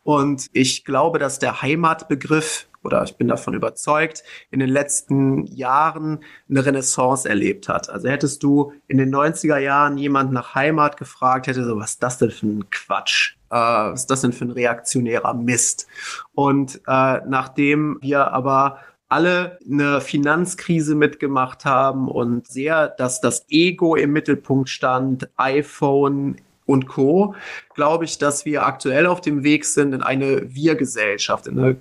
Und 0.02 0.48
ich 0.52 0.84
glaube, 0.84 1.18
dass 1.18 1.38
der 1.38 1.60
Heimatbegriff 1.60 2.68
oder 2.86 3.02
ich 3.02 3.16
bin 3.16 3.28
davon 3.28 3.52
überzeugt, 3.52 4.22
in 4.50 4.60
den 4.60 4.68
letzten 4.68 5.44
Jahren 5.46 6.20
eine 6.48 6.64
Renaissance 6.64 7.28
erlebt 7.28 7.68
hat. 7.68 7.90
Also 7.90 8.08
hättest 8.08 8.42
du 8.44 8.72
in 8.86 8.96
den 8.96 9.12
90er 9.12 9.58
Jahren 9.58 9.98
jemand 9.98 10.32
nach 10.32 10.54
Heimat 10.54 10.96
gefragt, 10.96 11.48
hätte 11.48 11.64
so, 11.64 11.76
was 11.76 11.94
ist 11.94 12.02
das 12.02 12.18
denn 12.18 12.30
für 12.30 12.46
ein 12.46 12.70
Quatsch? 12.70 13.35
Äh, 13.50 13.56
was 13.56 14.00
ist 14.00 14.10
das 14.10 14.20
denn 14.22 14.32
für 14.32 14.44
ein 14.44 14.50
reaktionärer 14.50 15.34
Mist? 15.34 15.86
Und 16.34 16.80
äh, 16.86 17.20
nachdem 17.26 17.98
wir 18.00 18.32
aber 18.32 18.80
alle 19.08 19.58
eine 19.64 20.00
Finanzkrise 20.00 20.94
mitgemacht 20.94 21.64
haben 21.64 22.08
und 22.08 22.46
sehr, 22.46 22.88
dass 22.88 23.20
das 23.20 23.44
Ego 23.48 23.94
im 23.94 24.12
Mittelpunkt 24.12 24.68
stand, 24.68 25.28
iPhone 25.36 26.36
und 26.66 26.88
Co., 26.88 27.34
glaube 27.74 28.04
ich, 28.04 28.18
dass 28.18 28.44
wir 28.44 28.66
aktuell 28.66 29.06
auf 29.06 29.20
dem 29.20 29.44
Weg 29.44 29.64
sind 29.64 29.92
in 29.92 30.02
eine 30.02 30.54
Wir-Gesellschaft, 30.54 31.46
in 31.46 31.58
eine 31.58 31.76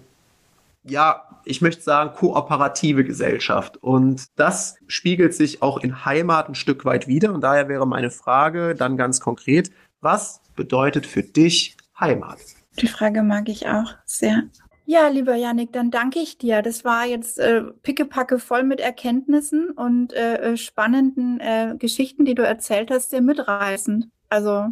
ja, 0.88 1.24
ich 1.46 1.62
möchte 1.62 1.82
sagen, 1.82 2.14
kooperative 2.16 3.04
Gesellschaft. 3.04 3.78
Und 3.78 4.26
das 4.36 4.76
spiegelt 4.88 5.34
sich 5.34 5.62
auch 5.62 5.80
in 5.80 6.06
Heimat 6.06 6.48
ein 6.48 6.56
Stück 6.56 6.86
weit 6.86 7.08
wieder. 7.08 7.34
Und 7.34 7.42
daher 7.42 7.68
wäre 7.68 7.88
meine 7.88 8.12
Frage 8.12 8.76
dann 8.76 8.98
ganz 8.98 9.20
konkret, 9.20 9.72
was 10.02 10.42
bedeutet 10.56 11.06
für 11.06 11.24
dich 11.24 11.78
Heimat? 12.00 12.40
Die 12.80 12.88
Frage 12.88 13.24
mag 13.24 13.50
ich 13.50 13.68
auch 13.68 13.94
sehr. 14.06 14.44
Ja, 14.88 15.08
lieber 15.08 15.36
Janik, 15.36 15.74
dann 15.74 15.90
danke 15.90 16.20
ich 16.20 16.38
dir. 16.38 16.62
Das 16.62 16.86
war 16.86 17.06
jetzt 17.06 17.40
äh, 17.40 17.64
pickepacke 17.64 18.38
voll 18.38 18.64
mit 18.64 18.80
Erkenntnissen 18.80 19.72
und 19.72 20.14
äh, 20.14 20.54
äh, 20.54 20.58
spannenden 20.58 21.40
äh, 21.40 21.76
Geschichten, 21.80 22.24
die 22.24 22.36
du 22.36 22.44
erzählt 22.44 22.92
hast, 22.92 23.10
sehr 23.10 23.22
mitreißend. 23.22 24.10
Also 24.30 24.68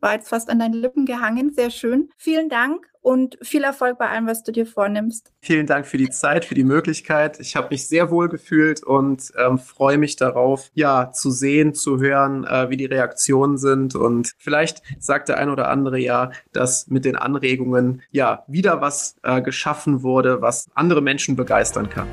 war 0.00 0.14
jetzt 0.14 0.28
fast 0.28 0.50
an 0.50 0.58
deinen 0.58 0.74
Lippen 0.74 1.06
gehangen. 1.06 1.52
Sehr 1.52 1.70
schön. 1.70 2.10
Vielen 2.16 2.48
Dank 2.48 2.86
und 3.06 3.38
viel 3.40 3.62
Erfolg 3.62 3.98
bei 3.98 4.08
allem, 4.08 4.26
was 4.26 4.42
du 4.42 4.50
dir 4.50 4.66
vornimmst. 4.66 5.32
Vielen 5.40 5.66
Dank 5.66 5.86
für 5.86 5.96
die 5.96 6.10
Zeit, 6.10 6.44
für 6.44 6.56
die 6.56 6.64
Möglichkeit. 6.64 7.38
Ich 7.38 7.54
habe 7.54 7.68
mich 7.70 7.86
sehr 7.86 8.10
wohl 8.10 8.28
gefühlt 8.28 8.82
und 8.82 9.32
ähm, 9.38 9.58
freue 9.58 9.96
mich 9.96 10.16
darauf, 10.16 10.72
ja, 10.74 11.12
zu 11.12 11.30
sehen, 11.30 11.72
zu 11.72 12.00
hören, 12.00 12.42
äh, 12.44 12.68
wie 12.68 12.76
die 12.76 12.86
Reaktionen 12.86 13.58
sind. 13.58 13.94
Und 13.94 14.34
vielleicht 14.38 14.82
sagt 14.98 15.28
der 15.28 15.38
ein 15.38 15.50
oder 15.50 15.68
andere 15.68 16.00
ja, 16.00 16.32
dass 16.52 16.88
mit 16.88 17.04
den 17.04 17.14
Anregungen 17.14 18.02
ja 18.10 18.42
wieder 18.48 18.80
was 18.80 19.14
äh, 19.22 19.40
geschaffen 19.40 20.02
wurde, 20.02 20.42
was 20.42 20.66
andere 20.74 21.00
Menschen 21.00 21.36
begeistern 21.36 21.88
kann. 21.88 22.08